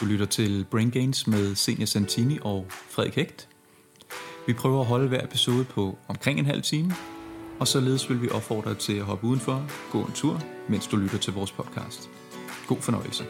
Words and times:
Du 0.00 0.06
lytter 0.06 0.26
til 0.26 0.66
Brain 0.70 0.90
Gains 0.90 1.26
med 1.26 1.54
Senior 1.54 1.86
Santini 1.86 2.38
og 2.42 2.66
Frederik 2.70 3.14
Hægt. 3.14 3.48
Vi 4.46 4.52
prøver 4.52 4.80
at 4.80 4.86
holde 4.86 5.08
hver 5.08 5.24
episode 5.24 5.64
på 5.64 5.98
omkring 6.08 6.38
en 6.38 6.46
halv 6.46 6.62
time, 6.62 6.92
og 7.60 7.68
således 7.68 8.10
vil 8.10 8.22
vi 8.22 8.28
opfordre 8.30 8.70
dig 8.70 8.78
til 8.78 8.92
at 8.92 9.04
hoppe 9.04 9.26
udenfor, 9.26 9.66
gå 9.92 10.02
en 10.02 10.12
tur, 10.12 10.40
mens 10.68 10.86
du 10.86 10.96
lytter 10.96 11.18
til 11.18 11.32
vores 11.32 11.52
podcast. 11.52 12.10
God 12.66 12.76
fornøjelse. 12.80 13.24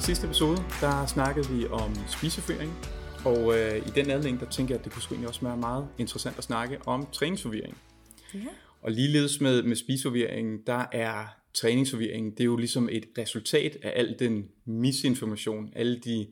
Sidste 0.00 0.26
episode, 0.26 0.64
der 0.80 1.06
snakkede 1.06 1.48
vi 1.48 1.66
om 1.66 1.94
spiseføring, 2.08 2.72
og 3.24 3.58
øh, 3.58 3.76
i 3.76 3.90
den 3.90 4.10
anledning, 4.10 4.40
der 4.40 4.46
tænker 4.46 4.74
jeg, 4.74 4.78
at 4.78 4.84
det 4.84 4.92
kunne 4.92 5.02
sgu 5.02 5.14
egentlig 5.14 5.28
også 5.28 5.40
være 5.42 5.56
meget 5.56 5.88
interessant 5.98 6.38
at 6.38 6.44
snakke 6.44 6.78
om 6.86 7.06
træningsforvirring. 7.12 7.76
Ja. 8.34 8.38
Og 8.82 8.90
ligeledes 8.90 9.40
med, 9.40 9.62
med 9.62 9.76
spiseforvirring, 9.76 10.66
der 10.66 10.84
er 10.92 11.26
træningsforvirring, 11.54 12.32
det 12.32 12.40
er 12.40 12.44
jo 12.44 12.56
ligesom 12.56 12.88
et 12.92 13.06
resultat 13.18 13.76
af 13.82 13.92
al 13.96 14.16
den 14.18 14.48
misinformation, 14.64 15.72
alle 15.76 15.98
de 15.98 16.26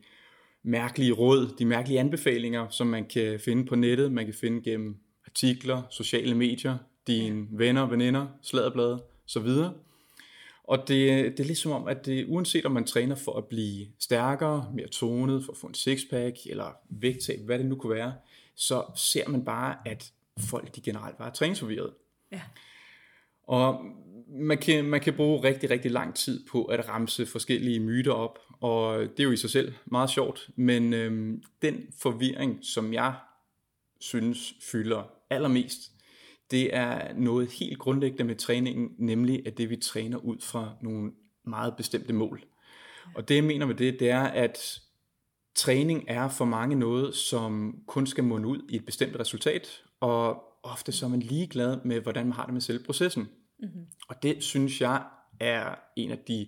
mærkelige 0.63 1.11
råd, 1.11 1.55
de 1.59 1.65
mærkelige 1.65 1.99
anbefalinger, 1.99 2.69
som 2.69 2.87
man 2.87 3.05
kan 3.05 3.39
finde 3.39 3.65
på 3.65 3.75
nettet, 3.75 4.11
man 4.11 4.25
kan 4.25 4.33
finde 4.33 4.61
gennem 4.61 4.95
artikler, 5.25 5.81
sociale 5.91 6.35
medier, 6.35 6.77
dine 7.07 7.47
venner, 7.51 7.85
veninder, 7.85 8.27
sladderblade, 8.41 9.03
så 9.25 9.39
videre. 9.39 9.73
Og 10.63 10.77
det, 10.77 11.31
det 11.37 11.39
er 11.39 11.47
ligesom 11.47 11.71
om, 11.71 11.87
at 11.87 12.05
det, 12.05 12.25
uanset 12.27 12.65
om 12.65 12.71
man 12.71 12.85
træner 12.85 13.15
for 13.15 13.37
at 13.37 13.45
blive 13.45 13.87
stærkere, 13.99 14.71
mere 14.73 14.87
tonet, 14.87 15.45
for 15.45 15.51
at 15.51 15.57
få 15.57 15.67
en 15.67 15.73
sixpack, 15.73 16.37
eller 16.45 16.77
vægttab, 16.89 17.39
hvad 17.39 17.59
det 17.59 17.65
nu 17.65 17.75
kunne 17.75 17.95
være, 17.95 18.13
så 18.55 18.83
ser 18.95 19.29
man 19.29 19.45
bare, 19.45 19.75
at 19.85 20.11
folk 20.39 20.75
de 20.75 20.81
generelt 20.81 21.17
bare 21.17 21.27
er 21.27 21.33
træningsforvirret. 21.33 21.93
Ja. 22.31 22.41
Og 23.43 23.85
man 24.27 24.57
kan, 24.57 24.85
man 24.85 25.01
kan 25.01 25.13
bruge 25.13 25.43
rigtig, 25.43 25.69
rigtig 25.69 25.91
lang 25.91 26.15
tid 26.15 26.45
på 26.51 26.65
at 26.65 26.89
ramse 26.89 27.25
forskellige 27.25 27.79
myter 27.79 28.11
op, 28.11 28.39
og 28.61 28.99
det 28.99 29.19
er 29.19 29.23
jo 29.23 29.31
i 29.31 29.37
sig 29.37 29.49
selv 29.49 29.73
meget 29.85 30.09
sjovt, 30.09 30.49
men 30.55 30.93
øhm, 30.93 31.43
den 31.61 31.87
forvirring, 32.01 32.59
som 32.61 32.93
jeg 32.93 33.13
synes 33.99 34.53
fylder 34.71 35.03
allermest, 35.29 35.79
det 36.51 36.75
er 36.75 37.13
noget 37.13 37.51
helt 37.51 37.79
grundlæggende 37.79 38.23
med 38.23 38.35
træningen, 38.35 38.89
nemlig 38.97 39.47
at 39.47 39.57
det 39.57 39.69
vi 39.69 39.75
træner 39.75 40.17
ud 40.17 40.37
fra 40.41 40.71
nogle 40.81 41.11
meget 41.45 41.73
bestemte 41.77 42.13
mål. 42.13 42.43
Og 43.15 43.29
det 43.29 43.35
jeg 43.35 43.43
mener 43.43 43.65
med 43.65 43.75
det, 43.75 43.99
det 43.99 44.09
er, 44.09 44.23
at 44.23 44.81
træning 45.55 46.05
er 46.07 46.29
for 46.29 46.45
mange 46.45 46.75
noget, 46.75 47.15
som 47.15 47.75
kun 47.87 48.07
skal 48.07 48.23
munde 48.23 48.47
ud 48.47 48.61
i 48.69 48.75
et 48.75 48.85
bestemt 48.85 49.19
resultat, 49.19 49.83
og 49.99 50.43
ofte 50.63 50.91
så 50.91 51.05
er 51.05 51.09
man 51.09 51.19
ligeglad 51.19 51.77
med, 51.85 52.01
hvordan 52.01 52.25
man 52.25 52.33
har 52.33 52.45
det 52.45 52.53
med 52.53 52.61
selve 52.61 52.83
processen. 52.83 53.29
Mm-hmm. 53.59 53.85
Og 54.07 54.23
det 54.23 54.43
synes 54.43 54.81
jeg 54.81 55.03
er 55.39 55.75
en 55.95 56.11
af 56.11 56.17
de 56.17 56.47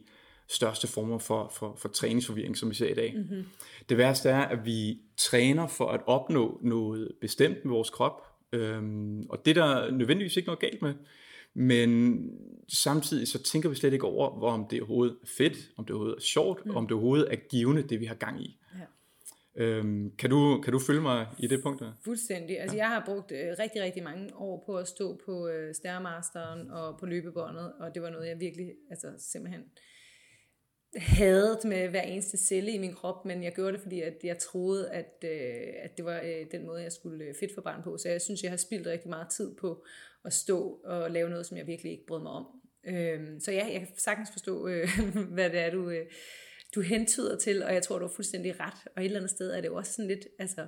største 0.49 0.87
former 0.87 1.17
for, 1.17 1.51
for, 1.55 1.75
for 1.75 1.89
træningsforvirring, 1.89 2.57
som 2.57 2.69
vi 2.69 2.75
ser 2.75 2.89
i 2.89 2.93
dag. 2.93 3.13
Mm-hmm. 3.17 3.45
Det 3.89 3.97
værste 3.97 4.29
er, 4.29 4.41
at 4.41 4.65
vi 4.65 4.99
træner 5.17 5.67
for 5.67 5.87
at 5.87 6.01
opnå 6.05 6.59
noget 6.63 7.11
bestemt 7.21 7.65
med 7.65 7.73
vores 7.73 7.89
krop, 7.89 8.21
øhm, 8.53 9.25
og 9.29 9.45
det 9.45 9.57
er 9.57 9.65
der 9.65 9.91
nødvendigvis 9.91 10.37
ikke 10.37 10.47
noget 10.47 10.59
galt 10.59 10.81
med, 10.81 10.93
men 11.53 12.21
samtidig 12.69 13.27
så 13.27 13.43
tænker 13.43 13.69
vi 13.69 13.75
slet 13.75 13.93
ikke 13.93 14.05
over, 14.05 14.41
om 14.41 14.67
det 14.67 14.81
overhovedet 14.81 15.17
er 15.21 15.27
fedt, 15.37 15.57
om 15.77 15.85
det 15.85 15.93
overhovedet 15.93 16.17
er 16.17 16.21
sjovt, 16.21 16.65
mm. 16.65 16.75
om 16.75 16.87
det 16.87 16.91
overhovedet 16.91 17.27
er 17.31 17.35
givende, 17.35 17.81
det 17.81 17.99
vi 17.99 18.05
har 18.05 18.15
gang 18.15 18.41
i. 18.41 18.59
Ja. 18.75 18.85
Øhm, 19.61 20.15
kan, 20.17 20.29
du, 20.29 20.61
kan 20.63 20.73
du 20.73 20.79
følge 20.79 21.01
mig 21.01 21.27
i 21.39 21.47
det 21.47 21.63
punkt 21.63 21.79
der? 21.79 21.91
Fuldstændig. 22.03 22.59
Altså 22.59 22.77
jeg 22.77 22.87
har 22.87 23.03
brugt 23.05 23.31
øh, 23.31 23.55
rigtig, 23.59 23.81
rigtig 23.81 24.03
mange 24.03 24.35
år 24.35 24.63
på 24.65 24.77
at 24.77 24.87
stå 24.87 25.21
på 25.25 25.47
øh, 25.47 25.75
Stærmasteren 25.75 26.71
og 26.71 26.99
på 26.99 27.05
løbebåndet, 27.05 27.73
og 27.79 27.95
det 27.95 28.01
var 28.01 28.09
noget, 28.09 28.27
jeg 28.27 28.39
virkelig 28.39 28.71
altså, 28.89 29.07
simpelthen 29.17 29.63
hadet 30.95 31.59
med 31.65 31.89
hver 31.89 32.01
eneste 32.01 32.37
celle 32.37 32.71
i 32.71 32.77
min 32.77 32.93
krop, 32.93 33.25
men 33.25 33.43
jeg 33.43 33.53
gjorde 33.55 33.73
det, 33.73 33.81
fordi 33.81 34.01
at 34.01 34.13
jeg 34.23 34.37
troede, 34.37 34.91
at, 34.91 35.23
øh, 35.23 35.73
at 35.83 35.97
det 35.97 36.05
var 36.05 36.21
øh, 36.23 36.45
den 36.51 36.65
måde, 36.65 36.83
jeg 36.83 36.91
skulle 36.91 37.25
øh, 37.25 37.35
fedt 37.39 37.53
forbrænde 37.53 37.83
på. 37.83 37.97
Så 37.97 38.09
jeg 38.09 38.21
synes, 38.21 38.43
jeg 38.43 38.51
har 38.51 38.57
spildt 38.57 38.87
rigtig 38.87 39.09
meget 39.09 39.29
tid 39.29 39.55
på 39.55 39.85
at 40.25 40.33
stå 40.33 40.79
og 40.83 41.11
lave 41.11 41.29
noget, 41.29 41.45
som 41.45 41.57
jeg 41.57 41.67
virkelig 41.67 41.91
ikke 41.91 42.05
brød 42.05 42.21
mig 42.21 42.31
om. 42.31 42.45
Øh, 42.87 43.41
så 43.41 43.51
ja, 43.51 43.65
jeg 43.71 43.79
kan 43.79 43.97
sagtens 43.97 44.31
forstå, 44.31 44.67
øh, 44.67 44.89
hvad 45.35 45.49
det 45.49 45.59
er, 45.59 45.71
du... 45.71 45.89
Øh, 45.89 46.05
du 46.75 46.81
hentyder 46.81 47.37
til, 47.37 47.63
og 47.63 47.73
jeg 47.73 47.83
tror, 47.83 47.99
du 47.99 48.05
har 48.05 48.13
fuldstændig 48.13 48.59
ret. 48.59 48.91
Og 48.95 49.01
et 49.01 49.05
eller 49.05 49.19
andet 49.19 49.31
sted 49.31 49.51
er 49.51 49.61
det 49.61 49.67
jo 49.67 49.75
også 49.75 49.93
sådan 49.93 50.07
lidt, 50.07 50.27
altså, 50.39 50.67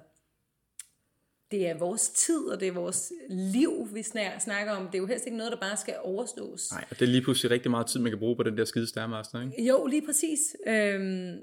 det 1.51 1.67
er 1.67 1.77
vores 1.77 2.09
tid, 2.09 2.39
og 2.39 2.59
det 2.59 2.67
er 2.67 2.71
vores 2.71 3.11
liv, 3.29 3.87
vi 3.93 4.03
snakker 4.39 4.71
om. 4.71 4.85
Det 4.85 4.95
er 4.95 4.99
jo 4.99 5.05
helst 5.05 5.25
ikke 5.25 5.37
noget, 5.37 5.51
der 5.51 5.59
bare 5.59 5.77
skal 5.77 5.95
overstås. 6.03 6.71
Nej, 6.71 6.85
og 6.89 6.99
det 6.99 7.05
er 7.05 7.09
lige 7.09 7.21
pludselig 7.21 7.51
rigtig 7.51 7.71
meget 7.71 7.87
tid, 7.87 7.99
man 7.99 8.11
kan 8.11 8.19
bruge 8.19 8.35
på 8.35 8.43
den 8.43 8.57
der 8.57 8.65
skide 8.65 8.87
stærmaster, 8.87 9.41
ikke? 9.41 9.63
Jo, 9.63 9.85
lige 9.85 10.05
præcis. 10.05 10.39
Øhm, 10.67 11.37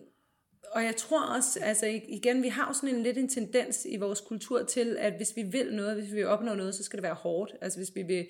og 0.73 0.85
jeg 0.85 0.97
tror 0.97 1.37
også, 1.37 1.61
altså 1.63 1.87
igen, 2.09 2.43
vi 2.43 2.49
har 2.49 2.67
jo 2.69 2.73
sådan 2.73 2.97
en 2.97 3.03
lidt 3.03 3.19
en 3.19 3.29
tendens 3.29 3.87
i 3.91 3.97
vores 3.97 4.21
kultur 4.21 4.63
til, 4.63 4.97
at 4.99 5.13
hvis 5.13 5.37
vi 5.37 5.43
vil 5.43 5.75
noget, 5.75 5.95
hvis 5.95 6.11
vi 6.11 6.17
vil 6.17 6.27
opnå 6.27 6.55
noget, 6.55 6.75
så 6.75 6.85
skal 6.85 6.97
det 6.97 7.03
være 7.03 7.15
hårdt. 7.15 7.55
Altså 7.61 7.79
hvis 7.79 7.91
vi 7.95 8.03
vil, 8.03 8.27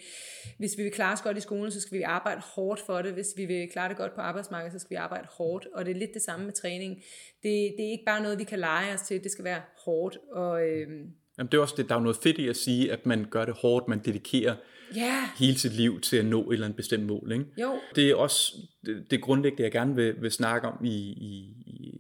hvis 0.59 0.79
vi 0.79 0.83
vil 0.83 0.93
klare 0.93 1.13
os 1.13 1.23
godt 1.23 1.37
i 1.37 1.41
skolen, 1.41 1.73
så 1.73 1.81
skal 1.81 1.99
vi 1.99 2.03
arbejde 2.03 2.41
hårdt 2.41 2.81
for 2.81 3.03
det. 3.03 3.13
Hvis 3.13 3.27
vi 3.37 3.45
vil 3.45 3.69
klare 3.69 3.89
det 3.89 3.97
godt 3.97 4.15
på 4.15 4.21
arbejdsmarkedet, 4.21 4.73
så 4.73 4.79
skal 4.79 4.91
vi 4.91 4.97
arbejde 4.97 5.29
hårdt. 5.31 5.67
Og 5.75 5.85
det 5.85 5.91
er 5.91 5.99
lidt 5.99 6.15
det 6.15 6.23
samme 6.23 6.45
med 6.45 6.53
træning. 6.53 6.97
Det, 7.43 7.75
det 7.77 7.87
er 7.87 7.91
ikke 7.91 8.05
bare 8.07 8.23
noget, 8.23 8.39
vi 8.39 8.45
kan 8.45 8.59
lege 8.59 8.95
os 8.95 9.03
til. 9.03 9.25
Det 9.25 9.33
skal 9.33 9.45
være 9.45 9.63
hårdt. 9.85 10.19
Og, 10.33 10.69
øhm, 10.69 11.07
Jamen 11.41 11.51
det 11.53 11.59
er 11.59 11.63
også 11.63 11.75
det, 11.77 11.89
der 11.89 11.95
er 11.95 12.01
noget 12.01 12.17
fedt 12.23 12.39
i 12.39 12.49
at 12.49 12.57
sige, 12.57 12.93
at 12.93 13.07
man 13.07 13.27
gør 13.31 13.45
det 13.45 13.55
hårdt, 13.55 13.89
man 13.89 13.99
dedikerer 13.99 14.55
yeah. 14.97 15.23
hele 15.39 15.59
sit 15.59 15.73
liv 15.73 16.01
til 16.01 16.17
at 16.17 16.25
nå 16.25 16.51
et 16.51 16.53
eller 16.53 16.67
andet 16.67 16.77
bestemt 16.77 17.07
mål. 17.07 17.33
Ikke? 17.33 17.45
Jo. 17.61 17.79
Det 17.97 18.11
er 18.11 18.15
også 18.15 18.53
det, 18.87 19.11
det 19.11 19.21
grundlæggende, 19.21 19.63
jeg 19.63 19.73
gerne 19.73 19.95
vil, 19.95 20.23
vil 20.23 20.31
snakke 20.31 20.69
om 20.69 20.85
i, 20.85 20.97
i, 20.99 21.55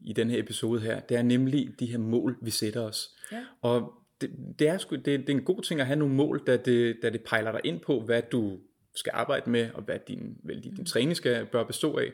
i 0.04 0.12
den 0.12 0.30
her 0.30 0.38
episode 0.38 0.80
her. 0.80 1.00
Det 1.00 1.16
er 1.16 1.22
nemlig 1.22 1.68
de 1.80 1.86
her 1.86 1.98
mål, 1.98 2.38
vi 2.42 2.50
sætter 2.50 2.80
os. 2.80 3.08
Ja. 3.32 3.42
Og 3.62 3.92
det, 4.20 4.30
det, 4.58 4.68
er 4.68 4.78
sgu, 4.78 4.96
det, 4.96 5.04
det 5.06 5.28
er 5.28 5.32
en 5.32 5.44
god 5.44 5.62
ting 5.62 5.80
at 5.80 5.86
have 5.86 5.98
nogle 5.98 6.14
mål, 6.14 6.42
da 6.46 6.56
det, 6.56 6.96
da 7.02 7.10
det 7.10 7.20
pejler 7.20 7.52
dig 7.52 7.60
ind 7.64 7.80
på, 7.80 8.00
hvad 8.00 8.22
du 8.32 8.58
skal 8.94 9.12
arbejde 9.14 9.50
med, 9.50 9.70
og 9.74 9.82
hvad 9.82 9.98
din, 10.08 10.36
vel, 10.44 10.64
din 10.64 10.74
mm. 10.78 10.84
træning 10.84 11.16
skal 11.16 11.46
bør 11.46 11.64
bestå 11.64 11.96
af. 11.96 12.12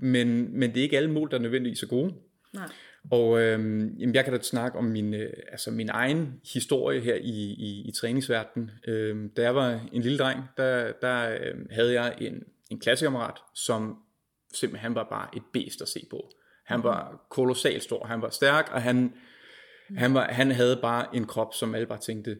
Men, 0.00 0.58
men 0.58 0.70
det 0.70 0.78
er 0.78 0.82
ikke 0.82 0.96
alle 0.96 1.10
mål, 1.10 1.30
der 1.30 1.36
er 1.36 1.42
nødvendigvis 1.42 1.82
er 1.82 1.86
gode. 1.86 2.14
Nej. 2.52 2.68
Og 3.10 3.40
øh, 3.40 3.50
jamen, 4.00 4.14
jeg 4.14 4.24
kan 4.24 4.32
da 4.32 4.42
snakke 4.42 4.78
om 4.78 4.84
min, 4.84 5.14
øh, 5.14 5.32
altså 5.50 5.70
min 5.70 5.88
egen 5.88 6.40
historie 6.52 7.00
her 7.00 7.14
i, 7.14 7.54
i, 7.58 7.88
i 7.88 7.92
træningsverdenen. 7.92 8.70
Øh, 8.86 9.30
da 9.36 9.42
jeg 9.42 9.54
var 9.54 9.88
en 9.92 10.02
lille 10.02 10.18
dreng, 10.18 10.40
der, 10.56 10.92
der 10.92 11.38
øh, 11.40 11.54
havde 11.70 11.92
jeg 11.92 12.16
en, 12.20 12.42
en 12.70 12.80
klassekammerat, 12.80 13.38
som 13.54 13.98
simpelthen 14.54 14.82
han 14.82 14.94
var 14.94 15.08
bare 15.08 15.28
et 15.36 15.42
bedst 15.52 15.82
at 15.82 15.88
se 15.88 16.06
på. 16.10 16.30
Han 16.66 16.82
var 16.82 17.26
kolossalt 17.30 17.82
stor, 17.82 18.06
han 18.06 18.22
var 18.22 18.30
stærk, 18.30 18.70
og 18.72 18.82
han, 18.82 19.14
han, 19.96 20.14
var, 20.14 20.24
han 20.32 20.50
havde 20.50 20.78
bare 20.82 21.16
en 21.16 21.26
krop, 21.26 21.54
som 21.54 21.74
alle 21.74 21.86
bare 21.86 22.00
tænkte, 22.00 22.38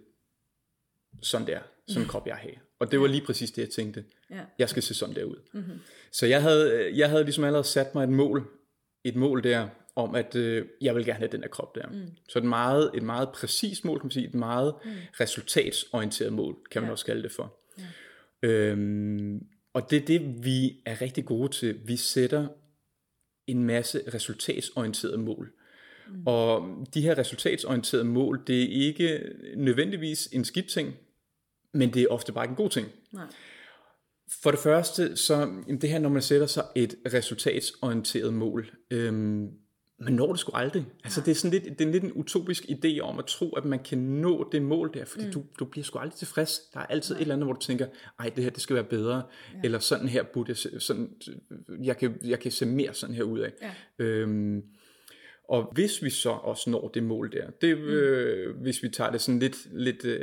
sådan 1.23 1.47
der, 1.47 1.61
sådan 1.89 2.03
en 2.03 2.09
krop 2.09 2.27
jeg 2.27 2.37
har. 2.37 2.51
Og 2.79 2.91
det 2.91 3.01
var 3.01 3.07
lige 3.07 3.27
præcis 3.27 3.51
det, 3.51 3.63
jeg 3.63 3.71
tænkte. 3.71 4.05
Ja. 4.31 4.41
Jeg 4.59 4.69
skal 4.69 4.83
se 4.83 4.95
sådan 4.95 5.15
der 5.15 5.25
ud. 5.25 5.37
Mm-hmm. 5.55 5.79
Så 6.13 6.27
jeg 6.27 6.43
havde, 6.43 6.93
jeg 6.95 7.11
havde 7.11 7.25
ligesom 7.25 7.45
allerede 7.45 7.67
sat 7.67 7.95
mig 7.95 8.05
et 8.05 8.09
mål, 8.09 8.49
et 9.05 9.17
mål 9.17 9.45
der, 9.45 9.69
om, 9.97 10.15
at 10.15 10.35
øh, 10.35 10.67
jeg 10.81 10.95
vil 10.95 11.05
gerne 11.05 11.19
have 11.19 11.33
den 11.33 11.41
her 11.41 11.49
krop 11.49 11.75
der. 11.75 11.87
Mm. 11.87 12.07
Så 12.29 12.39
et 12.39 12.45
meget, 12.45 12.91
et 12.95 13.03
meget 13.03 13.29
præcist 13.35 13.85
mål, 13.85 13.99
kan 13.99 14.07
man 14.07 14.11
sige, 14.11 14.27
et 14.27 14.35
meget 14.35 14.75
mm. 14.85 14.91
resultatsorienteret 15.21 16.33
mål, 16.33 16.57
kan 16.71 16.83
man 16.83 16.89
ja. 16.89 16.93
også 16.93 17.07
kalde 17.07 17.23
det 17.23 17.33
for. 17.33 17.59
Ja. 17.79 18.49
Øhm, 18.49 19.47
og 19.73 19.91
det 19.91 20.03
er 20.03 20.07
det, 20.07 20.45
vi 20.45 20.83
er 20.87 21.01
rigtig 21.01 21.25
gode 21.25 21.53
til. 21.53 21.81
Vi 21.85 21.97
sætter 21.97 22.49
en 23.47 23.65
masse 23.65 24.01
resultatsorienterede 24.15 25.19
mål. 25.19 25.53
Mm. 26.09 26.23
Og 26.27 26.69
de 26.95 27.03
her 27.03 27.19
resultatsorienterede 27.19 28.05
mål, 28.05 28.43
det 28.47 28.63
er 28.63 28.87
ikke 28.87 29.21
nødvendigvis 29.57 30.29
en 30.33 30.45
skidt 30.45 30.69
ting, 30.69 30.95
men 31.75 31.95
det 31.95 32.03
er 32.03 32.09
ofte 32.09 32.33
bare 32.33 32.45
ikke 32.45 32.53
en 32.53 32.57
god 32.57 32.71
ting. 32.71 32.89
Nej. 33.13 33.27
For 34.43 34.51
det 34.51 34.61
første, 34.61 35.17
så 35.17 35.63
det 35.81 35.91
her, 35.91 35.99
når 35.99 36.09
man 36.09 36.23
sætter 36.23 36.47
sig 36.47 36.65
et 36.77 36.95
resultatsorienteret 37.15 38.35
mål, 38.35 38.71
øhm, 38.91 39.51
man 40.05 40.13
når 40.13 40.33
det 40.33 40.41
sgu 40.41 40.53
aldrig. 40.55 40.87
Altså 41.05 41.21
det 41.21 41.31
er 41.31 41.35
sådan 41.35 41.61
lidt, 41.61 41.79
det 41.79 41.87
er 41.87 41.93
lidt 41.93 42.05
en 42.05 42.13
utopisk 42.13 42.65
idé 42.65 43.01
om 43.01 43.19
at 43.19 43.25
tro, 43.25 43.51
at 43.51 43.65
man 43.65 43.79
kan 43.79 43.99
nå 43.99 44.49
det 44.53 44.63
mål 44.63 44.91
der, 44.95 45.05
fordi 45.05 45.27
mm. 45.27 45.33
du, 45.33 45.43
du 45.59 45.65
bliver 45.65 45.85
sgu 45.85 45.99
aldrig 45.99 46.19
tilfreds. 46.19 46.61
Der 46.75 46.81
er 46.81 46.87
altid 46.87 47.15
Nej. 47.15 47.19
et 47.19 47.23
eller 47.23 47.35
andet, 47.35 47.47
hvor 47.47 47.53
du 47.53 47.61
tænker, 47.61 47.87
ej, 48.19 48.33
det 48.37 48.45
her, 48.45 48.51
det 48.51 48.63
skal 48.63 48.75
være 48.75 48.85
bedre, 48.85 49.23
ja. 49.55 49.61
eller 49.65 49.79
sådan 49.79 50.09
her 50.09 50.23
burde 50.23 50.51
jeg 50.51 50.57
se, 50.57 50.81
sådan, 50.81 51.11
jeg 51.83 51.97
kan, 51.97 52.19
jeg 52.25 52.41
kan 52.41 52.51
se 52.51 52.67
mere 52.67 52.95
sådan 52.95 53.15
her 53.15 53.23
ud 53.23 53.39
af. 53.39 53.53
Ja. 53.63 54.05
Øhm, 54.05 54.63
og 55.49 55.71
hvis 55.73 56.03
vi 56.03 56.11
så 56.11 56.31
også 56.31 56.71
når 56.71 56.89
det 56.89 57.03
mål 57.03 57.33
der, 57.33 57.51
det, 57.61 57.79
mm. 57.79 57.85
øh, 57.85 58.57
hvis 58.61 58.83
vi 58.83 58.89
tager 58.89 59.11
det 59.11 59.21
sådan 59.21 59.39
lidt, 59.39 59.57
lidt, 59.73 60.05
øh, 60.05 60.21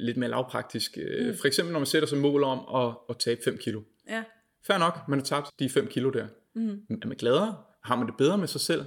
lidt 0.00 0.16
mere 0.16 0.30
lavpraktisk, 0.30 0.98
øh, 1.00 1.26
mm. 1.26 1.36
for 1.36 1.46
eksempel 1.46 1.72
når 1.72 1.80
man 1.80 1.86
sætter 1.86 2.08
sig 2.08 2.18
mål 2.18 2.44
om 2.44 2.84
at, 2.86 2.94
at 3.10 3.16
tabe 3.18 3.40
5 3.44 3.58
kilo. 3.58 3.80
Ja. 4.08 4.24
Fair 4.66 4.78
nok, 4.78 4.98
man 5.08 5.18
har 5.18 5.24
tabt 5.24 5.50
de 5.58 5.68
5 5.68 5.86
kilo 5.86 6.10
der. 6.10 6.26
Mm. 6.54 6.80
Er 7.02 7.06
man 7.06 7.16
gladere? 7.16 7.56
Har 7.84 7.96
man 7.96 8.06
det 8.06 8.14
bedre 8.18 8.38
med 8.38 8.48
sig 8.48 8.60
selv? 8.60 8.84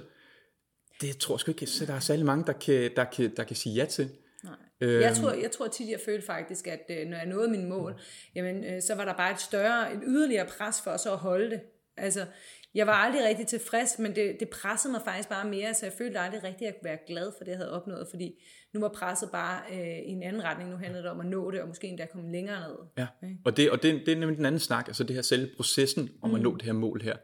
Det 1.02 1.18
tror 1.18 1.34
jeg 1.34 1.40
sgu 1.40 1.50
ikke, 1.50 1.66
så 1.66 1.86
der 1.86 1.94
er 1.94 2.00
særlig 2.00 2.26
mange, 2.26 2.44
der 2.46 2.52
kan, 2.52 2.90
der 2.96 3.04
kan, 3.04 3.32
der 3.36 3.44
kan 3.44 3.56
sige 3.56 3.74
ja 3.74 3.84
til. 3.84 4.10
Nej. 4.44 4.54
Jeg 4.80 4.88
øhm. 4.88 5.14
tror, 5.14 5.32
jeg 5.32 5.50
tror 5.50 5.68
tit, 5.68 5.90
jeg 5.90 6.00
følte 6.04 6.26
faktisk, 6.26 6.66
at 6.66 6.90
øh, 6.90 7.06
når 7.08 7.16
jeg 7.16 7.26
nåede 7.26 7.50
min 7.50 7.68
mål, 7.68 8.00
jamen, 8.34 8.64
øh, 8.64 8.82
så 8.82 8.94
var 8.94 9.04
der 9.04 9.16
bare 9.16 9.32
et 9.32 9.40
større, 9.40 9.94
et 9.94 10.00
yderligere 10.06 10.46
pres 10.46 10.80
for 10.84 10.96
så 10.96 11.12
at 11.12 11.18
holde 11.18 11.50
det. 11.50 11.60
Altså, 11.96 12.26
jeg 12.74 12.86
var 12.86 12.92
aldrig 12.92 13.24
rigtig 13.24 13.46
tilfreds, 13.46 13.98
men 13.98 14.16
det, 14.16 14.36
det 14.40 14.48
pressede 14.48 14.92
mig 14.92 15.00
faktisk 15.04 15.28
bare 15.28 15.48
mere, 15.48 15.74
så 15.74 15.86
jeg 15.86 15.92
følte 15.98 16.18
aldrig 16.18 16.44
rigtigt, 16.44 16.68
at 16.68 16.74
jeg 16.74 16.90
være 16.90 16.98
glad 17.06 17.32
for 17.38 17.44
det, 17.44 17.50
jeg 17.50 17.58
havde 17.58 17.72
opnået, 17.72 18.06
fordi 18.10 18.42
nu 18.74 18.80
var 18.80 18.88
presset 18.88 19.30
bare 19.32 19.60
øh, 19.72 19.98
i 19.98 20.10
en 20.10 20.22
anden 20.22 20.44
retning. 20.44 20.70
Nu 20.70 20.76
handlede 20.76 21.02
det 21.02 21.10
om 21.10 21.20
at 21.20 21.26
nå 21.26 21.50
det, 21.50 21.60
og 21.60 21.68
måske 21.68 21.86
endda 21.86 22.06
komme 22.12 22.32
længere 22.32 22.60
ned. 22.60 22.76
Ja, 22.98 23.06
okay. 23.22 23.34
og, 23.44 23.56
det, 23.56 23.70
og 23.70 23.82
det, 23.82 24.02
det 24.06 24.12
er 24.12 24.16
nemlig 24.16 24.36
den 24.36 24.46
anden 24.46 24.60
snak, 24.60 24.88
altså 24.88 25.04
det 25.04 25.14
her 25.14 25.22
selve 25.22 25.48
processen 25.56 26.10
om 26.22 26.30
mm. 26.30 26.36
at 26.36 26.42
nå 26.42 26.56
det 26.56 26.62
her 26.62 26.72
mål 26.72 27.02
her. 27.02 27.16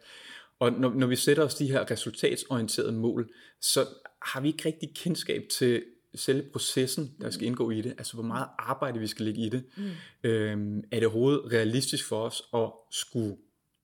Og 0.58 0.72
når, 0.72 0.94
når 0.94 1.06
vi 1.06 1.16
sætter 1.16 1.44
os 1.44 1.55
de 1.55 1.70
her 1.70 1.90
resultatsorienterede 1.90 2.93
mål, 2.93 3.31
så 3.60 3.87
har 4.22 4.40
vi 4.40 4.49
ikke 4.49 4.69
rigtig 4.69 4.94
kendskab 4.94 5.43
til 5.50 5.84
selve 6.14 6.43
processen, 6.52 7.14
der 7.20 7.31
skal 7.31 7.46
indgå 7.46 7.70
i 7.70 7.81
det, 7.81 7.94
altså 7.99 8.14
hvor 8.14 8.22
meget 8.22 8.46
arbejde 8.58 8.99
vi 8.99 9.06
skal 9.06 9.25
lægge 9.25 9.40
i 9.40 9.49
det. 9.49 9.64
Mm. 9.76 10.31
Øhm, 10.31 10.78
er 10.78 11.00
det 11.00 11.05
overhovedet 11.05 11.52
realistisk 11.52 12.08
for 12.08 12.22
os 12.22 12.43
at 12.55 12.72
skulle 12.90 13.37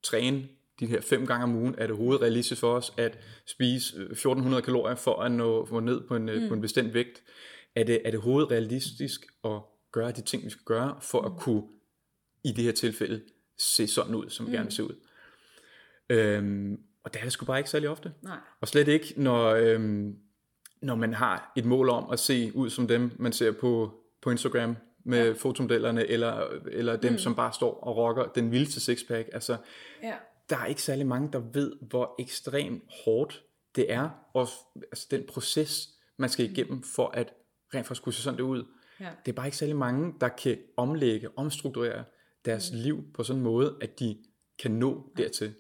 træne 0.02 0.48
de 0.80 0.86
her 0.86 1.00
fem 1.00 1.26
gange 1.26 1.44
om 1.44 1.56
ugen, 1.56 1.74
er 1.78 1.82
det 1.82 1.90
overhovedet 1.90 2.22
realistisk 2.22 2.60
for 2.60 2.74
os 2.74 2.92
at 2.96 3.18
spise 3.46 3.96
1400 3.96 4.60
øh, 4.60 4.64
kalorier 4.64 4.94
for 4.94 5.22
at 5.22 5.32
nå, 5.32 5.68
nå 5.70 5.80
ned 5.80 6.00
på 6.08 6.16
en, 6.16 6.22
mm. 6.22 6.48
på 6.48 6.54
en 6.54 6.60
bestemt 6.60 6.94
vægt? 6.94 7.22
Er 7.74 7.84
det, 7.84 8.00
er 8.04 8.10
det 8.10 8.14
overhovedet 8.14 8.50
realistisk 8.50 9.26
at 9.44 9.60
gøre 9.92 10.12
de 10.12 10.20
ting, 10.20 10.44
vi 10.44 10.50
skal 10.50 10.64
gøre, 10.64 10.96
for 11.00 11.22
at 11.22 11.32
kunne 11.38 11.62
i 12.44 12.52
det 12.52 12.64
her 12.64 12.72
tilfælde 12.72 13.22
se 13.58 13.86
sådan 13.86 14.14
ud, 14.14 14.30
som 14.30 14.46
vi 14.46 14.50
mm. 14.50 14.52
gerne 14.52 14.64
vil 14.64 14.72
se 14.72 14.84
ud? 14.84 15.03
Øhm, 16.10 16.78
og 17.04 17.14
det 17.14 17.20
er 17.20 17.24
det 17.24 17.32
sgu 17.32 17.44
bare 17.44 17.58
ikke 17.58 17.70
særlig 17.70 17.88
ofte. 17.88 18.12
Nej. 18.22 18.36
Og 18.60 18.68
slet 18.68 18.88
ikke, 18.88 19.14
når, 19.16 19.50
øhm, 19.50 20.16
når 20.82 20.94
man 20.94 21.14
har 21.14 21.52
et 21.56 21.64
mål 21.64 21.88
om 21.88 22.10
at 22.10 22.18
se 22.18 22.52
ud 22.54 22.70
som 22.70 22.88
dem, 22.88 23.10
man 23.18 23.32
ser 23.32 23.52
på, 23.52 23.94
på 24.22 24.30
Instagram 24.30 24.76
med 25.04 25.26
ja. 25.26 25.32
fotomodellerne, 25.32 26.06
eller, 26.06 26.46
eller 26.72 26.96
dem, 26.96 27.12
mm. 27.12 27.18
som 27.18 27.34
bare 27.34 27.52
står 27.52 27.80
og 27.80 27.96
rocker 27.96 28.24
den 28.24 28.52
vildeste 28.52 28.80
sixpack. 28.80 29.28
Altså, 29.32 29.56
ja. 30.02 30.14
der 30.50 30.56
er 30.56 30.66
ikke 30.66 30.82
særlig 30.82 31.06
mange, 31.06 31.32
der 31.32 31.38
ved, 31.52 31.72
hvor 31.80 32.14
ekstremt 32.18 32.82
hårdt 33.04 33.42
det 33.76 33.92
er, 33.92 34.08
og 34.34 34.48
altså 34.82 35.06
den 35.10 35.24
proces, 35.28 35.88
man 36.16 36.30
skal 36.30 36.50
igennem 36.50 36.82
for 36.82 37.08
at 37.08 37.32
rent 37.74 37.86
faktisk 37.86 38.02
kunne 38.02 38.12
se 38.12 38.22
sådan 38.22 38.38
det 38.38 38.44
ud. 38.44 38.64
Ja. 39.00 39.10
Det 39.26 39.32
er 39.32 39.36
bare 39.36 39.46
ikke 39.46 39.56
særlig 39.56 39.76
mange, 39.76 40.14
der 40.20 40.28
kan 40.28 40.58
omlægge, 40.76 41.28
omstrukturere 41.38 42.04
deres 42.44 42.72
mm. 42.72 42.78
liv 42.78 43.04
på 43.14 43.22
sådan 43.22 43.38
en 43.38 43.44
måde, 43.44 43.76
at 43.80 43.98
de 43.98 44.18
kan 44.58 44.70
nå 44.70 45.12
ja. 45.18 45.22
dertil. 45.22 45.54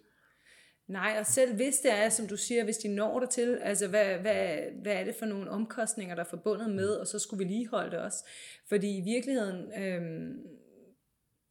Nej, 0.88 1.16
og 1.18 1.26
selv 1.26 1.54
hvis 1.54 1.78
det 1.78 1.92
er, 1.92 2.08
som 2.08 2.26
du 2.26 2.36
siger, 2.36 2.64
hvis 2.64 2.76
de 2.76 2.88
når 2.88 3.20
der 3.20 3.26
til, 3.26 3.58
altså 3.62 3.88
hvad, 3.88 4.18
hvad, 4.18 4.56
hvad 4.82 4.92
er 4.92 5.04
det 5.04 5.14
for 5.14 5.26
nogle 5.26 5.50
omkostninger, 5.50 6.14
der 6.14 6.22
er 6.22 6.28
forbundet 6.28 6.70
med, 6.70 6.88
og 6.88 7.06
så 7.06 7.18
skulle 7.18 7.44
vi 7.44 7.52
lige 7.52 7.68
holde 7.68 7.90
det 7.90 7.98
også. 7.98 8.28
Fordi 8.68 8.98
i 8.98 9.00
virkeligheden, 9.00 9.82
øhm, 9.82 10.36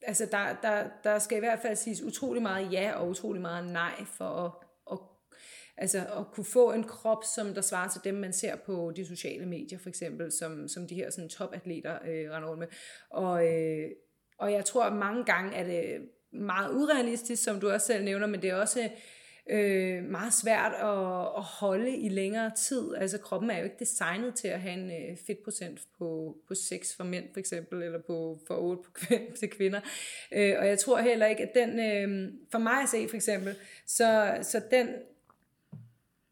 altså 0.01 0.27
der, 0.31 0.55
der, 0.61 0.87
der 1.03 1.19
skal 1.19 1.37
i 1.37 1.39
hvert 1.39 1.59
fald 1.61 1.75
siges 1.75 2.01
utrolig 2.01 2.41
meget 2.41 2.73
ja 2.73 2.91
og 2.95 3.09
utrolig 3.09 3.41
meget 3.41 3.65
nej 3.65 4.05
for 4.17 4.25
at, 4.25 4.51
at, 4.91 4.99
altså 5.77 5.97
at 5.99 6.25
kunne 6.33 6.45
få 6.45 6.71
en 6.71 6.83
krop, 6.83 7.23
som 7.35 7.53
der 7.53 7.61
svarer 7.61 7.89
til 7.89 8.01
dem, 8.03 8.15
man 8.15 8.33
ser 8.33 8.55
på 8.55 8.93
de 8.95 9.05
sociale 9.05 9.45
medier 9.45 9.79
for 9.79 9.89
eksempel, 9.89 10.31
som, 10.31 10.67
som 10.67 10.87
de 10.87 10.95
her 10.95 11.09
sådan 11.09 11.29
topatleter 11.29 11.93
øh, 12.05 12.31
render 12.31 12.49
rundt 12.49 12.59
med. 12.59 12.67
Og, 13.09 13.47
øh, 13.47 13.89
og 14.37 14.51
jeg 14.51 14.65
tror, 14.65 14.83
at 14.83 14.93
mange 14.93 15.25
gange 15.25 15.55
er 15.55 15.63
det 15.63 16.09
meget 16.33 16.73
urealistisk, 16.73 17.43
som 17.43 17.59
du 17.59 17.71
også 17.71 17.87
selv 17.87 18.03
nævner, 18.03 18.27
men 18.27 18.41
det 18.41 18.49
er 18.49 18.55
også 18.55 18.89
øh, 19.49 20.03
meget 20.03 20.33
svært 20.33 20.73
at, 20.73 21.21
at 21.37 21.43
holde 21.43 21.97
i 21.97 22.09
længere 22.09 22.51
tid. 22.55 22.95
Altså 22.95 23.17
kroppen 23.17 23.49
er 23.49 23.57
jo 23.57 23.63
ikke 23.63 23.79
designet 23.79 24.35
til 24.35 24.47
at 24.47 24.61
have 24.61 24.73
en 24.73 24.91
øh, 24.91 25.17
fedtprocent 25.27 25.81
på, 25.97 26.37
på 26.47 26.55
6 26.55 26.95
for 26.95 27.03
mænd 27.03 27.25
for 27.33 27.39
eksempel, 27.39 27.83
eller 27.83 27.99
på 27.99 28.39
for 28.47 28.55
8 28.55 28.83
på 28.83 28.91
kvind, 28.91 29.31
til 29.39 29.49
kvinder. 29.49 29.79
Øh, 30.31 30.55
og 30.59 30.67
jeg 30.67 30.79
tror 30.79 30.99
heller 30.99 31.25
ikke, 31.25 31.43
at 31.43 31.51
den, 31.55 31.79
øh, 31.79 32.33
for 32.51 32.59
mig 32.59 32.81
at 32.83 32.89
se 32.89 33.07
for 33.09 33.15
eksempel, 33.15 33.55
så, 33.85 34.37
så 34.41 34.61
den, 34.71 34.87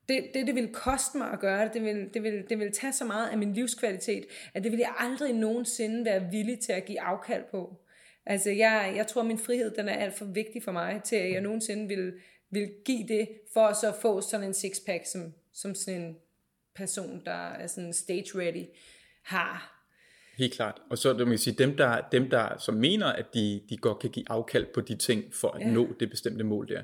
det, 0.09 0.27
det, 0.33 0.47
det 0.47 0.55
vil 0.55 0.73
koste 0.73 1.17
mig 1.17 1.31
at 1.31 1.39
gøre 1.39 1.65
det, 1.65 1.73
det 1.73 1.83
vil, 1.83 2.09
det, 2.13 2.23
vil, 2.23 2.49
det 2.49 2.59
vil 2.59 2.71
tage 2.71 2.93
så 2.93 3.05
meget 3.05 3.29
af 3.29 3.37
min 3.37 3.53
livskvalitet, 3.53 4.25
at 4.53 4.63
det 4.63 4.71
ville 4.71 4.85
jeg 4.85 4.93
aldrig 4.97 5.33
nogensinde 5.33 6.05
være 6.05 6.27
villig 6.31 6.59
til 6.59 6.71
at 6.71 6.85
give 6.85 7.01
afkald 7.01 7.43
på. 7.51 7.77
Altså, 8.25 8.49
jeg, 8.49 8.93
jeg 8.95 9.07
tror, 9.07 9.23
min 9.23 9.37
frihed, 9.37 9.71
den 9.71 9.89
er 9.89 9.93
alt 9.93 10.13
for 10.13 10.25
vigtig 10.25 10.63
for 10.63 10.71
mig, 10.71 11.01
til 11.03 11.15
at 11.15 11.31
jeg 11.31 11.41
nogensinde 11.41 11.87
vil, 11.87 12.13
vil 12.51 12.69
give 12.85 13.07
det, 13.07 13.29
for 13.53 13.61
at 13.61 13.77
så 13.77 13.93
få 14.01 14.21
sådan 14.21 14.47
en 14.47 14.53
sixpack, 14.53 15.05
som, 15.05 15.33
som 15.53 15.75
sådan 15.75 16.01
en 16.01 16.17
person, 16.75 17.21
der 17.25 17.31
er 17.31 17.67
sådan 17.67 17.93
stage 17.93 18.25
ready, 18.35 18.65
har. 19.23 19.81
Helt 20.37 20.53
klart. 20.53 20.81
Og 20.89 20.97
så 20.97 21.13
det 21.13 21.27
man 21.27 21.37
sige, 21.37 21.53
dem 21.53 21.77
der, 21.77 22.01
dem 22.11 22.29
der 22.29 22.57
som 22.57 22.73
mener, 22.73 23.05
at 23.05 23.25
de, 23.33 23.61
de 23.69 23.77
godt 23.77 23.99
kan 23.99 24.09
give 24.09 24.25
afkald 24.29 24.65
på 24.73 24.81
de 24.81 24.95
ting, 24.95 25.33
for 25.33 25.47
at 25.47 25.61
ja. 25.61 25.71
nå 25.71 25.87
det 25.99 26.09
bestemte 26.09 26.43
mål 26.43 26.67
der, 26.67 26.81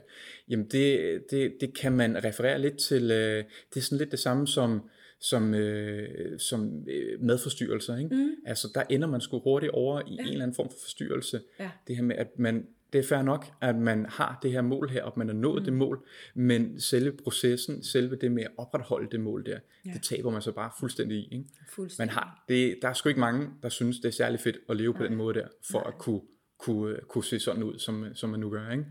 jamen 0.50 0.66
det, 0.66 1.24
det, 1.32 1.54
det 1.62 1.78
kan 1.78 1.92
man 1.92 2.24
referere 2.24 2.60
lidt 2.60 2.78
til, 2.78 3.12
øh, 3.12 3.44
det 3.74 3.80
er 3.80 3.82
sådan 3.82 3.98
lidt 3.98 4.12
det 4.12 4.20
samme 4.20 4.48
som, 4.48 4.90
som, 5.20 5.54
øh, 5.54 6.40
som 6.40 6.88
øh, 6.88 7.22
madforstyrrelser. 7.22 7.98
Ikke? 7.98 8.16
Mm. 8.16 8.36
Altså 8.46 8.68
der 8.76 8.84
ender 8.90 9.08
man 9.08 9.22
sgu 9.22 9.40
hurtigt 9.40 9.72
over 9.72 10.02
i 10.02 10.16
ja. 10.16 10.22
en 10.22 10.28
eller 10.28 10.44
anden 10.44 10.56
form 10.56 10.70
for 10.70 10.78
forstyrrelse. 10.82 11.42
Ja. 11.60 11.70
Det 11.88 11.96
her 11.96 12.04
med, 12.04 12.16
at 12.16 12.40
man 12.40 12.68
det 12.94 13.00
er 13.00 13.04
fair 13.04 13.22
nok, 13.22 13.46
at 13.62 13.76
man 13.76 14.06
har 14.06 14.40
det 14.42 14.52
her 14.52 14.62
mål 14.62 14.90
her, 14.90 15.04
og 15.04 15.14
man 15.16 15.28
har 15.28 15.36
nået 15.36 15.62
mm. 15.62 15.66
det 15.66 15.74
mål, 15.74 16.08
men 16.36 16.82
selve 16.82 17.12
processen, 17.24 17.84
selve 17.84 18.16
det 18.16 18.32
med 18.32 18.44
at 18.44 18.52
opretholde 18.58 19.10
det 19.12 19.20
mål 19.20 19.46
der, 19.46 19.60
ja. 19.86 19.92
det 19.92 20.04
taber 20.04 20.30
man 20.30 20.42
så 20.42 20.52
bare 20.52 20.72
fuldstændig 20.80 21.18
i. 21.18 21.30
Ikke? 21.32 21.46
Fuldstændig. 21.70 22.16
Man 22.16 22.24
har, 22.24 22.44
det, 22.50 22.80
der 22.82 22.88
er 22.90 22.94
sgu 22.94 23.10
ikke 23.10 23.20
mange, 23.20 23.50
der 23.64 23.70
synes, 23.70 24.00
det 24.00 24.08
er 24.08 24.12
særlig 24.12 24.40
fedt 24.40 24.58
at 24.70 24.78
leve 24.78 24.92
Nej. 24.92 24.98
på 24.98 25.06
den 25.06 25.16
måde 25.16 25.34
der, 25.40 25.48
for 25.72 25.80
Nej. 25.80 25.88
at 25.88 25.98
kunne, 25.98 26.22
kunne, 26.58 26.98
kunne 27.08 27.24
se 27.24 27.40
sådan 27.40 27.64
ud, 27.64 27.80
som, 27.80 28.06
som 28.14 28.30
man 28.30 28.40
nu 28.40 28.50
gør. 28.50 28.72
Ikke? 28.72 28.86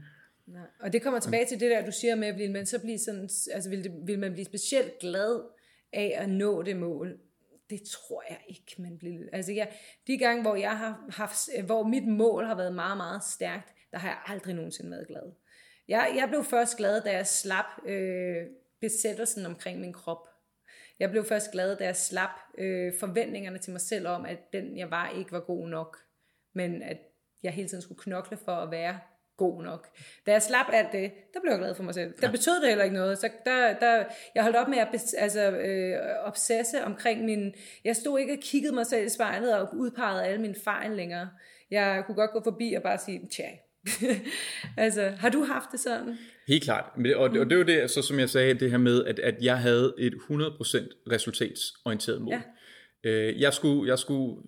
Nej. 0.46 0.62
Og 0.80 0.92
det 0.92 1.02
kommer 1.02 1.20
tilbage 1.20 1.46
til 1.46 1.60
det 1.60 1.70
der, 1.70 1.86
du 1.86 1.92
siger 2.00 2.14
med, 2.14 2.36
vil 2.36 2.52
man 2.52 2.66
så 2.66 2.80
blive 2.80 2.98
sådan, 2.98 3.28
altså 3.52 3.70
vil, 3.70 3.84
det, 3.84 3.92
vil 4.06 4.18
man 4.18 4.32
blive 4.32 4.44
specielt 4.44 4.92
glad 5.00 5.40
af 5.92 6.16
at 6.18 6.28
nå 6.28 6.62
det 6.62 6.76
mål? 6.76 7.18
det 7.70 7.82
tror 7.82 8.24
jeg 8.30 8.38
ikke, 8.48 8.82
man 8.82 8.98
bliver. 8.98 9.20
Altså 9.32 9.52
ja, 9.52 9.66
de 10.06 10.18
gange, 10.18 10.42
hvor 10.42 10.56
jeg 10.56 10.78
har 10.78 11.04
haft, 11.08 11.38
hvor 11.64 11.82
mit 11.82 12.08
mål 12.08 12.44
har 12.44 12.54
været 12.54 12.74
meget, 12.74 12.96
meget 12.96 13.24
stærkt, 13.24 13.75
der 13.92 13.98
har 13.98 14.08
jeg 14.08 14.18
aldrig 14.26 14.54
nogensinde 14.54 14.90
været 14.90 15.06
glad. 15.06 15.32
Jeg, 15.88 16.12
jeg 16.16 16.28
blev 16.28 16.44
først 16.44 16.76
glad, 16.76 17.00
da 17.00 17.12
jeg 17.12 17.26
slap 17.26 17.64
øh, 17.86 18.46
besættelsen 18.80 19.46
omkring 19.46 19.80
min 19.80 19.92
krop. 19.92 20.28
Jeg 20.98 21.10
blev 21.10 21.24
først 21.24 21.50
glad, 21.50 21.76
da 21.76 21.84
jeg 21.84 21.96
slap 21.96 22.30
øh, 22.58 22.92
forventningerne 23.00 23.58
til 23.58 23.72
mig 23.72 23.80
selv 23.80 24.08
om, 24.08 24.24
at 24.24 24.38
den 24.52 24.78
jeg 24.78 24.90
var 24.90 25.10
ikke 25.10 25.32
var 25.32 25.40
god 25.40 25.68
nok. 25.68 25.98
Men 26.54 26.82
at 26.82 26.98
jeg 27.42 27.52
hele 27.52 27.68
tiden 27.68 27.82
skulle 27.82 28.02
knokle 28.02 28.36
for 28.36 28.52
at 28.52 28.70
være 28.70 29.00
god 29.36 29.62
nok. 29.62 29.88
Da 30.26 30.32
jeg 30.32 30.42
slap 30.42 30.66
alt 30.72 30.92
det, 30.92 31.12
der 31.34 31.40
blev 31.40 31.52
jeg 31.52 31.58
glad 31.58 31.74
for 31.74 31.82
mig 31.82 31.94
selv. 31.94 32.14
Der 32.20 32.26
ja. 32.26 32.30
betød 32.30 32.60
det 32.60 32.68
heller 32.68 32.84
ikke 32.84 32.96
noget. 32.96 33.18
Så 33.18 33.30
der, 33.44 33.78
der, 33.78 34.04
jeg 34.34 34.42
holdt 34.42 34.56
op 34.56 34.68
med 34.68 34.78
at 34.78 35.14
altså, 35.18 35.50
øh, 35.50 35.98
obsesse 36.24 36.84
omkring 36.84 37.24
min... 37.24 37.54
Jeg 37.84 37.96
stod 37.96 38.18
ikke 38.18 38.32
og 38.32 38.38
kiggede 38.42 38.74
mig 38.74 38.86
selv 38.86 39.06
i 39.06 39.08
spejlet 39.08 39.54
og 39.54 39.68
udpegede 39.74 40.24
alle 40.24 40.40
mine 40.40 40.54
fejl 40.64 40.90
længere. 40.90 41.30
Jeg 41.70 42.02
kunne 42.06 42.14
godt 42.14 42.30
gå 42.30 42.42
forbi 42.44 42.72
og 42.72 42.82
bare 42.82 42.98
sige, 42.98 43.28
tja, 43.36 43.48
altså, 44.84 45.12
har 45.18 45.28
du 45.28 45.44
haft 45.44 45.72
det 45.72 45.80
sådan? 45.80 46.18
Helt 46.48 46.64
klart. 46.64 46.84
Og, 47.16 47.30
og 47.30 47.50
det 47.50 47.58
var 47.58 47.64
det, 47.64 47.72
altså, 47.72 48.02
som 48.02 48.18
jeg 48.18 48.30
sagde, 48.30 48.54
det 48.54 48.70
her 48.70 48.78
med, 48.78 49.04
at, 49.04 49.18
at 49.18 49.36
jeg 49.42 49.58
havde 49.58 49.94
et 49.98 50.14
100% 50.14 50.32
resultatsorienteret 51.12 52.22
mål. 52.22 52.34
Ja. 53.04 53.10
Øh, 53.10 53.40
jeg, 53.40 53.54
skulle, 53.54 53.88
jeg 53.88 53.98
skulle 53.98 54.42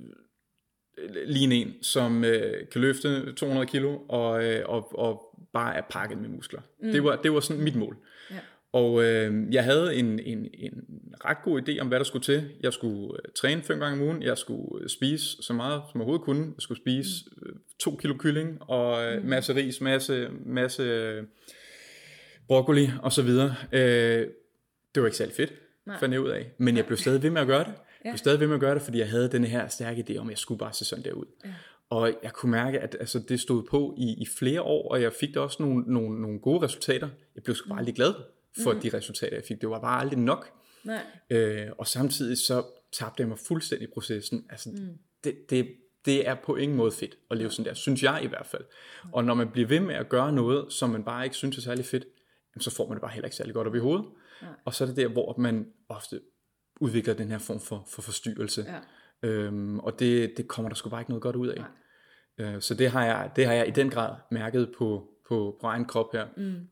ligne 1.26 1.54
en, 1.54 1.82
som 1.82 2.24
øh, 2.24 2.68
kan 2.72 2.80
løfte 2.80 3.32
200 3.32 3.66
kilo 3.66 3.98
og, 4.08 4.44
øh, 4.44 4.62
og, 4.68 4.98
og 4.98 5.38
bare 5.52 5.76
er 5.76 5.82
pakket 5.90 6.18
med 6.18 6.28
muskler. 6.28 6.60
Mm. 6.82 6.92
Det, 6.92 7.04
var, 7.04 7.16
det 7.16 7.32
var 7.32 7.40
sådan 7.40 7.62
mit 7.62 7.76
mål. 7.76 7.96
Ja. 8.30 8.36
Og 8.72 9.04
øh, 9.04 9.54
jeg 9.54 9.64
havde 9.64 9.94
en, 9.94 10.20
en, 10.20 10.48
en 10.54 10.84
ret 11.24 11.36
god 11.44 11.62
idé 11.62 11.80
om, 11.80 11.88
hvad 11.88 11.98
der 11.98 12.04
skulle 12.04 12.22
til. 12.22 12.50
Jeg 12.60 12.72
skulle 12.72 13.12
øh, 13.12 13.32
træne 13.36 13.62
fem 13.62 13.78
gange 13.78 14.02
om 14.02 14.08
ugen. 14.08 14.22
Jeg 14.22 14.38
skulle 14.38 14.82
øh, 14.82 14.88
spise 14.88 15.42
så 15.42 15.52
meget, 15.52 15.82
som 15.92 16.00
jeg 16.00 16.00
overhovedet 16.00 16.24
kunne. 16.24 16.44
Jeg 16.44 16.62
skulle 16.62 16.80
spise 16.82 17.10
mm. 17.36 17.48
øh, 17.48 17.56
to 17.80 17.96
kilo 17.96 18.14
kylling 18.18 18.58
og 18.60 19.04
øh, 19.04 19.22
mm. 19.22 19.28
masse 19.28 19.54
ris, 19.54 19.80
masse, 19.80 20.28
masse 20.46 20.82
øh, 20.82 21.24
broccoli 22.48 22.90
og 23.02 23.12
så 23.12 23.22
videre. 23.22 23.54
Øh, 23.72 24.26
det 24.94 25.02
var 25.02 25.06
ikke 25.06 25.16
særlig 25.16 25.34
fedt, 25.34 25.52
Nej. 25.86 25.98
fandt 26.00 26.12
jeg 26.12 26.20
ud 26.20 26.28
af. 26.28 26.50
Men 26.58 26.76
jeg 26.76 26.86
blev 26.86 26.96
stadig 26.96 27.22
ved 27.22 27.30
med 27.30 27.40
at 27.40 27.46
gøre 27.46 27.64
det. 27.64 27.72
Jeg 28.04 28.10
blev 28.12 28.18
stadig 28.18 28.40
ved 28.40 28.46
med 28.46 28.54
at 28.54 28.60
gøre 28.60 28.74
det, 28.74 28.82
fordi 28.82 28.98
jeg 28.98 29.08
havde 29.08 29.28
den 29.28 29.44
her 29.44 29.68
stærke 29.68 30.04
idé 30.08 30.16
om, 30.18 30.26
at 30.26 30.30
jeg 30.30 30.38
skulle 30.38 30.58
bare 30.58 30.72
se 30.72 30.84
sådan 30.84 31.04
der 31.04 31.12
ud. 31.12 31.26
Ja. 31.44 31.50
Og 31.90 32.12
jeg 32.22 32.32
kunne 32.32 32.52
mærke, 32.52 32.80
at 32.80 32.96
altså, 33.00 33.18
det 33.28 33.40
stod 33.40 33.62
på 33.70 33.94
i, 33.98 34.22
i 34.22 34.26
flere 34.38 34.62
år, 34.62 34.90
og 34.90 35.02
jeg 35.02 35.12
fik 35.12 35.34
da 35.34 35.40
også 35.40 35.62
nogle, 35.62 35.84
nogle, 35.86 36.20
nogle 36.20 36.40
gode 36.40 36.64
resultater. 36.64 37.08
Jeg 37.34 37.42
blev 37.42 37.56
sgu 37.56 37.68
bare 37.68 37.78
aldrig 37.78 37.94
glad 37.94 38.14
for 38.62 38.72
mm. 38.72 38.80
de 38.80 38.90
resultater, 38.94 39.36
jeg 39.36 39.44
fik. 39.48 39.60
Det 39.60 39.70
var 39.70 39.80
bare 39.80 40.00
aldrig 40.00 40.18
nok. 40.18 40.52
Nej. 40.84 41.02
Øh, 41.30 41.66
og 41.78 41.86
samtidig 41.86 42.38
så 42.38 42.64
tabte 42.92 43.20
jeg 43.20 43.28
mig 43.28 43.38
fuldstændig 43.38 43.88
i 43.88 43.92
processen. 43.94 44.46
Altså, 44.50 44.70
mm. 44.70 44.98
det, 45.24 45.36
det, 45.50 45.68
det 46.04 46.28
er 46.28 46.34
på 46.44 46.56
ingen 46.56 46.76
måde 46.76 46.92
fedt 46.92 47.18
at 47.30 47.36
leve 47.36 47.50
sådan 47.50 47.64
der, 47.64 47.74
synes 47.74 48.02
jeg 48.02 48.20
i 48.24 48.26
hvert 48.26 48.46
fald. 48.46 48.64
Mm. 49.04 49.10
Og 49.12 49.24
når 49.24 49.34
man 49.34 49.50
bliver 49.50 49.68
ved 49.68 49.80
med 49.80 49.94
at 49.94 50.08
gøre 50.08 50.32
noget, 50.32 50.72
som 50.72 50.90
man 50.90 51.04
bare 51.04 51.24
ikke 51.24 51.36
synes 51.36 51.58
er 51.58 51.62
særlig 51.62 51.84
fedt, 51.84 52.04
så 52.60 52.70
får 52.70 52.88
man 52.88 52.94
det 52.94 53.00
bare 53.00 53.10
heller 53.10 53.26
ikke 53.26 53.36
særlig 53.36 53.54
godt 53.54 53.68
op 53.68 53.74
i 53.74 53.78
hovedet. 53.78 54.06
Ja. 54.42 54.46
Og 54.64 54.74
så 54.74 54.84
er 54.84 54.88
det 54.88 54.96
der, 54.96 55.08
hvor 55.08 55.34
man 55.38 55.66
ofte 55.88 56.20
udvikler 56.80 57.14
den 57.14 57.28
her 57.28 57.38
form 57.38 57.60
for, 57.60 57.86
for 57.88 58.02
forstyrrelse. 58.02 58.66
Øhm, 59.22 59.78
og 59.78 59.98
det, 59.98 60.32
det 60.36 60.48
kommer 60.48 60.68
der 60.68 60.76
sgu 60.76 60.90
bare 60.90 61.00
ikke 61.00 61.10
noget 61.10 61.22
godt 61.22 61.36
ud 61.36 61.48
af. 61.48 61.64
Øh, 62.38 62.60
så 62.60 62.74
det 62.74 62.90
har, 62.90 63.04
jeg, 63.04 63.30
det 63.36 63.46
har 63.46 63.52
jeg 63.52 63.68
i 63.68 63.70
den 63.70 63.90
grad 63.90 64.14
mærket 64.30 64.72
på, 64.78 65.08
på, 65.28 65.58
på 65.60 65.66
egen 65.66 65.84
krop 65.84 66.12
her. 66.12 66.26
Mm. 66.36 66.68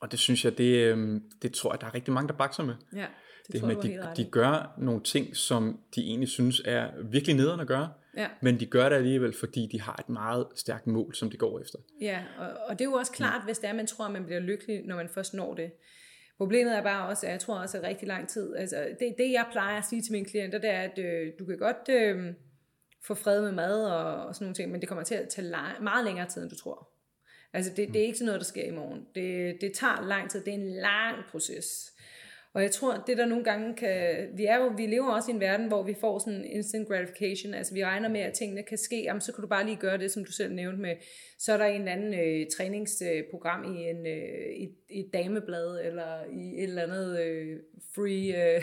Og 0.00 0.10
det 0.10 0.18
synes 0.18 0.44
jeg, 0.44 0.58
det, 0.58 0.76
øh, 0.76 1.20
det 1.42 1.52
tror 1.52 1.72
jeg, 1.72 1.80
der 1.80 1.86
er 1.86 1.94
rigtig 1.94 2.14
mange, 2.14 2.28
der 2.28 2.34
bakser 2.34 2.64
med. 2.64 2.74
Ja, 2.96 3.06
det, 3.46 3.52
det 3.52 3.62
med, 3.62 3.76
at 3.76 3.82
de, 4.16 4.22
de 4.24 4.30
gør 4.30 4.74
nogle 4.78 5.02
ting, 5.02 5.36
som 5.36 5.80
de 5.94 6.00
egentlig 6.00 6.28
synes 6.28 6.62
er 6.64 6.90
virkelig 7.10 7.36
nederen 7.36 7.60
at 7.60 7.66
gøre, 7.66 7.88
ja. 8.16 8.28
men 8.42 8.60
de 8.60 8.66
gør 8.66 8.88
det 8.88 8.96
alligevel, 8.96 9.32
fordi 9.32 9.68
de 9.72 9.80
har 9.80 9.96
et 10.00 10.08
meget 10.08 10.46
stærkt 10.56 10.86
mål, 10.86 11.14
som 11.14 11.30
de 11.30 11.36
går 11.36 11.60
efter. 11.60 11.78
Ja, 12.00 12.24
og, 12.38 12.46
og 12.68 12.78
det 12.78 12.84
er 12.84 12.88
jo 12.88 12.92
også 12.92 13.12
klart, 13.12 13.40
ja. 13.40 13.44
hvis 13.44 13.58
det 13.58 13.68
er, 13.68 13.72
man 13.72 13.86
tror, 13.86 14.04
at 14.04 14.12
man 14.12 14.24
bliver 14.24 14.40
lykkelig, 14.40 14.82
når 14.86 14.96
man 14.96 15.08
først 15.08 15.34
når 15.34 15.54
det. 15.54 15.70
Problemet 16.36 16.76
er 16.76 16.82
bare 16.82 17.08
også, 17.08 17.26
at 17.26 17.32
jeg 17.32 17.40
tror 17.40 17.58
også, 17.58 17.78
at 17.78 17.84
rigtig 17.84 18.08
lang 18.08 18.28
tid, 18.28 18.56
altså 18.56 18.88
det, 19.00 19.14
det 19.18 19.32
jeg 19.32 19.46
plejer 19.52 19.78
at 19.78 19.84
sige 19.84 20.02
til 20.02 20.12
mine 20.12 20.24
klienter, 20.26 20.58
det 20.58 20.70
er, 20.70 20.80
at 20.80 20.98
øh, 20.98 21.32
du 21.38 21.44
kan 21.44 21.58
godt 21.58 21.88
øh, 21.90 22.34
få 23.06 23.14
fred 23.14 23.42
med 23.42 23.52
mad 23.52 23.84
og, 23.84 24.26
og 24.26 24.34
sådan 24.34 24.44
nogle 24.44 24.54
ting, 24.54 24.70
men 24.70 24.80
det 24.80 24.88
kommer 24.88 25.04
til 25.04 25.14
at 25.14 25.28
tage 25.28 25.52
meget 25.80 26.04
længere 26.04 26.28
tid, 26.28 26.42
end 26.42 26.50
du 26.50 26.56
tror. 26.56 26.88
Altså 27.52 27.72
det, 27.76 27.88
det 27.88 27.96
er 27.96 28.06
ikke 28.06 28.18
sådan 28.18 28.26
noget, 28.26 28.40
der 28.40 28.44
sker 28.44 28.64
i 28.64 28.70
morgen. 28.70 29.06
Det, 29.14 29.60
det 29.60 29.72
tager 29.72 30.08
lang 30.08 30.30
tid, 30.30 30.40
det 30.40 30.50
er 30.50 30.58
en 30.58 30.70
lang 30.70 31.16
proces. 31.30 31.92
Og 32.52 32.62
jeg 32.62 32.70
tror, 32.70 33.04
det 33.06 33.16
der 33.16 33.26
nogle 33.26 33.44
gange 33.44 33.74
kan... 33.74 34.28
Vi, 34.34 34.44
er 34.44 34.56
jo, 34.56 34.72
vi 34.76 34.86
lever 34.86 35.12
også 35.12 35.30
i 35.30 35.34
en 35.34 35.40
verden, 35.40 35.66
hvor 35.66 35.82
vi 35.82 35.94
får 36.00 36.18
sådan 36.18 36.44
instant 36.44 36.88
gratification. 36.88 37.54
Altså 37.54 37.74
vi 37.74 37.84
regner 37.84 38.08
med, 38.08 38.20
at 38.20 38.32
tingene 38.32 38.62
kan 38.62 38.78
ske. 38.78 39.02
Jamen, 39.02 39.20
så 39.20 39.32
kan 39.32 39.42
du 39.42 39.48
bare 39.48 39.64
lige 39.64 39.76
gøre 39.76 39.98
det, 39.98 40.10
som 40.10 40.24
du 40.24 40.32
selv 40.32 40.54
nævnte 40.54 40.80
med. 40.80 40.96
Så 41.38 41.52
er 41.52 41.56
der 41.56 41.64
en 41.64 41.80
eller 41.80 41.92
anden 41.92 42.14
øh, 42.14 42.46
træningsprogram 42.56 43.76
i, 43.76 43.90
en, 43.90 44.06
øh, 44.06 44.56
i, 44.56 44.68
i 44.90 45.00
et 45.00 45.10
dameblad, 45.12 45.80
eller 45.84 46.24
i 46.24 46.62
et 46.62 46.68
eller 46.68 46.82
andet 46.82 47.20
øh, 47.20 47.58
free... 47.94 48.56
Øh, 48.56 48.62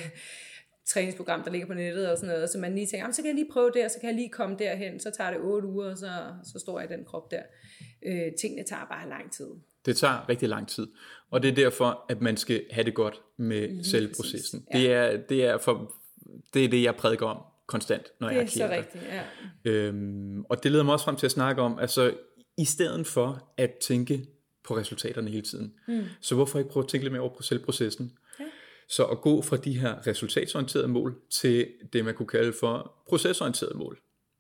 træningsprogram, 0.85 1.43
der 1.43 1.51
ligger 1.51 1.67
på 1.67 1.73
nettet 1.73 2.11
og 2.11 2.17
sådan 2.17 2.33
noget, 2.33 2.49
så 2.49 2.57
man 2.57 2.75
lige 2.75 2.87
tænker, 2.87 3.11
så 3.11 3.21
kan 3.21 3.27
jeg 3.27 3.35
lige 3.35 3.51
prøve 3.51 3.71
det, 3.73 3.85
og 3.85 3.91
så 3.91 3.99
kan 3.99 4.09
jeg 4.09 4.15
lige 4.15 4.29
komme 4.29 4.55
derhen, 4.59 4.99
så 4.99 5.11
tager 5.17 5.31
det 5.31 5.39
otte 5.39 5.67
uger, 5.67 5.91
og 5.91 5.97
så, 5.97 6.11
så 6.43 6.59
står 6.59 6.79
jeg 6.79 6.91
i 6.91 6.93
den 6.93 7.05
krop 7.05 7.31
der. 7.31 7.41
Øh, 8.05 8.31
tingene 8.39 8.63
tager 8.63 8.85
bare 8.85 9.09
lang 9.09 9.31
tid. 9.31 9.47
Det 9.85 9.97
tager 9.97 10.29
rigtig 10.29 10.49
lang 10.49 10.67
tid, 10.67 10.87
og 11.31 11.43
det 11.43 11.51
er 11.51 11.55
derfor, 11.55 12.05
at 12.09 12.21
man 12.21 12.37
skal 12.37 12.65
have 12.71 12.83
det 12.83 12.93
godt 12.93 13.21
med 13.37 13.67
lige 13.67 13.83
selve 13.83 14.13
processen. 14.15 14.67
Ja. 14.73 14.79
Det, 14.79 14.93
er, 14.93 15.17
det, 15.17 15.45
er 15.45 15.57
for, 15.57 15.95
det 16.53 16.65
er 16.65 16.69
det, 16.69 16.83
jeg 16.83 16.95
prædiker 16.95 17.25
om 17.25 17.43
konstant, 17.67 18.11
når 18.19 18.27
det 18.27 18.35
jeg 18.35 18.43
er 18.43 18.47
så 18.47 18.67
rigtigt, 18.69 19.03
ja. 19.03 19.23
Øhm, 19.71 20.45
og 20.49 20.63
det 20.63 20.71
leder 20.71 20.83
mig 20.83 20.93
også 20.93 21.05
frem 21.05 21.15
til 21.15 21.25
at 21.25 21.31
snakke 21.31 21.61
om, 21.61 21.79
altså 21.79 22.13
i 22.57 22.65
stedet 22.65 23.07
for 23.07 23.53
at 23.57 23.71
tænke 23.81 24.25
på 24.63 24.77
resultaterne 24.77 25.29
hele 25.29 25.41
tiden, 25.41 25.73
mm. 25.87 26.03
så 26.21 26.35
hvorfor 26.35 26.59
ikke 26.59 26.71
prøve 26.71 26.83
at 26.83 26.89
tænke 26.89 27.03
lidt 27.03 27.11
mere 27.11 27.21
over 27.21 27.35
på 27.35 27.43
selve 27.43 27.63
processen? 27.63 28.11
Så 28.87 29.05
at 29.05 29.21
gå 29.21 29.41
fra 29.41 29.57
de 29.57 29.79
her 29.79 30.07
resultatsorienterede 30.07 30.87
mål 30.87 31.15
til 31.29 31.67
det, 31.93 32.05
man 32.05 32.15
kunne 32.15 32.27
kalde 32.27 32.53
for 32.53 33.03
procesorienterede 33.09 33.77
mål. 33.77 33.99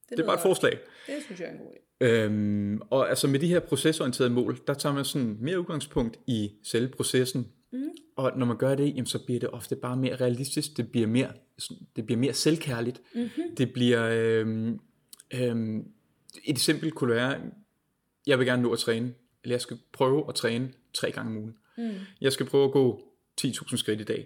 Det, 0.09 0.17
det 0.17 0.23
er 0.23 0.27
bare 0.27 0.35
et 0.35 0.41
forslag. 0.41 0.79
Det 1.07 1.15
synes 1.25 1.39
jeg 1.39 1.47
er 1.47 1.51
en 1.51 1.57
god 1.57 1.71
idé. 1.73 1.85
Øhm, 2.01 2.81
og 2.89 3.09
altså 3.09 3.27
med 3.27 3.39
de 3.39 3.47
her 3.47 3.59
procesorienterede 3.59 4.33
mål, 4.33 4.59
der 4.67 4.73
tager 4.73 4.93
man 4.93 5.05
sådan 5.05 5.37
mere 5.39 5.59
udgangspunkt 5.59 6.19
i 6.27 6.51
selve 6.63 6.87
processen. 6.87 7.47
Mm. 7.71 7.89
Og 8.15 8.37
når 8.37 8.45
man 8.45 8.57
gør 8.57 8.75
det, 8.75 8.87
jamen, 8.87 9.05
så 9.05 9.25
bliver 9.25 9.39
det 9.39 9.49
ofte 9.49 9.75
bare 9.75 9.97
mere 9.97 10.15
realistisk. 10.15 10.77
Det 10.77 10.91
bliver 10.91 11.07
mere, 11.07 11.31
det 11.95 12.05
bliver 12.05 12.19
mere 12.19 12.33
selvkærligt. 12.33 13.01
Mm-hmm. 13.15 13.55
Det 13.57 13.73
bliver... 13.73 14.09
Øhm, 14.11 14.79
øhm, 15.33 15.87
et 16.43 16.51
eksempel 16.51 16.91
kunne 16.91 17.15
være, 17.15 17.41
jeg 18.27 18.39
vil 18.39 18.47
gerne 18.47 18.61
nå 18.61 18.73
at 18.73 18.79
træne, 18.79 19.13
eller 19.43 19.53
jeg 19.53 19.61
skal 19.61 19.77
prøve 19.93 20.25
at 20.29 20.35
træne 20.35 20.71
tre 20.93 21.11
gange 21.11 21.31
om 21.31 21.37
ugen. 21.37 21.57
Mm. 21.77 21.91
Jeg 22.21 22.33
skal 22.33 22.45
prøve 22.45 22.65
at 22.65 22.71
gå 22.71 23.01
10.000 23.41 23.77
skridt 23.77 24.01
i 24.01 24.03
dag. 24.03 24.25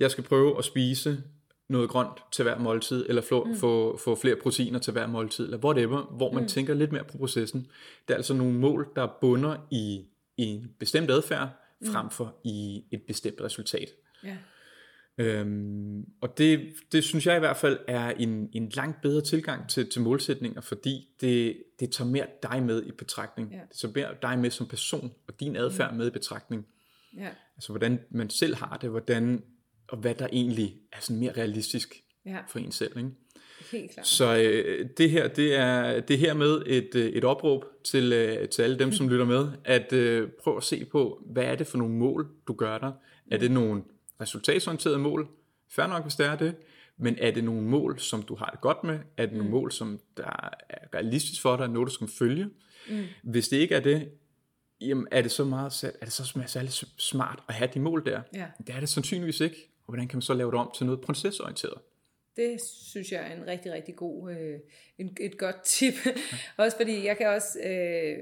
Jeg 0.00 0.10
skal 0.10 0.24
prøve 0.24 0.58
at 0.58 0.64
spise 0.64 1.22
noget 1.68 1.90
grønt 1.90 2.18
til 2.32 2.42
hver 2.42 2.58
måltid, 2.58 3.06
eller 3.08 3.22
få, 3.22 3.44
mm. 3.44 3.56
få, 3.56 3.96
få 3.96 4.14
flere 4.14 4.36
proteiner 4.42 4.78
til 4.78 4.92
hver 4.92 5.06
måltid, 5.06 5.44
eller 5.44 5.58
whatever, 5.58 6.02
hvor 6.02 6.32
man 6.32 6.42
mm. 6.42 6.48
tænker 6.48 6.74
lidt 6.74 6.92
mere 6.92 7.04
på 7.04 7.18
processen. 7.18 7.60
Det 8.08 8.14
er 8.14 8.16
altså 8.16 8.34
nogle 8.34 8.52
mål, 8.52 8.88
der 8.96 9.08
bunder 9.20 9.56
i, 9.70 10.04
i 10.36 10.44
en 10.44 10.70
bestemt 10.78 11.10
adfærd, 11.10 11.48
mm. 11.80 11.86
frem 11.86 12.10
for 12.10 12.34
i 12.44 12.84
et 12.90 13.02
bestemt 13.02 13.40
resultat. 13.40 13.88
Ja. 14.24 14.36
Øhm, 15.18 16.04
og 16.20 16.38
det, 16.38 16.74
det 16.92 17.04
synes 17.04 17.26
jeg 17.26 17.36
i 17.36 17.38
hvert 17.38 17.56
fald 17.56 17.78
er 17.88 18.10
en, 18.10 18.50
en 18.52 18.68
langt 18.68 19.02
bedre 19.02 19.20
tilgang 19.20 19.68
til, 19.68 19.90
til 19.90 20.02
målsætninger, 20.02 20.60
fordi 20.60 21.08
det, 21.20 21.56
det 21.80 21.92
tager 21.92 22.10
mere 22.10 22.26
dig 22.42 22.62
med 22.62 22.82
i 22.82 22.92
betragtning. 22.92 23.52
Ja. 23.52 23.60
Det 23.68 23.76
tager 23.76 23.92
mere 23.94 24.14
dig 24.22 24.38
med 24.38 24.50
som 24.50 24.66
person, 24.66 25.12
og 25.28 25.40
din 25.40 25.56
adfærd 25.56 25.90
mm. 25.90 25.98
med 25.98 26.06
i 26.06 26.10
betragtning. 26.10 26.66
Ja. 27.18 27.28
Altså 27.56 27.72
hvordan 27.72 28.00
man 28.10 28.30
selv 28.30 28.54
har 28.54 28.76
det, 28.76 28.90
hvordan, 28.90 29.42
og 29.88 29.98
hvad 29.98 30.14
der 30.14 30.28
egentlig 30.32 30.76
er 30.92 30.96
sådan 31.00 31.20
mere 31.20 31.32
realistisk 31.32 31.94
ja. 32.26 32.38
for 32.48 32.58
en 32.58 32.72
selv. 32.72 32.98
Ikke? 32.98 33.10
Helt 33.72 33.90
klart. 33.90 34.06
Så 34.06 34.36
øh, 34.36 34.88
det 34.98 35.10
her, 35.10 35.28
det 35.28 35.54
er, 35.54 36.00
det 36.00 36.14
er 36.14 36.18
hermed 36.18 36.62
et, 36.66 36.94
øh, 36.94 37.06
et 37.06 37.24
opråb 37.24 37.64
til, 37.84 38.12
øh, 38.12 38.48
til 38.48 38.62
alle 38.62 38.78
dem, 38.78 38.92
som 38.92 39.08
lytter 39.10 39.24
med, 39.24 39.48
at 39.64 39.92
øh, 39.92 40.28
prøv 40.42 40.56
at 40.56 40.64
se 40.64 40.84
på, 40.84 41.22
hvad 41.26 41.44
er 41.44 41.54
det 41.54 41.66
for 41.66 41.78
nogle 41.78 41.94
mål, 41.94 42.28
du 42.48 42.52
gør 42.52 42.78
der? 42.78 42.92
Er 43.30 43.38
det 43.38 43.50
nogle 43.50 43.82
resultatsorienterede 44.20 44.98
mål? 44.98 45.28
Fær 45.70 45.86
nok, 45.86 46.02
hvis 46.02 46.14
det 46.14 46.26
er 46.26 46.36
det. 46.36 46.54
Men 46.98 47.16
er 47.18 47.30
det 47.30 47.44
nogle 47.44 47.62
mål, 47.62 47.98
som 47.98 48.22
du 48.22 48.34
har 48.34 48.50
det 48.50 48.60
godt 48.60 48.84
med? 48.84 48.98
Er 49.16 49.26
det 49.26 49.32
nogle 49.32 49.44
mm. 49.44 49.50
mål, 49.50 49.72
som 49.72 50.00
der 50.16 50.24
er 50.68 50.78
realistisk 50.94 51.42
for 51.42 51.56
dig? 51.56 51.68
Noget, 51.68 51.88
du 51.88 51.94
skal 51.94 52.08
følge? 52.08 52.48
Mm. 52.90 53.04
Hvis 53.22 53.48
det 53.48 53.56
ikke 53.56 53.74
er 53.74 53.80
det, 53.80 54.08
jamen 54.80 55.08
er 55.10 55.22
det 55.22 55.30
så 55.30 55.44
meget 55.44 55.84
er 55.84 56.04
det 56.04 56.12
så 56.12 56.42
særlig 56.46 56.72
smart 56.96 57.42
at 57.48 57.54
have 57.54 57.70
de 57.74 57.80
mål 57.80 58.06
der? 58.06 58.22
Ja. 58.34 58.46
Det 58.66 58.74
er 58.74 58.80
det 58.80 58.88
sandsynligvis 58.88 59.40
ikke. 59.40 59.70
Og 59.86 59.92
hvordan 59.92 60.08
kan 60.08 60.16
man 60.16 60.22
så 60.22 60.34
lave 60.34 60.50
det 60.50 60.58
om 60.58 60.70
til 60.74 60.86
noget 60.86 61.00
procesorienteret? 61.00 61.78
Det 62.36 62.60
synes 62.62 63.12
jeg 63.12 63.20
er 63.20 63.36
en 63.36 63.46
rigtig, 63.46 63.72
rigtig 63.72 63.96
god, 63.96 64.30
øh, 64.32 64.60
en, 64.98 65.16
et 65.20 65.38
godt 65.38 65.62
tip. 65.62 65.94
også 66.56 66.76
fordi 66.76 67.06
jeg 67.06 67.16
kan 67.16 67.28
også, 67.28 67.60
øh, 67.60 68.18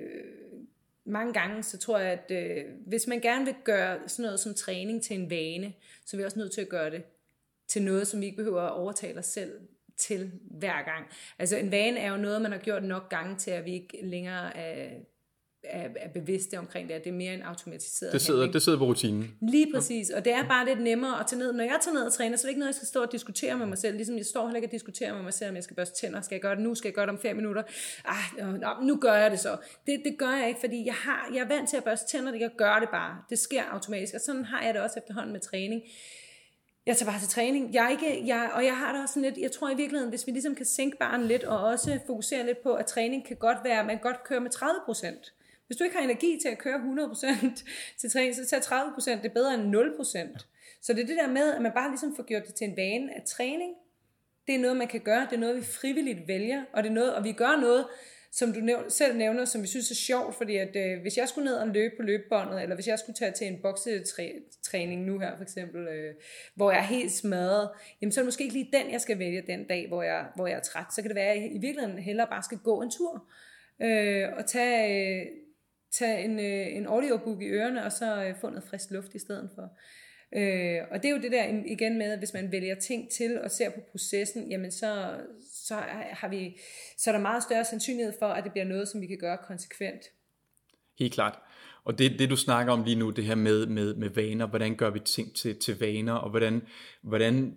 mange 1.04 1.32
gange, 1.32 1.62
så 1.62 1.78
tror 1.78 1.98
jeg, 1.98 2.12
at 2.12 2.30
øh, 2.30 2.64
hvis 2.86 3.06
man 3.06 3.20
gerne 3.20 3.44
vil 3.44 3.54
gøre 3.64 4.08
sådan 4.08 4.22
noget 4.22 4.40
som 4.40 4.54
træning 4.54 5.02
til 5.02 5.16
en 5.20 5.30
vane, 5.30 5.72
så 6.06 6.16
er 6.16 6.18
vi 6.18 6.24
også 6.24 6.38
nødt 6.38 6.52
til 6.52 6.60
at 6.60 6.68
gøre 6.68 6.90
det 6.90 7.02
til 7.68 7.82
noget, 7.82 8.06
som 8.06 8.20
vi 8.20 8.26
ikke 8.26 8.36
behøver 8.36 8.62
at 8.62 8.72
overtale 8.72 9.18
os 9.18 9.26
selv 9.26 9.52
til 9.96 10.32
hver 10.50 10.84
gang. 10.84 11.06
Altså 11.38 11.56
en 11.56 11.70
vane 11.70 12.00
er 12.00 12.10
jo 12.10 12.16
noget, 12.16 12.42
man 12.42 12.52
har 12.52 12.58
gjort 12.58 12.84
nok 12.84 13.10
gange 13.10 13.36
til, 13.36 13.50
at 13.50 13.64
vi 13.64 13.72
ikke 13.72 13.98
længere 14.02 14.56
er 14.56 14.90
er, 15.70 15.88
er 15.96 16.08
bevidste 16.08 16.58
omkring 16.58 16.88
det, 16.88 16.94
at 16.94 17.04
det 17.04 17.10
er 17.10 17.14
mere 17.14 17.34
en 17.34 17.42
automatiseret 17.42 18.12
det 18.12 18.20
sidder, 18.20 18.52
det 18.52 18.62
sidder 18.62 18.78
på 18.78 18.84
rutinen. 18.84 19.30
Lige 19.40 19.72
præcis, 19.74 20.10
og 20.10 20.24
det 20.24 20.32
er 20.32 20.48
bare 20.48 20.66
lidt 20.66 20.82
nemmere 20.82 21.20
at 21.20 21.26
tage 21.26 21.38
ned. 21.38 21.52
Når 21.52 21.64
jeg 21.64 21.78
tager 21.82 21.94
ned 21.94 22.02
og 22.02 22.12
træner, 22.12 22.36
så 22.36 22.42
er 22.42 22.46
det 22.46 22.50
ikke 22.50 22.58
noget, 22.58 22.68
jeg 22.68 22.74
skal 22.74 22.88
stå 22.88 23.02
og 23.02 23.12
diskutere 23.12 23.58
med 23.58 23.66
mig 23.66 23.78
selv. 23.78 23.96
Ligesom 23.96 24.16
jeg 24.16 24.26
står 24.26 24.46
heller 24.46 24.56
ikke 24.56 24.68
og 24.68 24.72
diskuterer 24.72 25.14
med 25.14 25.22
mig 25.22 25.34
selv, 25.34 25.50
om 25.50 25.56
jeg 25.56 25.64
skal 25.64 25.76
børste 25.76 26.06
tænder. 26.06 26.20
Skal 26.20 26.34
jeg 26.34 26.42
gøre 26.42 26.54
det 26.54 26.62
nu? 26.62 26.74
Skal 26.74 26.88
jeg 26.88 26.94
gøre 26.94 27.06
det 27.06 27.12
om 27.12 27.18
fem 27.18 27.36
minutter? 27.36 27.62
Ah, 28.04 28.86
nu 28.86 28.96
gør 28.96 29.14
jeg 29.14 29.30
det 29.30 29.40
så. 29.40 29.56
Det, 29.86 30.02
det 30.04 30.18
gør 30.18 30.36
jeg 30.36 30.48
ikke, 30.48 30.60
fordi 30.60 30.86
jeg, 30.86 30.94
har, 30.94 31.30
jeg 31.34 31.40
er 31.40 31.48
vant 31.48 31.68
til 31.68 31.76
at 31.76 31.84
børste 31.84 32.16
tænder. 32.16 32.34
Jeg 32.34 32.50
gør 32.58 32.78
det 32.80 32.88
bare. 32.88 33.18
Det 33.30 33.38
sker 33.38 33.62
automatisk, 33.72 34.14
og 34.14 34.20
sådan 34.20 34.44
har 34.44 34.64
jeg 34.64 34.74
det 34.74 34.82
også 34.82 34.98
efterhånden 34.98 35.32
med 35.32 35.40
træning 35.40 35.82
jeg 36.86 36.96
tager 36.96 37.10
bare 37.10 37.20
til 37.20 37.28
træning. 37.28 37.74
Jeg 37.74 37.84
er 37.84 37.88
ikke, 37.88 38.26
jeg, 38.26 38.50
og 38.54 38.64
jeg 38.64 38.76
har 38.76 38.92
da 38.92 39.02
også 39.02 39.14
sådan 39.14 39.22
lidt, 39.22 39.38
jeg 39.38 39.52
tror 39.52 39.70
i 39.70 39.74
virkeligheden, 39.74 40.10
hvis 40.10 40.26
vi 40.26 40.32
ligesom 40.32 40.54
kan 40.54 40.66
sænke 40.66 40.96
barnet 40.98 41.26
lidt, 41.26 41.44
og 41.44 41.64
også 41.64 41.98
fokusere 42.06 42.46
lidt 42.46 42.62
på, 42.62 42.74
at 42.74 42.86
træning 42.86 43.26
kan 43.26 43.36
godt 43.36 43.58
være, 43.64 43.84
man 43.84 43.98
godt 43.98 44.24
køre 44.24 44.40
med 44.40 44.50
30 44.50 44.80
procent. 44.84 45.32
Hvis 45.66 45.76
du 45.76 45.84
ikke 45.84 45.96
har 45.96 46.04
energi 46.04 46.38
til 46.42 46.48
at 46.48 46.58
køre 46.58 46.76
100% 46.76 47.62
til 48.00 48.10
træning, 48.10 48.34
så 48.34 48.46
tager 48.46 48.62
30%, 48.62 49.10
det 49.10 49.24
er 49.24 49.34
bedre 49.34 49.54
end 49.54 49.76
0%. 49.76 50.46
Så 50.82 50.92
det 50.92 51.02
er 51.02 51.06
det 51.06 51.16
der 51.16 51.28
med, 51.28 51.54
at 51.54 51.62
man 51.62 51.72
bare 51.72 51.90
ligesom 51.90 52.16
får 52.16 52.22
gjort 52.22 52.46
det 52.46 52.54
til 52.54 52.68
en 52.68 52.76
vane, 52.76 53.16
at 53.16 53.24
træning, 53.24 53.74
det 54.46 54.54
er 54.54 54.58
noget, 54.58 54.76
man 54.76 54.88
kan 54.88 55.00
gøre, 55.00 55.26
det 55.30 55.36
er 55.36 55.40
noget, 55.40 55.56
vi 55.56 55.62
frivilligt 55.62 56.28
vælger, 56.28 56.64
og 56.72 56.82
det 56.82 56.90
er 56.90 56.94
noget, 56.94 57.14
og 57.14 57.24
vi 57.24 57.32
gør 57.32 57.60
noget, 57.60 57.86
som 58.32 58.52
du 58.52 58.60
nævner, 58.60 58.88
selv 58.88 59.16
nævner, 59.16 59.44
som 59.44 59.62
vi 59.62 59.66
synes 59.66 59.90
er 59.90 59.94
sjovt, 59.94 60.34
fordi 60.34 60.56
at 60.56 60.76
øh, 60.76 61.00
hvis 61.00 61.16
jeg 61.16 61.28
skulle 61.28 61.44
ned 61.44 61.54
og 61.56 61.68
løbe 61.68 61.94
på 61.96 62.02
løbebåndet, 62.02 62.62
eller 62.62 62.74
hvis 62.74 62.86
jeg 62.86 62.98
skulle 62.98 63.16
tage 63.16 63.32
til 63.32 63.46
en 63.46 63.58
boksetræning 63.62 65.04
nu 65.04 65.18
her 65.18 65.36
for 65.36 65.42
eksempel, 65.42 65.88
øh, 65.88 66.14
hvor 66.54 66.70
jeg 66.70 66.80
er 66.80 66.84
helt 66.84 67.12
smadret, 67.12 67.70
jamen 68.00 68.12
så 68.12 68.20
er 68.20 68.22
det 68.22 68.26
måske 68.26 68.44
ikke 68.44 68.54
lige 68.54 68.70
den, 68.72 68.90
jeg 68.92 69.00
skal 69.00 69.18
vælge 69.18 69.42
den 69.46 69.64
dag, 69.64 69.88
hvor 69.88 70.02
jeg, 70.02 70.26
hvor 70.34 70.46
jeg 70.46 70.56
er 70.56 70.60
træt. 70.60 70.94
Så 70.94 71.02
kan 71.02 71.08
det 71.08 71.16
være, 71.16 71.30
at 71.30 71.42
jeg 71.42 71.54
i 71.54 71.58
virkeligheden 71.58 71.98
hellere 71.98 72.26
bare 72.26 72.42
skal 72.42 72.58
gå 72.58 72.82
en 72.82 72.90
tur, 72.90 73.28
øh, 73.82 74.28
og 74.36 74.46
tage, 74.46 75.20
øh, 75.20 75.26
tage 75.90 76.24
en, 76.24 76.38
øh, 76.38 76.76
en 76.76 76.86
audiobook 76.86 77.42
i 77.42 77.46
ørerne, 77.46 77.84
og 77.84 77.92
så 77.92 78.24
øh, 78.24 78.34
få 78.40 78.48
noget 78.48 78.64
frisk 78.64 78.90
luft 78.90 79.14
i 79.14 79.18
stedet 79.18 79.50
for. 79.54 79.70
Øh, 80.34 80.80
og 80.90 81.02
det 81.02 81.08
er 81.08 81.12
jo 81.12 81.22
det 81.22 81.32
der 81.32 81.62
igen 81.66 81.98
med, 81.98 82.12
at 82.12 82.18
hvis 82.18 82.32
man 82.34 82.52
vælger 82.52 82.74
ting 82.74 83.10
til 83.10 83.40
og 83.40 83.50
ser 83.50 83.70
på 83.70 83.80
processen, 83.90 84.50
jamen 84.50 84.72
så, 84.72 85.20
så, 85.52 85.74
har 86.10 86.28
vi, 86.28 86.56
så 86.98 87.10
er 87.10 87.14
der 87.14 87.22
meget 87.22 87.42
større 87.42 87.64
sandsynlighed 87.64 88.12
for, 88.18 88.26
at 88.26 88.44
det 88.44 88.52
bliver 88.52 88.64
noget, 88.64 88.88
som 88.88 89.00
vi 89.00 89.06
kan 89.06 89.18
gøre 89.18 89.38
konsekvent. 89.46 90.02
Helt 90.98 91.12
klart. 91.14 91.38
Og 91.84 91.98
det, 91.98 92.18
det 92.18 92.30
du 92.30 92.36
snakker 92.36 92.72
om 92.72 92.84
lige 92.84 92.96
nu, 92.96 93.10
det 93.10 93.24
her 93.24 93.34
med, 93.34 93.66
med, 93.66 93.94
med 93.94 94.10
vaner, 94.10 94.46
hvordan 94.46 94.76
gør 94.76 94.90
vi 94.90 95.00
ting 95.00 95.34
til, 95.34 95.58
til 95.58 95.78
vaner, 95.78 96.12
og 96.12 96.30
hvordan, 96.30 96.62
hvordan 97.02 97.54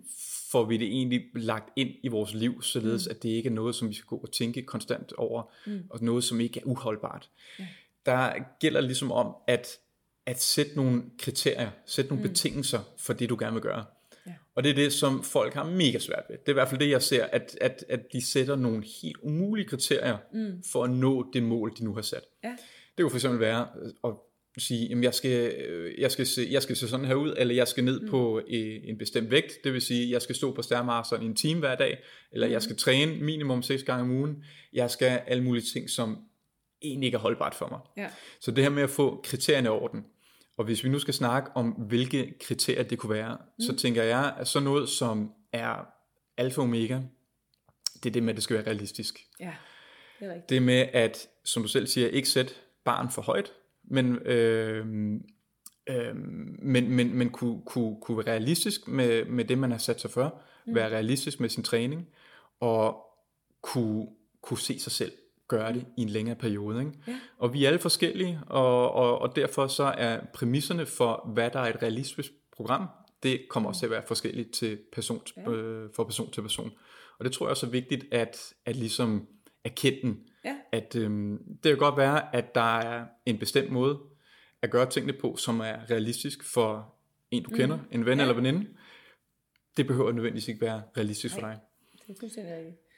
får 0.50 0.64
vi 0.64 0.76
det 0.76 0.86
egentlig 0.86 1.22
lagt 1.34 1.70
ind 1.76 1.90
i 2.02 2.08
vores 2.08 2.34
liv, 2.34 2.62
således 2.62 3.06
mm. 3.06 3.10
at 3.10 3.22
det 3.22 3.28
ikke 3.28 3.48
er 3.48 3.52
noget, 3.52 3.74
som 3.74 3.88
vi 3.88 3.94
skal 3.94 4.06
gå 4.06 4.16
og 4.16 4.32
tænke 4.32 4.62
konstant 4.62 5.12
over, 5.12 5.52
mm. 5.66 5.82
og 5.90 6.02
noget, 6.02 6.24
som 6.24 6.40
ikke 6.40 6.60
er 6.60 6.64
uholdbart. 6.64 7.30
Ja 7.58 7.66
der 8.06 8.32
gælder 8.60 8.80
ligesom 8.80 9.12
om 9.12 9.34
at, 9.48 9.68
at 10.26 10.42
sætte 10.42 10.76
nogle 10.76 11.02
kriterier, 11.18 11.70
sætte 11.86 12.10
nogle 12.10 12.24
mm. 12.24 12.30
betingelser 12.30 12.80
for 12.98 13.12
det, 13.12 13.28
du 13.28 13.36
gerne 13.40 13.52
vil 13.52 13.62
gøre. 13.62 13.84
Ja. 14.26 14.32
Og 14.54 14.64
det 14.64 14.70
er 14.70 14.74
det, 14.74 14.92
som 14.92 15.22
folk 15.22 15.54
har 15.54 15.64
mega 15.64 15.98
svært 15.98 16.22
ved. 16.28 16.38
Det 16.38 16.48
er 16.48 16.52
i 16.52 16.52
hvert 16.52 16.68
fald 16.68 16.80
det, 16.80 16.90
jeg 16.90 17.02
ser, 17.02 17.24
at, 17.24 17.58
at, 17.60 17.84
at 17.88 18.00
de 18.12 18.26
sætter 18.26 18.56
nogle 18.56 18.84
helt 19.02 19.16
umulige 19.22 19.68
kriterier 19.68 20.18
mm. 20.32 20.62
for 20.72 20.84
at 20.84 20.90
nå 20.90 21.30
det 21.32 21.42
mål, 21.42 21.72
de 21.78 21.84
nu 21.84 21.94
har 21.94 22.02
sat. 22.02 22.24
Ja. 22.44 22.56
Det 22.96 23.02
kunne 23.02 23.10
for 23.10 23.16
eksempel 23.16 23.40
være 23.40 23.66
at 24.04 24.10
sige, 24.58 24.92
at 24.92 25.02
jeg 25.02 25.14
skal, 25.14 25.54
jeg, 25.98 26.10
skal 26.10 26.26
se, 26.26 26.48
jeg 26.50 26.62
skal 26.62 26.76
se 26.76 26.88
sådan 26.88 27.06
her 27.06 27.14
ud, 27.14 27.34
eller 27.38 27.54
jeg 27.54 27.68
skal 27.68 27.84
ned 27.84 28.00
mm. 28.00 28.08
på 28.08 28.40
en 28.48 28.98
bestemt 28.98 29.30
vægt, 29.30 29.52
det 29.64 29.72
vil 29.72 29.82
sige, 29.82 30.10
jeg 30.10 30.22
skal 30.22 30.34
stå 30.34 30.54
på 30.54 30.62
stærmasteren 30.62 31.22
i 31.22 31.26
en 31.26 31.36
time 31.36 31.60
hver 31.60 31.74
dag, 31.74 31.98
eller 32.32 32.46
mm. 32.46 32.52
jeg 32.52 32.62
skal 32.62 32.76
træne 32.76 33.16
minimum 33.16 33.62
6 33.62 33.82
gange 33.82 34.02
om 34.02 34.10
ugen, 34.10 34.44
jeg 34.72 34.90
skal 34.90 35.20
alle 35.26 35.44
mulige 35.44 35.64
ting, 35.72 35.90
som 35.90 36.18
egentlig 36.82 37.06
ikke 37.06 37.16
er 37.16 37.20
holdbart 37.20 37.54
for 37.54 37.68
mig. 37.68 37.80
Ja. 37.96 38.10
Så 38.40 38.50
det 38.50 38.64
her 38.64 38.70
med 38.70 38.82
at 38.82 38.90
få 38.90 39.20
kriterierne 39.24 39.66
i 39.66 39.70
orden, 39.70 40.04
og 40.56 40.64
hvis 40.64 40.84
vi 40.84 40.88
nu 40.88 40.98
skal 40.98 41.14
snakke 41.14 41.50
om, 41.54 41.70
hvilke 41.70 42.34
kriterier 42.40 42.82
det 42.82 42.98
kunne 42.98 43.14
være, 43.14 43.38
mm. 43.58 43.64
så 43.64 43.76
tænker 43.76 44.02
jeg, 44.02 44.34
at 44.38 44.48
sådan 44.48 44.64
noget 44.64 44.88
som 44.88 45.32
er 45.52 45.86
alfa 46.36 46.60
og 46.60 46.64
omega, 46.64 47.00
det 48.02 48.06
er 48.06 48.12
det 48.12 48.22
med, 48.22 48.30
at 48.30 48.36
det 48.36 48.44
skal 48.44 48.56
være 48.56 48.66
realistisk. 48.66 49.26
Ja, 49.40 49.52
det 50.20 50.26
er 50.26 50.30
rigtigt. 50.30 50.50
Det 50.50 50.62
med, 50.62 50.88
at, 50.92 51.28
som 51.44 51.62
du 51.62 51.68
selv 51.68 51.86
siger, 51.86 52.08
ikke 52.08 52.28
sætte 52.28 52.54
barn 52.84 53.10
for 53.10 53.22
højt, 53.22 53.52
men, 53.84 54.16
øh, 54.16 54.86
øh, 55.86 56.16
men, 56.58 56.90
men, 56.90 57.14
men 57.14 57.30
kunne, 57.30 57.62
kunne, 57.66 57.96
kunne 58.00 58.18
være 58.18 58.26
realistisk 58.26 58.88
med, 58.88 59.24
med 59.24 59.44
det, 59.44 59.58
man 59.58 59.70
har 59.70 59.78
sat 59.78 60.00
sig 60.00 60.10
for, 60.10 60.40
mm. 60.66 60.74
være 60.74 60.88
realistisk 60.88 61.40
med 61.40 61.48
sin 61.48 61.62
træning, 61.62 62.08
og 62.60 63.06
kunne, 63.62 64.06
kunne 64.42 64.58
se 64.58 64.78
sig 64.78 64.92
selv 64.92 65.12
gøre 65.50 65.72
det 65.72 65.86
i 65.96 66.02
en 66.02 66.08
længere 66.08 66.36
periode. 66.36 66.80
Ikke? 66.80 66.92
Ja. 67.06 67.20
Og 67.38 67.52
vi 67.52 67.64
er 67.64 67.68
alle 67.68 67.78
forskellige, 67.78 68.40
og, 68.46 68.92
og, 68.92 69.18
og 69.18 69.36
derfor 69.36 69.66
så 69.66 69.84
er 69.84 70.20
præmisserne 70.34 70.86
for, 70.86 71.30
hvad 71.34 71.50
der 71.50 71.60
er 71.60 71.74
et 71.74 71.82
realistisk 71.82 72.32
program, 72.56 72.88
det 73.22 73.40
kommer 73.48 73.68
også 73.68 73.80
til 73.80 73.86
at 73.86 73.90
være 73.90 74.02
forskelligt 74.06 74.50
til 74.50 74.78
person, 74.92 75.22
ja. 75.36 75.50
øh, 75.50 75.90
fra 75.96 76.04
person 76.04 76.30
til 76.30 76.40
person. 76.42 76.72
Og 77.18 77.24
det 77.24 77.32
tror 77.32 77.46
jeg 77.46 77.50
også 77.50 77.66
er 77.66 77.70
vigtigt 77.70 78.14
at, 78.14 78.54
at 78.66 78.76
ligesom 78.76 79.26
erkende, 79.64 80.16
ja. 80.44 80.56
at 80.72 80.96
øh, 80.96 81.10
det 81.62 81.64
kan 81.64 81.78
godt 81.78 81.96
være, 81.96 82.34
at 82.34 82.54
der 82.54 82.78
er 82.78 83.04
en 83.26 83.38
bestemt 83.38 83.70
måde 83.70 83.98
at 84.62 84.70
gøre 84.70 84.90
tingene 84.90 85.12
på, 85.12 85.36
som 85.36 85.60
er 85.60 85.90
realistisk 85.90 86.44
for 86.44 86.94
en, 87.30 87.42
du 87.42 87.50
kender, 87.50 87.76
mm. 87.76 87.82
en 87.92 88.06
ven 88.06 88.18
ja. 88.18 88.24
eller 88.24 88.34
veninde. 88.34 88.66
Det 89.76 89.86
behøver 89.86 90.12
nødvendigvis 90.12 90.48
ikke 90.48 90.60
være 90.60 90.82
realistisk 90.96 91.34
Nej. 91.34 91.40
for 91.40 91.48
dig. 91.48 91.58
Det 92.06 92.16
er 92.16 92.20
fuldstændig 92.20 92.56
rigtigt. 92.56 92.89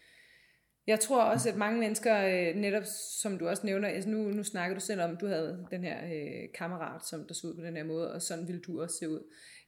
Jeg 0.86 1.00
tror 1.00 1.22
også, 1.22 1.48
at 1.48 1.56
mange 1.56 1.80
mennesker, 1.80 2.24
øh, 2.26 2.56
netop 2.56 2.82
som 3.20 3.38
du 3.38 3.48
også 3.48 3.66
nævner, 3.66 3.88
altså 3.88 4.10
nu, 4.10 4.18
nu 4.18 4.44
snakker 4.44 4.74
du 4.74 4.80
selv 4.80 5.00
om, 5.00 5.10
at 5.10 5.20
du 5.20 5.26
havde 5.26 5.66
den 5.70 5.84
her 5.84 5.96
øh, 6.04 6.48
kammerat, 6.54 7.06
som 7.06 7.24
der 7.28 7.34
så 7.34 7.46
ud 7.46 7.54
på 7.54 7.62
den 7.62 7.76
her 7.76 7.84
måde, 7.84 8.12
og 8.12 8.22
sådan 8.22 8.46
ville 8.46 8.60
du 8.60 8.82
også 8.82 8.96
se 8.96 9.08
ud. 9.08 9.20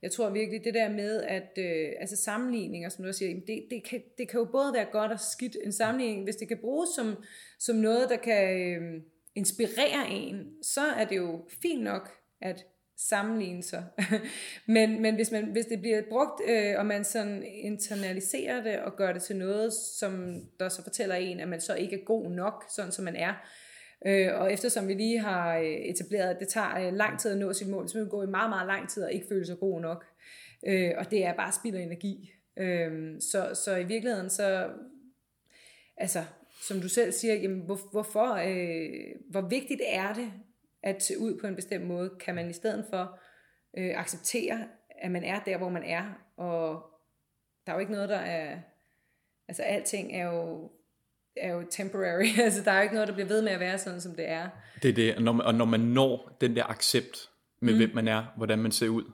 Jeg 0.02 0.12
tror 0.12 0.30
virkelig, 0.30 0.64
det 0.64 0.74
der 0.74 0.88
med, 0.88 1.22
at 1.22 1.58
øh, 1.58 1.92
altså 2.00 2.16
sammenligninger, 2.16 2.88
som 2.88 3.02
du 3.02 3.08
også 3.08 3.18
siger, 3.18 3.40
det, 3.46 3.66
det, 3.70 3.84
kan, 3.90 4.02
det 4.18 4.28
kan 4.28 4.40
jo 4.40 4.44
både 4.44 4.72
være 4.74 4.86
godt 4.92 5.12
og 5.12 5.20
skidt. 5.20 5.56
En 5.64 5.72
sammenligning, 5.72 6.24
hvis 6.24 6.36
det 6.36 6.48
kan 6.48 6.58
bruges 6.58 6.90
som, 6.96 7.16
som 7.58 7.76
noget, 7.76 8.10
der 8.10 8.16
kan 8.16 8.58
øh, 8.58 9.02
inspirere 9.34 10.10
en, 10.10 10.62
så 10.62 10.80
er 10.80 11.04
det 11.04 11.16
jo 11.16 11.48
fint 11.62 11.82
nok, 11.82 12.10
at 12.40 12.66
sammenligne 12.96 13.62
sig. 13.62 13.84
men 14.74 15.02
men 15.02 15.14
hvis, 15.14 15.30
man, 15.30 15.44
hvis 15.44 15.66
det 15.66 15.80
bliver 15.80 16.02
brugt, 16.08 16.40
øh, 16.48 16.74
og 16.78 16.86
man 16.86 17.04
sådan 17.04 17.42
internaliserer 17.42 18.62
det 18.62 18.78
og 18.78 18.96
gør 18.96 19.12
det 19.12 19.22
til 19.22 19.36
noget, 19.36 19.72
som 19.72 20.42
der 20.60 20.68
så 20.68 20.82
fortæller 20.82 21.14
en, 21.14 21.40
at 21.40 21.48
man 21.48 21.60
så 21.60 21.74
ikke 21.74 22.00
er 22.00 22.04
god 22.04 22.30
nok, 22.30 22.64
sådan 22.70 22.92
som 22.92 23.04
man 23.04 23.16
er, 23.16 23.34
øh, 24.06 24.40
og 24.40 24.52
eftersom 24.52 24.88
vi 24.88 24.94
lige 24.94 25.18
har 25.18 25.58
øh, 25.58 25.64
etableret, 25.64 26.30
at 26.30 26.40
det 26.40 26.48
tager 26.48 26.86
øh, 26.86 26.92
lang 26.92 27.20
tid 27.20 27.30
at 27.30 27.38
nå 27.38 27.52
sit 27.52 27.68
mål, 27.68 27.88
så 27.88 27.94
vil 27.94 28.02
det 28.02 28.10
gå 28.10 28.22
i 28.22 28.26
meget, 28.26 28.50
meget 28.50 28.66
lang 28.66 28.88
tid 28.88 29.04
og 29.04 29.12
ikke 29.12 29.26
føle 29.28 29.46
sig 29.46 29.58
god 29.58 29.80
nok. 29.80 30.04
Øh, 30.66 30.92
og 30.96 31.10
det 31.10 31.24
er 31.24 31.36
bare 31.36 31.52
spild 31.52 31.76
af 31.76 31.82
energi. 31.82 32.32
Øh, 32.58 33.20
så, 33.20 33.60
så 33.64 33.76
i 33.76 33.84
virkeligheden 33.84 34.30
så, 34.30 34.70
altså, 35.96 36.24
som 36.62 36.80
du 36.80 36.88
selv 36.88 37.12
siger, 37.12 37.34
jamen, 37.34 37.60
hvor, 37.60 37.78
hvorfor, 37.92 38.34
øh, 38.34 39.20
hvor 39.30 39.48
vigtigt 39.48 39.80
er 39.86 40.12
det 40.12 40.32
at 40.84 41.02
se 41.02 41.18
ud 41.18 41.38
på 41.40 41.46
en 41.46 41.56
bestemt 41.56 41.86
måde, 41.86 42.10
kan 42.20 42.34
man 42.34 42.50
i 42.50 42.52
stedet 42.52 42.86
for 42.90 43.18
øh, 43.78 44.00
acceptere, 44.00 44.64
at 45.02 45.10
man 45.10 45.24
er 45.24 45.40
der, 45.40 45.58
hvor 45.58 45.68
man 45.68 45.82
er, 45.82 46.04
og 46.36 46.82
der 47.66 47.72
er 47.72 47.76
jo 47.76 47.80
ikke 47.80 47.92
noget, 47.92 48.08
der 48.08 48.16
er, 48.16 48.58
altså 49.48 49.62
alting 49.62 50.12
er 50.12 50.24
jo, 50.24 50.70
er 51.36 51.52
jo 51.52 51.64
temporary, 51.70 52.38
altså 52.44 52.62
der 52.64 52.70
er 52.70 52.76
jo 52.76 52.82
ikke 52.82 52.94
noget, 52.94 53.08
der 53.08 53.14
bliver 53.14 53.28
ved 53.28 53.42
med 53.42 53.52
at 53.52 53.60
være 53.60 53.78
sådan, 53.78 54.00
som 54.00 54.14
det 54.14 54.28
er. 54.28 54.48
Det 54.82 54.88
er 54.88 54.94
det, 54.94 55.16
og 55.16 55.22
når 55.22 55.32
man, 55.32 55.46
og 55.46 55.54
når 55.54 55.64
man 55.64 55.80
når 55.80 56.36
den 56.40 56.56
der 56.56 56.70
accept 56.70 57.30
med, 57.60 57.72
mm. 57.72 57.78
hvem 57.78 57.90
man 57.94 58.08
er, 58.08 58.24
hvordan 58.36 58.58
man 58.58 58.72
ser 58.72 58.88
ud, 58.88 59.04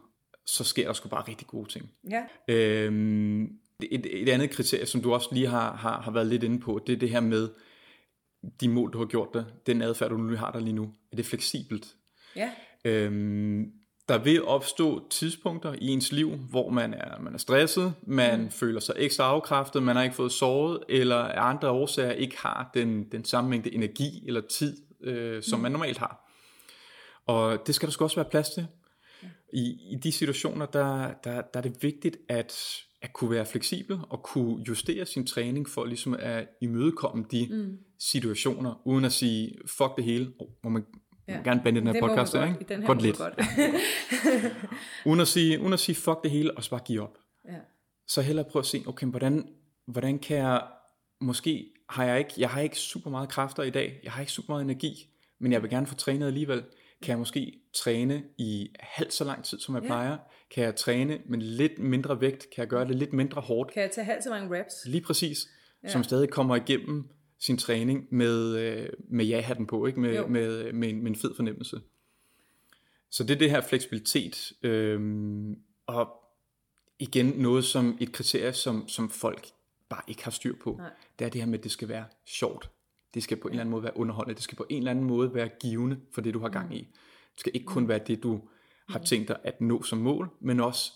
så 0.47 0.65
sker 0.65 0.87
der 0.87 0.93
sgu 0.93 1.09
bare 1.09 1.29
rigtig 1.29 1.47
gode 1.47 1.69
ting. 1.69 1.91
Ja. 2.11 2.25
Øhm, 2.49 3.43
et, 3.91 4.23
et 4.23 4.29
andet 4.29 4.51
kriterie, 4.51 4.87
som 4.87 5.03
du 5.03 5.15
også 5.15 5.29
lige 5.33 5.47
har, 5.47 5.77
har, 5.77 6.01
har 6.01 6.11
været 6.11 6.27
lidt 6.27 6.43
inde 6.43 6.61
på, 6.61 6.81
det 6.87 6.93
er 6.93 6.97
det 6.97 7.11
her 7.11 7.21
med, 7.21 7.49
de 8.61 8.69
mål, 8.69 8.93
du 8.93 8.99
har 8.99 9.07
gjort 9.07 9.29
dig, 9.35 9.45
den 9.67 9.83
adfærd, 9.83 10.11
du 10.11 10.17
nu 10.17 10.37
har 10.37 10.51
der 10.51 10.61
lige 10.61 10.73
nu, 10.73 10.93
er 11.13 11.17
det 11.17 11.27
fleksibelt? 11.27 11.87
Ja. 12.37 12.51
Øhm, 12.85 13.73
der 14.09 14.19
vil 14.19 14.45
opstå 14.45 15.09
tidspunkter 15.09 15.75
i 15.79 15.89
ens 15.89 16.13
liv, 16.13 16.31
hvor 16.37 16.71
man 16.71 16.95
er, 16.95 17.21
man 17.21 17.35
er 17.35 17.39
stresset, 17.39 17.95
man 18.03 18.41
mm. 18.41 18.51
føler 18.51 18.81
sig 18.81 18.95
ekstra 18.99 19.25
afkræftet, 19.25 19.83
man 19.83 19.97
har 19.97 20.03
ikke 20.03 20.17
fået 20.17 20.33
sovet, 20.33 20.83
eller 20.89 21.17
af 21.17 21.49
andre 21.49 21.71
årsager 21.71 22.13
ikke 22.13 22.39
har 22.39 22.71
den, 22.75 23.05
den 23.13 23.25
samme 23.25 23.51
mængde 23.51 23.75
energi 23.75 24.25
eller 24.27 24.41
tid, 24.41 24.77
øh, 25.01 25.43
som 25.43 25.59
mm. 25.59 25.63
man 25.63 25.73
normalt 25.73 25.99
har. 25.99 26.31
Og 27.27 27.67
det 27.67 27.75
skal 27.75 27.87
der 27.87 27.93
sgu 27.93 28.05
også 28.05 28.17
være 28.17 28.31
plads 28.31 28.51
til. 28.51 28.67
I, 29.53 29.93
I 29.93 29.97
de 30.03 30.13
situationer, 30.13 30.67
der, 30.67 31.13
der, 31.25 31.41
der 31.41 31.59
er 31.59 31.61
det 31.61 31.83
vigtigt 31.83 32.17
at 32.29 32.83
at 33.03 33.13
kunne 33.13 33.31
være 33.31 33.47
fleksibel 33.47 33.99
og 34.09 34.23
kunne 34.23 34.65
justere 34.69 35.07
sin 35.07 35.27
træning 35.27 35.69
for 35.69 35.85
ligesom 35.85 36.17
at 36.19 36.49
imødekomme 36.61 37.25
de 37.31 37.49
mm. 37.51 37.79
situationer, 37.99 38.83
uden 38.85 39.05
at 39.05 39.13
sige, 39.13 39.55
fuck 39.67 39.97
det 39.97 40.05
hele, 40.05 40.33
oh, 40.39 40.49
må 40.65 40.71
man 40.71 40.85
ja. 41.29 41.41
gerne 41.45 41.61
bande 41.65 41.81
den 41.81 41.87
her 41.87 41.93
det 41.93 42.03
podcast, 42.03 42.33
godt. 42.33 42.49
ikke? 42.49 42.75
Den 42.75 42.81
her 42.81 42.87
godt 42.87 43.03
lidt. 43.03 43.19
Godt. 43.19 43.35
uden, 45.07 45.21
at 45.21 45.29
sige, 45.29 45.61
uden 45.61 45.73
at 45.73 45.81
sige, 45.81 45.97
fuck 45.97 46.23
det 46.23 46.31
hele, 46.31 46.57
og 46.57 46.65
så 46.65 46.71
bare 46.71 46.81
give 46.85 47.03
op. 47.03 47.19
Ja. 47.49 47.59
Så 48.07 48.23
hellere 48.23 48.45
prøve 48.51 48.61
at 48.61 48.67
se, 48.67 48.83
okay, 48.87 49.07
hvordan, 49.07 49.49
hvordan 49.87 50.19
kan 50.19 50.37
jeg, 50.37 50.63
måske 51.21 51.73
har 51.89 52.05
jeg 52.05 52.19
ikke, 52.19 52.33
jeg 52.37 52.51
har 52.51 52.61
ikke 52.61 52.77
super 52.77 53.11
meget 53.11 53.29
kræfter 53.29 53.63
i 53.63 53.71
dag, 53.71 54.01
jeg 54.03 54.13
har 54.13 54.21
ikke 54.21 54.33
super 54.33 54.55
meget 54.55 54.65
energi, 54.65 55.07
men 55.39 55.53
jeg 55.53 55.63
vil 55.63 55.71
gerne 55.71 55.87
få 55.87 55.95
trænet 55.95 56.27
alligevel. 56.27 56.63
Kan 57.03 57.11
jeg 57.11 57.19
måske 57.19 57.61
træne 57.75 58.25
i 58.39 58.75
halvt 58.81 59.13
så 59.13 59.25
lang 59.25 59.45
tid, 59.45 59.61
som 59.61 59.75
jeg 59.75 59.83
ja. 59.83 59.89
plejer? 59.89 60.19
Kan 60.51 60.65
jeg 60.65 60.77
træne 60.77 61.21
med 61.27 61.39
lidt 61.39 61.79
mindre 61.79 62.21
vægt? 62.21 62.47
Kan 62.55 62.63
jeg 62.63 62.69
gøre 62.69 62.89
det 62.89 62.97
lidt 62.97 63.13
mindre 63.13 63.41
hårdt? 63.41 63.73
Kan 63.73 63.83
jeg 63.83 63.91
tage 63.91 64.05
halvt 64.05 64.25
så 64.25 64.31
mange 64.31 64.59
reps? 64.59 64.75
Lige 64.87 65.03
præcis. 65.03 65.49
Ja. 65.83 65.89
Som 65.89 66.05
stadig 66.05 66.31
kommer 66.31 66.57
igennem 66.57 67.09
sin 67.39 67.59
træning 67.59 68.07
med, 68.11 68.57
øh, 68.59 68.89
med 69.09 69.25
ja-hatten 69.25 69.67
på, 69.67 69.87
ikke? 69.87 70.01
Med, 70.01 70.27
med, 70.27 70.73
med, 70.73 70.89
en, 70.89 71.03
med 71.03 71.11
en 71.11 71.17
fed 71.17 71.35
fornemmelse. 71.37 71.81
Så 73.11 73.25
det 73.25 73.35
er 73.35 73.39
det 73.39 73.51
her 73.51 73.61
fleksibilitet. 73.61 74.53
Øhm, 74.63 75.55
og 75.87 76.09
igen 76.99 77.27
noget 77.27 77.65
som 77.65 77.99
et 78.01 78.13
kriterie, 78.13 78.53
som, 78.53 78.89
som 78.89 79.11
folk 79.11 79.47
bare 79.89 80.03
ikke 80.09 80.25
har 80.25 80.31
styr 80.31 80.55
på. 80.63 80.75
Nej. 80.79 80.91
Det 81.19 81.25
er 81.25 81.29
det 81.29 81.41
her 81.41 81.49
med, 81.49 81.59
at 81.59 81.65
det 81.65 81.73
skal 81.73 81.89
være 81.89 82.05
sjovt. 82.27 82.71
Det 83.15 83.23
skal 83.23 83.37
på 83.37 83.49
en 83.49 83.53
eller 83.53 83.61
anden 83.61 83.71
måde 83.71 83.83
være 83.83 83.97
underholdende. 83.97 84.35
Det 84.35 84.43
skal 84.43 84.57
på 84.57 84.67
en 84.71 84.79
eller 84.79 84.91
anden 84.91 85.05
måde 85.05 85.35
være 85.35 85.49
givende 85.49 86.01
for 86.15 86.21
det, 86.21 86.35
du 86.35 86.41
har 86.41 86.49
gang 86.49 86.67
mm. 86.67 86.73
i. 86.73 86.79
Det 87.33 87.41
skal 87.41 87.53
ikke 87.55 87.67
kun 87.67 87.83
mm. 87.83 87.89
være 87.89 87.99
det, 87.99 88.23
du 88.23 88.41
har 88.89 88.99
mm. 88.99 89.05
tænkt 89.05 89.29
dig 89.29 89.37
at 89.45 89.61
nå 89.61 89.83
som 89.83 89.99
mål, 89.99 90.29
men 90.41 90.61
også 90.61 90.93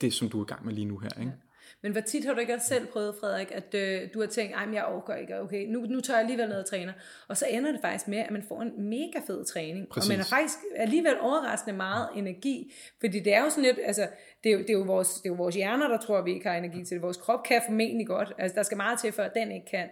det, 0.00 0.12
som 0.12 0.28
du 0.28 0.40
er 0.40 0.44
i 0.44 0.48
gang 0.48 0.64
med 0.64 0.72
lige 0.74 0.84
nu 0.84 0.98
her. 0.98 1.20
Ikke? 1.20 1.30
Ja. 1.30 1.36
Men 1.82 1.92
hvor 1.92 2.00
tit 2.00 2.24
har 2.24 2.34
du 2.34 2.40
ikke 2.40 2.54
også 2.54 2.66
selv 2.66 2.86
prøvet, 2.86 3.14
Frederik, 3.20 3.48
at 3.50 3.74
øh, 3.74 4.08
du 4.14 4.20
har 4.20 4.26
tænkt, 4.26 4.54
at 4.56 4.74
jeg 4.74 4.84
overgår 4.84 5.14
ikke, 5.14 5.40
okay, 5.40 5.66
nu, 5.66 5.80
nu 5.80 6.00
tager 6.00 6.18
jeg 6.18 6.24
alligevel 6.24 6.48
ned 6.48 6.58
og 6.58 6.66
træner. 6.66 6.92
Og 7.28 7.36
så 7.36 7.46
ender 7.46 7.72
det 7.72 7.80
faktisk 7.80 8.08
med, 8.08 8.18
at 8.18 8.30
man 8.30 8.44
får 8.48 8.62
en 8.62 8.88
mega 8.88 9.18
fed 9.26 9.44
træning. 9.44 9.88
Præcis. 9.88 10.10
Og 10.10 10.12
man 10.12 10.18
har 10.18 10.36
faktisk 10.36 10.58
alligevel 10.76 11.20
overraskende 11.20 11.76
meget 11.76 12.08
energi. 12.16 12.72
Fordi 13.00 13.20
det 13.20 13.34
er 13.34 13.44
jo 13.44 13.50
sådan 13.50 13.64
lidt, 13.64 13.78
altså, 13.84 14.08
det 14.44 14.52
er, 14.52 14.56
det 14.56 14.70
er, 14.70 14.78
jo, 14.78 14.82
vores, 14.82 15.08
det 15.08 15.28
er 15.28 15.30
jo 15.30 15.36
vores 15.36 15.54
hjerner, 15.54 15.88
der 15.88 15.98
tror, 15.98 16.18
at 16.18 16.24
vi 16.24 16.32
ikke 16.32 16.48
har 16.48 16.56
energi 16.56 16.84
til 16.84 16.94
det. 16.94 17.02
Vores 17.02 17.16
krop 17.16 17.44
kan 17.44 17.62
formentlig 17.66 18.06
godt. 18.06 18.32
Altså, 18.38 18.56
der 18.56 18.62
skal 18.62 18.76
meget 18.76 18.98
til, 18.98 19.12
for 19.12 19.22
at 19.22 19.32
den 19.34 19.52
ikke 19.52 19.66
kan. 19.66 19.88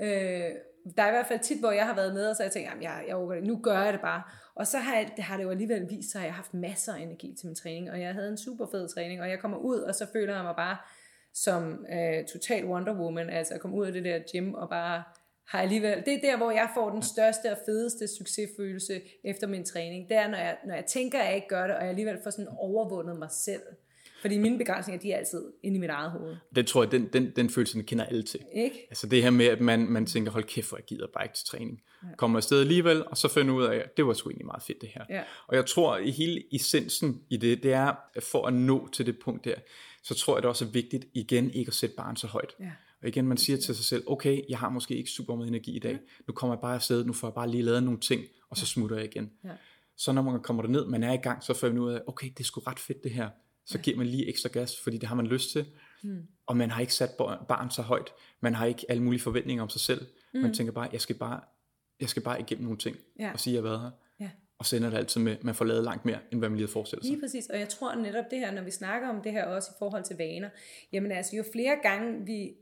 Øh, 0.00 0.50
der 0.96 1.02
er 1.02 1.08
i 1.08 1.10
hvert 1.10 1.26
fald 1.26 1.40
tit, 1.40 1.60
hvor 1.60 1.70
jeg 1.70 1.86
har 1.86 1.94
været 1.94 2.14
nede, 2.14 2.30
og 2.30 2.36
så 2.36 2.42
jeg 2.42 2.52
tænker, 2.52 2.70
jeg, 2.80 3.04
jeg, 3.08 3.16
jeg, 3.30 3.40
nu 3.40 3.60
gør 3.62 3.82
jeg 3.82 3.92
det 3.92 4.00
bare. 4.00 4.22
Og 4.54 4.66
så 4.66 4.78
har, 4.78 4.96
jeg, 4.96 5.10
det 5.16 5.24
har 5.24 5.36
det 5.36 5.44
jo 5.44 5.50
alligevel 5.50 5.90
vist 5.90 6.12
sig, 6.12 6.18
at 6.18 6.24
jeg 6.24 6.32
har 6.32 6.36
haft 6.36 6.54
masser 6.54 6.94
af 6.94 7.00
energi 7.00 7.34
til 7.38 7.46
min 7.46 7.54
træning, 7.54 7.90
og 7.90 8.00
jeg 8.00 8.14
havde 8.14 8.28
en 8.28 8.38
super 8.38 8.66
fed 8.70 8.88
træning, 8.88 9.20
og 9.20 9.30
jeg 9.30 9.38
kommer 9.38 9.58
ud, 9.58 9.78
og 9.78 9.94
så 9.94 10.06
føler 10.12 10.34
jeg 10.34 10.44
mig 10.44 10.56
bare 10.56 10.76
som 11.34 11.86
øh, 11.92 12.24
total 12.24 12.64
Wonder 12.64 12.94
Woman, 13.00 13.30
altså 13.30 13.54
at 13.54 13.60
komme 13.60 13.76
ud 13.76 13.86
af 13.86 13.92
det 13.92 14.04
der 14.04 14.18
gym, 14.32 14.54
og 14.54 14.68
bare 14.68 15.02
har 15.48 15.60
alligevel, 15.60 16.02
det 16.06 16.14
er 16.14 16.20
der, 16.20 16.36
hvor 16.36 16.50
jeg 16.50 16.70
får 16.74 16.90
den 16.90 17.02
største 17.02 17.50
og 17.50 17.58
fedeste 17.66 18.08
succesfølelse 18.18 19.00
efter 19.24 19.46
min 19.46 19.64
træning, 19.64 20.08
det 20.08 20.16
er, 20.16 20.28
når 20.28 20.38
jeg, 20.38 20.56
når 20.66 20.74
jeg 20.74 20.84
tænker, 20.84 21.18
at 21.18 21.26
jeg 21.26 21.34
ikke 21.34 21.48
gør 21.48 21.66
det, 21.66 21.76
og 21.76 21.82
jeg 21.82 21.90
alligevel 21.90 22.18
får 22.24 22.30
sådan 22.30 22.48
overvundet 22.58 23.18
mig 23.18 23.30
selv. 23.30 23.62
Fordi 24.20 24.38
mine 24.38 24.58
begrænsninger, 24.58 25.00
de 25.00 25.12
er 25.12 25.16
altid 25.16 25.44
inde 25.62 25.76
i 25.76 25.80
mit 25.80 25.90
eget 25.90 26.10
hoved. 26.10 26.36
Den 26.54 26.66
tror 26.66 26.82
jeg, 26.82 26.92
den, 26.92 27.08
den, 27.12 27.30
den 27.36 27.50
følelse, 27.50 27.74
den 27.74 27.84
kender 27.84 28.04
alle 28.04 28.22
til. 28.22 28.40
Ikke? 28.54 28.86
Altså 28.90 29.06
det 29.06 29.22
her 29.22 29.30
med, 29.30 29.46
at 29.46 29.60
man, 29.60 29.86
man 29.86 30.06
tænker, 30.06 30.32
hold 30.32 30.44
kæft, 30.44 30.68
hvor 30.68 30.78
jeg 30.78 30.84
gider 30.84 31.06
bare 31.14 31.24
ikke 31.24 31.34
til 31.36 31.46
træning. 31.46 31.82
Ja. 32.02 32.08
Kommer 32.16 32.38
afsted 32.38 32.60
alligevel, 32.60 33.06
og 33.06 33.16
så 33.16 33.28
finder 33.28 33.54
ud 33.54 33.64
af, 33.64 33.76
at 33.76 33.96
det 33.96 34.06
var 34.06 34.12
sgu 34.12 34.30
egentlig 34.30 34.46
meget 34.46 34.62
fedt 34.62 34.80
det 34.80 34.88
her. 34.88 35.04
Ja. 35.10 35.22
Og 35.46 35.56
jeg 35.56 35.66
tror, 35.66 35.94
at 35.94 36.12
hele 36.12 36.54
essensen 36.54 37.22
i 37.30 37.36
det, 37.36 37.62
det 37.62 37.72
er, 37.72 37.94
for 38.20 38.46
at 38.46 38.54
nå 38.54 38.88
til 38.92 39.06
det 39.06 39.18
punkt 39.24 39.44
der, 39.44 39.54
så 40.02 40.14
tror 40.14 40.36
jeg 40.36 40.42
det 40.42 40.48
også 40.48 40.64
er 40.64 40.68
vigtigt 40.68 41.06
igen 41.14 41.50
ikke 41.50 41.68
at 41.68 41.74
sætte 41.74 41.96
barn 41.96 42.16
så 42.16 42.26
højt. 42.26 42.54
Ja. 42.60 42.70
Og 43.02 43.08
igen, 43.08 43.28
man 43.28 43.36
siger 43.36 43.56
til 43.56 43.74
sig 43.74 43.84
selv, 43.84 44.04
okay, 44.06 44.42
jeg 44.48 44.58
har 44.58 44.68
måske 44.68 44.96
ikke 44.96 45.10
super 45.10 45.34
meget 45.36 45.48
energi 45.48 45.76
i 45.76 45.78
dag, 45.78 45.92
ja. 45.92 45.98
nu 46.26 46.34
kommer 46.34 46.56
jeg 46.56 46.60
bare 46.60 46.74
afsted, 46.74 47.04
nu 47.04 47.12
får 47.12 47.28
jeg 47.28 47.34
bare 47.34 47.50
lige 47.50 47.62
lavet 47.62 47.82
nogle 47.82 48.00
ting, 48.00 48.24
og 48.50 48.56
så 48.56 48.66
smutter 48.66 48.96
jeg 48.96 49.04
igen. 49.04 49.30
Ja. 49.44 49.50
Så 49.96 50.12
når 50.12 50.22
man 50.22 50.42
kommer 50.42 50.66
ned, 50.66 50.86
man 50.86 51.02
er 51.02 51.12
i 51.12 51.16
gang, 51.16 51.42
så 51.42 51.54
får 51.54 51.68
man 51.68 51.78
ud 51.78 51.92
af, 51.92 52.00
okay, 52.06 52.26
det 52.28 52.40
er 52.40 52.44
sgu 52.44 52.60
ret 52.60 52.78
fedt 52.78 53.02
det 53.02 53.10
her. 53.10 53.28
Så 53.68 53.78
giver 53.78 53.96
man 53.96 54.06
lige 54.06 54.28
ekstra 54.28 54.48
gas, 54.48 54.80
fordi 54.80 54.98
det 54.98 55.08
har 55.08 55.14
man 55.14 55.26
lyst 55.26 55.52
til. 55.52 55.66
Mm. 56.02 56.22
Og 56.46 56.56
man 56.56 56.70
har 56.70 56.80
ikke 56.80 56.94
sat 56.94 57.10
barn 57.48 57.70
så 57.70 57.82
højt. 57.82 58.12
Man 58.40 58.54
har 58.54 58.66
ikke 58.66 58.86
alle 58.88 59.02
mulige 59.02 59.20
forventninger 59.20 59.62
om 59.62 59.68
sig 59.68 59.80
selv. 59.80 60.06
Mm. 60.34 60.40
Man 60.40 60.54
tænker 60.54 60.72
bare, 60.72 60.88
jeg 60.92 61.00
skal 61.00 61.16
bare, 61.16 61.40
jeg 62.00 62.08
skal 62.08 62.22
bare 62.22 62.40
igennem 62.40 62.64
nogle 62.64 62.78
ting, 62.78 62.96
ja. 63.18 63.32
og 63.32 63.40
sige, 63.40 63.58
at 63.58 63.64
jeg 63.64 63.70
har 63.70 63.78
været 63.78 63.80
her. 63.80 63.90
Ja. 64.20 64.30
Og 64.58 64.66
så 64.66 64.76
ender 64.76 64.90
det 64.90 64.96
altid 64.96 65.20
med, 65.20 65.32
at 65.32 65.44
man 65.44 65.54
får 65.54 65.64
lavet 65.64 65.84
langt 65.84 66.04
mere, 66.04 66.18
end 66.32 66.40
hvad 66.40 66.48
man 66.48 66.56
lige 66.56 66.66
havde 66.66 66.72
forestillet 66.72 67.04
sig. 67.04 67.12
Lige 67.12 67.20
præcis, 67.20 67.46
og 67.46 67.58
jeg 67.58 67.68
tror 67.68 67.94
netop 67.94 68.24
det 68.30 68.38
her, 68.38 68.52
når 68.52 68.62
vi 68.62 68.70
snakker 68.70 69.08
om 69.08 69.22
det 69.22 69.32
her 69.32 69.44
også 69.44 69.68
i 69.72 69.76
forhold 69.78 70.04
til 70.04 70.16
vaner, 70.16 70.50
jamen 70.92 71.12
altså 71.12 71.36
jo 71.36 71.44
flere 71.52 71.76
gange 71.82 72.26
vi 72.26 72.54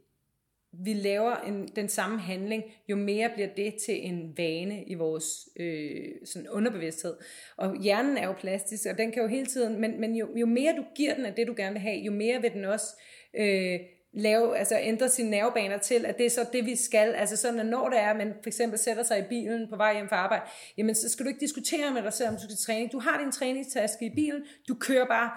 vi 0.84 0.92
laver 0.92 1.36
en, 1.36 1.68
den 1.76 1.88
samme 1.88 2.20
handling, 2.20 2.64
jo 2.88 2.96
mere 2.96 3.30
bliver 3.34 3.48
det 3.56 3.74
til 3.74 4.06
en 4.06 4.34
vane 4.36 4.84
i 4.84 4.94
vores 4.94 5.48
øh, 5.60 6.04
sådan 6.24 6.48
underbevidsthed. 6.48 7.14
Og 7.56 7.76
hjernen 7.82 8.16
er 8.16 8.26
jo 8.26 8.32
plastisk, 8.32 8.86
og 8.90 8.98
den 8.98 9.12
kan 9.12 9.22
jo 9.22 9.28
hele 9.28 9.46
tiden, 9.46 9.80
men, 9.80 10.00
men 10.00 10.16
jo, 10.16 10.28
jo 10.36 10.46
mere 10.46 10.74
du 10.76 10.84
giver 10.94 11.14
den 11.14 11.26
af 11.26 11.34
det, 11.34 11.46
du 11.46 11.54
gerne 11.56 11.72
vil 11.72 11.82
have, 11.82 11.98
jo 11.98 12.12
mere 12.12 12.42
vil 12.42 12.52
den 12.52 12.64
også 12.64 12.86
øh, 13.34 13.80
lave, 14.16 14.58
altså 14.58 14.78
ændre 14.82 15.08
sine 15.08 15.30
nervebaner 15.30 15.78
til, 15.78 16.06
at 16.06 16.18
det 16.18 16.26
er 16.26 16.30
så 16.30 16.46
det, 16.52 16.66
vi 16.66 16.76
skal. 16.76 17.14
Altså 17.14 17.36
sådan, 17.36 17.60
at 17.60 17.66
når 17.66 17.88
det 17.88 17.98
er, 17.98 18.10
at 18.10 18.16
man 18.16 18.32
for 18.42 18.46
eksempel 18.46 18.78
sætter 18.78 19.02
sig 19.02 19.18
i 19.18 19.22
bilen 19.28 19.68
på 19.70 19.76
vej 19.76 19.94
hjem 19.94 20.08
fra 20.08 20.16
arbejde, 20.16 20.42
jamen 20.78 20.94
så 20.94 21.08
skal 21.08 21.24
du 21.24 21.28
ikke 21.28 21.40
diskutere 21.40 21.94
med 21.94 22.02
dig 22.02 22.12
selv, 22.12 22.28
om 22.28 22.34
du 22.34 22.40
skal 22.42 22.56
træne. 22.56 22.88
Du 22.92 22.98
har 22.98 23.20
din 23.22 23.32
træningstaske 23.32 24.06
i 24.06 24.10
bilen, 24.14 24.42
du 24.68 24.74
kører 24.74 25.06
bare 25.06 25.30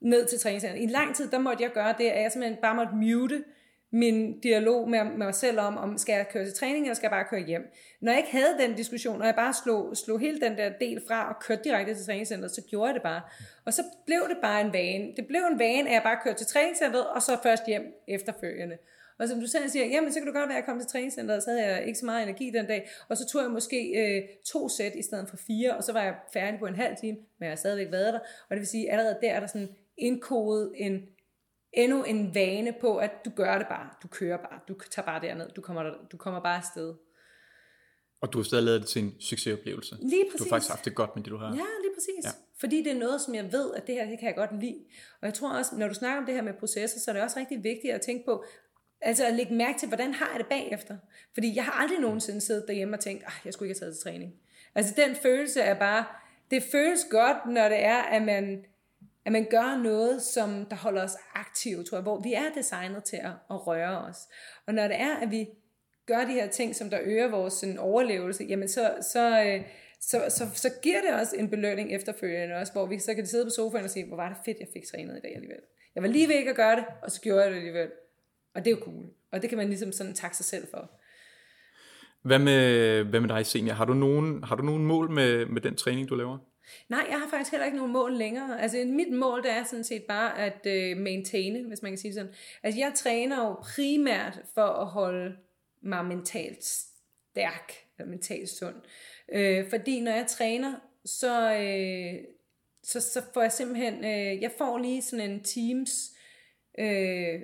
ned 0.00 0.26
til 0.26 0.38
træningscenteret. 0.38 0.82
I 0.82 0.86
lang 0.86 1.16
tid, 1.16 1.30
der 1.30 1.38
måtte 1.38 1.62
jeg 1.62 1.72
gøre 1.72 1.94
det, 1.98 2.04
at 2.04 2.22
jeg 2.22 2.32
simpelthen 2.32 2.58
bare 2.62 2.74
måtte 2.74 2.92
mute 2.94 3.44
min 3.92 4.40
dialog 4.40 4.90
med, 4.90 5.04
mig 5.04 5.34
selv 5.34 5.60
om, 5.60 5.76
om 5.76 5.98
skal 5.98 6.12
jeg 6.12 6.28
køre 6.28 6.44
til 6.44 6.54
træning, 6.54 6.84
eller 6.84 6.94
skal 6.94 7.06
jeg 7.06 7.10
bare 7.10 7.24
køre 7.30 7.40
hjem. 7.40 7.72
Når 8.00 8.12
jeg 8.12 8.18
ikke 8.18 8.32
havde 8.32 8.58
den 8.58 8.76
diskussion, 8.76 9.20
og 9.20 9.26
jeg 9.26 9.34
bare 9.34 9.54
slog, 9.64 9.96
slog 9.96 10.20
hele 10.20 10.40
den 10.40 10.56
der 10.56 10.72
del 10.80 11.02
fra 11.08 11.28
og 11.28 11.42
kørte 11.42 11.64
direkte 11.64 11.94
til 11.94 12.06
træningscenteret, 12.06 12.54
så 12.54 12.62
gjorde 12.70 12.86
jeg 12.86 12.94
det 12.94 13.02
bare. 13.02 13.20
Og 13.64 13.72
så 13.74 13.82
blev 14.06 14.20
det 14.28 14.36
bare 14.42 14.60
en 14.60 14.72
vane. 14.72 15.12
Det 15.16 15.26
blev 15.26 15.40
en 15.52 15.58
vane, 15.58 15.88
at 15.88 15.94
jeg 15.94 16.02
bare 16.02 16.18
kørte 16.24 16.38
til 16.38 16.46
træningscenteret, 16.46 17.06
og 17.06 17.22
så 17.22 17.38
først 17.42 17.66
hjem 17.66 17.82
efterfølgende. 18.08 18.76
Og 19.18 19.28
som 19.28 19.40
du 19.40 19.46
selv 19.46 19.68
siger, 19.68 19.86
jamen 19.86 20.12
så 20.12 20.18
kan 20.18 20.26
du 20.26 20.32
godt 20.32 20.48
være, 20.48 20.58
at 20.58 20.62
jeg 20.62 20.66
kom 20.66 20.78
til 20.78 20.88
træningscenteret, 20.88 21.42
så 21.42 21.50
havde 21.50 21.66
jeg 21.66 21.86
ikke 21.86 21.98
så 21.98 22.06
meget 22.06 22.22
energi 22.22 22.50
den 22.50 22.66
dag, 22.66 22.90
og 23.08 23.16
så 23.16 23.26
tog 23.26 23.42
jeg 23.42 23.50
måske 23.50 23.92
øh, 23.96 24.22
to 24.44 24.68
sæt 24.68 24.94
i 24.94 25.02
stedet 25.02 25.28
for 25.28 25.36
fire, 25.36 25.76
og 25.76 25.84
så 25.84 25.92
var 25.92 26.02
jeg 26.02 26.14
færdig 26.32 26.58
på 26.58 26.66
en 26.66 26.76
halv 26.76 26.96
time, 26.96 27.18
men 27.38 27.44
jeg 27.44 27.50
har 27.50 27.56
stadigvæk 27.56 27.92
været 27.92 28.12
der, 28.12 28.18
og 28.18 28.50
det 28.50 28.58
vil 28.58 28.66
sige, 28.66 28.90
allerede 28.92 29.18
der 29.22 29.32
er 29.32 29.40
der 29.40 29.46
sådan 29.46 29.68
indkodet 29.98 30.72
en, 30.76 31.02
endnu 31.72 32.04
en 32.04 32.34
vane 32.34 32.74
på, 32.80 32.96
at 32.96 33.10
du 33.24 33.30
gør 33.36 33.58
det 33.58 33.66
bare. 33.66 33.88
Du 34.02 34.08
kører 34.08 34.36
bare. 34.36 34.60
Du 34.68 34.74
tager 34.90 35.06
bare 35.06 35.20
derned. 35.20 35.50
Du 35.50 35.60
kommer, 35.60 35.82
der, 35.82 35.94
du 36.12 36.16
kommer 36.16 36.40
bare 36.40 36.56
afsted. 36.56 36.94
Og 38.20 38.32
du 38.32 38.38
har 38.38 38.42
stadig 38.42 38.64
lavet 38.64 38.80
det 38.80 38.88
til 38.88 39.02
en 39.02 39.20
succesoplevelse. 39.20 39.96
Lige 40.00 40.24
præcis. 40.24 40.38
Du 40.38 40.44
har 40.44 40.48
faktisk 40.48 40.70
haft 40.70 40.84
det 40.84 40.94
godt 40.94 41.16
med 41.16 41.24
det, 41.24 41.30
du 41.30 41.36
har. 41.36 41.46
Ja, 41.46 41.52
lige 41.52 41.94
præcis. 41.94 42.24
Ja. 42.24 42.30
Fordi 42.60 42.82
det 42.82 42.92
er 42.92 42.98
noget, 42.98 43.20
som 43.20 43.34
jeg 43.34 43.52
ved, 43.52 43.74
at 43.74 43.86
det 43.86 43.94
her 43.94 44.06
det 44.06 44.18
kan 44.18 44.28
jeg 44.28 44.36
godt 44.36 44.60
lide. 44.60 44.84
Og 45.20 45.26
jeg 45.26 45.34
tror 45.34 45.52
også, 45.58 45.76
når 45.76 45.88
du 45.88 45.94
snakker 45.94 46.18
om 46.18 46.26
det 46.26 46.34
her 46.34 46.42
med 46.42 46.52
processer, 46.54 47.00
så 47.00 47.10
er 47.10 47.12
det 47.12 47.22
også 47.22 47.38
rigtig 47.38 47.64
vigtigt 47.64 47.94
at 47.94 48.00
tænke 48.00 48.24
på, 48.24 48.44
altså 49.00 49.26
at 49.26 49.34
lægge 49.34 49.54
mærke 49.54 49.78
til, 49.78 49.88
hvordan 49.88 50.14
har 50.14 50.30
jeg 50.30 50.38
det 50.38 50.46
bagefter? 50.46 50.96
Fordi 51.34 51.56
jeg 51.56 51.64
har 51.64 51.72
aldrig 51.72 51.98
nogensinde 51.98 52.40
siddet 52.40 52.64
derhjemme 52.68 52.96
og 52.96 53.00
tænkt, 53.00 53.24
ah, 53.26 53.32
jeg 53.44 53.52
skulle 53.52 53.68
ikke 53.68 53.80
have 53.80 53.86
taget 53.86 53.96
til 53.96 54.02
træning. 54.02 54.32
Altså 54.74 54.94
den 54.96 55.16
følelse 55.16 55.60
er 55.60 55.78
bare, 55.78 56.04
det 56.50 56.62
føles 56.62 57.06
godt, 57.10 57.36
når 57.46 57.68
det 57.68 57.84
er, 57.84 58.02
at 58.02 58.22
man 58.22 58.64
at 59.24 59.32
man 59.32 59.46
gør 59.50 59.82
noget, 59.82 60.22
som 60.22 60.66
der 60.70 60.76
holder 60.76 61.02
os 61.02 61.16
aktive, 61.34 61.84
tror 61.84 61.96
jeg, 61.98 62.02
hvor 62.02 62.20
vi 62.20 62.32
er 62.32 62.52
designet 62.56 63.04
til 63.04 63.16
at, 63.16 63.32
at 63.50 63.66
røre 63.66 63.98
os. 63.98 64.16
Og 64.66 64.74
når 64.74 64.88
det 64.88 65.00
er, 65.00 65.16
at 65.16 65.30
vi 65.30 65.46
gør 66.06 66.24
de 66.24 66.32
her 66.32 66.48
ting, 66.48 66.76
som 66.76 66.90
der 66.90 66.98
øger 67.02 67.30
vores 67.30 67.54
sådan, 67.54 67.78
overlevelse, 67.78 68.44
jamen 68.44 68.68
så, 68.68 68.94
så, 69.12 69.44
øh, 69.44 69.64
så, 70.00 70.24
så, 70.28 70.44
så 70.54 70.70
giver 70.82 71.00
det 71.00 71.20
os 71.20 71.32
en 71.32 71.50
belønning 71.50 71.92
efterfølgende 71.92 72.56
også, 72.56 72.72
hvor 72.72 72.86
vi 72.86 72.98
så 72.98 73.14
kan 73.14 73.26
sidde 73.26 73.44
på 73.44 73.50
sofaen 73.50 73.84
og 73.84 73.90
sige, 73.90 74.06
hvor 74.06 74.16
var 74.16 74.28
det 74.28 74.38
fedt, 74.44 74.56
jeg 74.60 74.68
fik 74.72 74.82
trænet 74.92 75.16
i 75.16 75.20
dag 75.20 75.34
alligevel. 75.34 75.60
Jeg 75.94 76.02
var 76.02 76.08
lige 76.08 76.28
ved 76.28 76.34
ikke 76.34 76.50
at 76.50 76.56
gøre 76.56 76.76
det, 76.76 76.84
og 77.02 77.10
så 77.10 77.20
gjorde 77.20 77.42
jeg 77.42 77.50
det 77.50 77.56
alligevel. 77.56 77.88
Og 78.54 78.64
det 78.64 78.72
er 78.72 78.76
jo 78.76 78.82
cool. 78.84 79.06
Og 79.32 79.42
det 79.42 79.48
kan 79.48 79.58
man 79.58 79.68
ligesom 79.68 79.92
sådan 79.92 80.14
takke 80.14 80.36
sig 80.36 80.46
selv 80.46 80.66
for. 80.70 80.90
Hvad 82.22 82.38
med, 82.38 83.04
hvad 83.04 83.20
med 83.20 83.28
dig, 83.28 83.46
Senior? 83.46 83.74
Har 83.74 83.84
du 83.84 83.94
nogen, 83.94 84.42
har 84.42 84.56
du 84.56 84.62
nogen 84.62 84.86
mål 84.86 85.10
med, 85.10 85.46
med 85.46 85.60
den 85.60 85.76
træning, 85.76 86.08
du 86.08 86.14
laver? 86.14 86.38
Nej, 86.88 87.06
jeg 87.10 87.18
har 87.20 87.28
faktisk 87.28 87.50
heller 87.50 87.64
ikke 87.64 87.76
nogen 87.76 87.92
mål 87.92 88.16
længere. 88.16 88.62
Altså 88.62 88.84
mit 88.86 89.12
mål, 89.12 89.42
det 89.42 89.50
er 89.50 89.64
sådan 89.64 89.84
set 89.84 90.02
bare 90.02 90.38
at 90.38 90.66
øh, 90.66 90.96
maintaine, 90.96 91.68
hvis 91.68 91.82
man 91.82 91.92
kan 91.92 91.98
sige 91.98 92.14
sådan. 92.14 92.34
Altså 92.62 92.80
jeg 92.80 92.92
træner 92.94 93.46
jo 93.46 93.54
primært 93.54 94.40
for 94.54 94.66
at 94.66 94.86
holde 94.86 95.36
mig 95.82 96.04
mentalt 96.04 96.64
stærk, 96.64 97.72
eller 97.98 98.10
mentalt 98.10 98.48
sund. 98.48 98.76
Øh, 99.32 99.68
fordi 99.70 100.00
når 100.00 100.12
jeg 100.12 100.26
træner, 100.26 100.74
så, 101.04 101.52
øh, 101.54 102.24
så, 102.82 103.00
så 103.00 103.22
får 103.34 103.42
jeg 103.42 103.52
simpelthen, 103.52 104.04
øh, 104.04 104.42
jeg 104.42 104.52
får 104.58 104.78
lige 104.78 105.02
sådan 105.02 105.30
en 105.30 105.44
teams, 105.44 106.12
øh, 106.78 107.40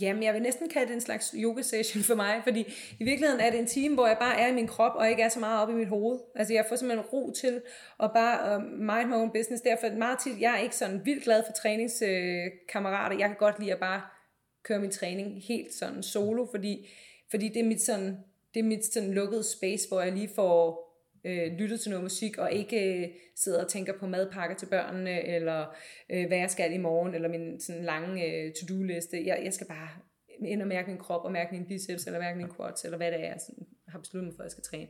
Jamen, 0.00 0.22
jeg 0.22 0.34
vil 0.34 0.42
næsten 0.42 0.68
kalde 0.68 0.86
det 0.86 0.94
en 0.94 1.00
slags 1.00 1.34
yoga 1.38 1.62
session 1.62 2.02
for 2.02 2.14
mig, 2.14 2.40
fordi 2.44 2.60
i 3.00 3.04
virkeligheden 3.04 3.40
er 3.40 3.50
det 3.50 3.60
en 3.60 3.66
time, 3.66 3.94
hvor 3.94 4.06
jeg 4.06 4.16
bare 4.20 4.40
er 4.40 4.48
i 4.48 4.54
min 4.54 4.66
krop, 4.66 4.92
og 4.94 5.10
ikke 5.10 5.22
er 5.22 5.28
så 5.28 5.40
meget 5.40 5.62
oppe 5.62 5.74
i 5.74 5.76
mit 5.76 5.88
hoved. 5.88 6.18
Altså, 6.34 6.54
jeg 6.54 6.64
får 6.68 6.76
simpelthen 6.76 7.06
ro 7.06 7.32
til 7.36 7.62
at 8.02 8.10
bare 8.14 8.56
uh, 8.56 8.62
mind 8.62 9.08
my 9.08 9.14
own 9.14 9.30
business. 9.30 9.62
Derfor 9.62 9.96
meget 9.96 10.18
tit, 10.18 10.40
jeg 10.40 10.54
er 10.54 10.58
ikke 10.58 10.76
sådan 10.76 11.00
vildt 11.04 11.24
glad 11.24 11.42
for 11.46 11.52
træningskammerater. 11.52 13.16
Jeg 13.18 13.28
kan 13.28 13.36
godt 13.38 13.58
lide 13.60 13.72
at 13.72 13.80
bare 13.80 14.00
køre 14.62 14.78
min 14.78 14.90
træning 14.90 15.42
helt 15.42 15.74
sådan 15.74 16.02
solo, 16.02 16.46
fordi, 16.50 16.88
fordi 17.30 17.48
det 17.48 17.60
er 17.60 17.66
mit 17.66 17.82
sådan, 17.82 18.16
det 18.54 18.60
er 18.60 18.64
mit 18.64 18.84
sådan 18.84 19.14
lukkede 19.14 19.44
space, 19.44 19.88
hvor 19.88 20.00
jeg 20.00 20.12
lige 20.12 20.30
får 20.34 20.91
øh, 21.24 21.52
lyttet 21.58 21.80
til 21.80 21.90
noget 21.90 22.02
musik, 22.02 22.38
og 22.38 22.52
ikke 22.52 23.02
øh, 23.02 23.08
sidder 23.36 23.64
og 23.64 23.68
tænker 23.68 23.98
på 23.98 24.06
madpakker 24.06 24.56
til 24.56 24.66
børnene, 24.66 25.26
eller 25.26 25.66
øh, 26.10 26.26
hvad 26.26 26.38
jeg 26.38 26.50
skal 26.50 26.72
i 26.72 26.78
morgen, 26.78 27.14
eller 27.14 27.28
min 27.28 27.60
sådan 27.60 27.84
lange 27.84 28.26
øh, 28.26 28.52
to-do-liste. 28.52 29.26
Jeg, 29.26 29.40
jeg 29.44 29.52
skal 29.52 29.66
bare 29.66 29.88
ind 30.44 30.62
og 30.62 30.68
mærke 30.68 30.90
min 30.90 30.98
krop, 30.98 31.24
og 31.24 31.32
mærke 31.32 31.54
min 31.54 31.66
biceps, 31.66 32.06
eller 32.06 32.18
mærke 32.18 32.38
min 32.38 32.54
quads, 32.56 32.84
eller 32.84 32.96
hvad 32.96 33.12
det 33.12 33.20
er, 33.20 33.24
jeg 33.24 33.40
sådan, 33.46 33.66
har 33.88 33.98
besluttet 33.98 34.26
mig 34.26 34.36
for, 34.36 34.42
at 34.42 34.46
jeg 34.46 34.50
skal 34.50 34.64
træne. 34.64 34.88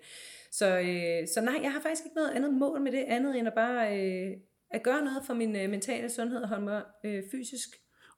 Så, 0.51 0.79
øh, 0.79 1.29
så 1.29 1.40
nej, 1.40 1.59
jeg 1.62 1.73
har 1.73 1.81
faktisk 1.81 2.05
ikke 2.05 2.16
noget 2.16 2.31
andet 2.31 2.55
mål 2.55 2.81
med 2.81 2.92
det, 2.92 3.05
andet 3.09 3.38
end 3.38 3.49
at 3.49 3.55
bare 3.55 4.01
øh, 4.01 4.37
at 4.71 4.83
gøre 4.83 5.05
noget 5.05 5.23
for 5.27 5.35
min 5.35 5.57
øh, 5.57 5.71
mentale 5.71 6.11
sundhed, 6.11 6.42
og 6.42 6.49
holde 6.49 6.64
mig 6.64 6.83
øh, 7.05 7.23
fysisk 7.31 7.68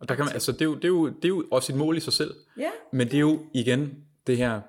og 0.00 0.08
der 0.08 0.14
kan 0.14 0.24
man, 0.24 0.34
altså, 0.34 0.52
det, 0.52 0.60
er 0.60 0.64
jo, 0.64 0.74
det, 0.74 0.84
er 0.84 0.88
jo, 0.88 1.06
det 1.06 1.24
er 1.24 1.28
jo 1.28 1.44
også 1.50 1.72
et 1.72 1.78
mål 1.78 1.96
i 1.96 2.00
sig 2.00 2.12
selv. 2.12 2.34
Ja. 2.58 2.70
Men 2.92 3.06
det 3.06 3.14
er 3.14 3.20
jo 3.20 3.46
igen 3.54 4.04
det 4.26 4.36
her, 4.36 4.60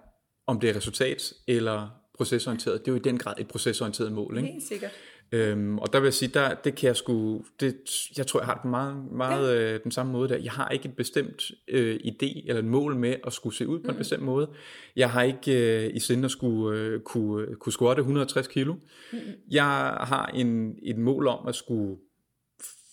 om 0.47 0.59
det 0.59 0.69
er 0.69 0.75
resultat 0.75 1.33
eller 1.47 2.01
procesorienteret, 2.17 2.79
det 2.79 2.87
er 2.87 2.91
jo 2.91 2.95
i 2.95 3.01
den 3.01 3.17
grad 3.17 3.33
et 3.37 3.47
procesorienteret 3.47 4.11
mål. 4.11 4.37
Ikke? 4.37 4.51
Helt 4.51 4.63
sikkert. 4.63 4.91
Øhm, 5.31 5.77
og 5.77 5.93
der 5.93 5.99
vil 5.99 6.05
jeg 6.05 6.13
sige, 6.13 6.31
der, 6.33 6.53
det 6.53 6.75
kan 6.75 6.87
jeg 6.87 6.95
sgu, 6.95 7.41
det, 7.59 7.75
jeg 8.17 8.27
tror 8.27 8.39
jeg 8.39 8.45
har 8.45 8.59
det 8.63 8.69
meget, 8.69 9.11
meget 9.11 9.55
ja. 9.55 9.73
øh, 9.73 9.83
den 9.83 9.91
samme 9.91 10.11
måde 10.11 10.29
der. 10.29 10.37
Jeg 10.37 10.51
har 10.51 10.69
ikke 10.69 10.89
et 10.89 10.95
bestemt 10.95 11.51
øh, 11.67 11.95
idé 11.95 12.47
eller 12.47 12.59
et 12.59 12.65
mål 12.65 12.95
med 12.95 13.15
at 13.27 13.33
skulle 13.33 13.55
se 13.55 13.67
ud 13.67 13.79
på 13.79 13.83
mm. 13.83 13.89
en 13.89 13.97
bestemt 13.97 14.23
måde. 14.23 14.49
Jeg 14.95 15.11
har 15.11 15.23
ikke 15.23 15.85
øh, 15.85 15.95
i 15.95 15.99
sinde 15.99 16.25
at 16.25 16.31
skulle 16.31 16.79
øh, 16.79 16.99
kunne, 16.99 17.55
kunne 17.55 17.73
squatte 17.73 17.99
160 17.99 18.47
kilo. 18.47 18.73
Mm. 18.73 19.19
Jeg 19.51 19.63
har 19.99 20.31
en, 20.33 20.75
et 20.83 20.97
mål 20.97 21.27
om 21.27 21.47
at 21.47 21.55
skulle 21.55 21.97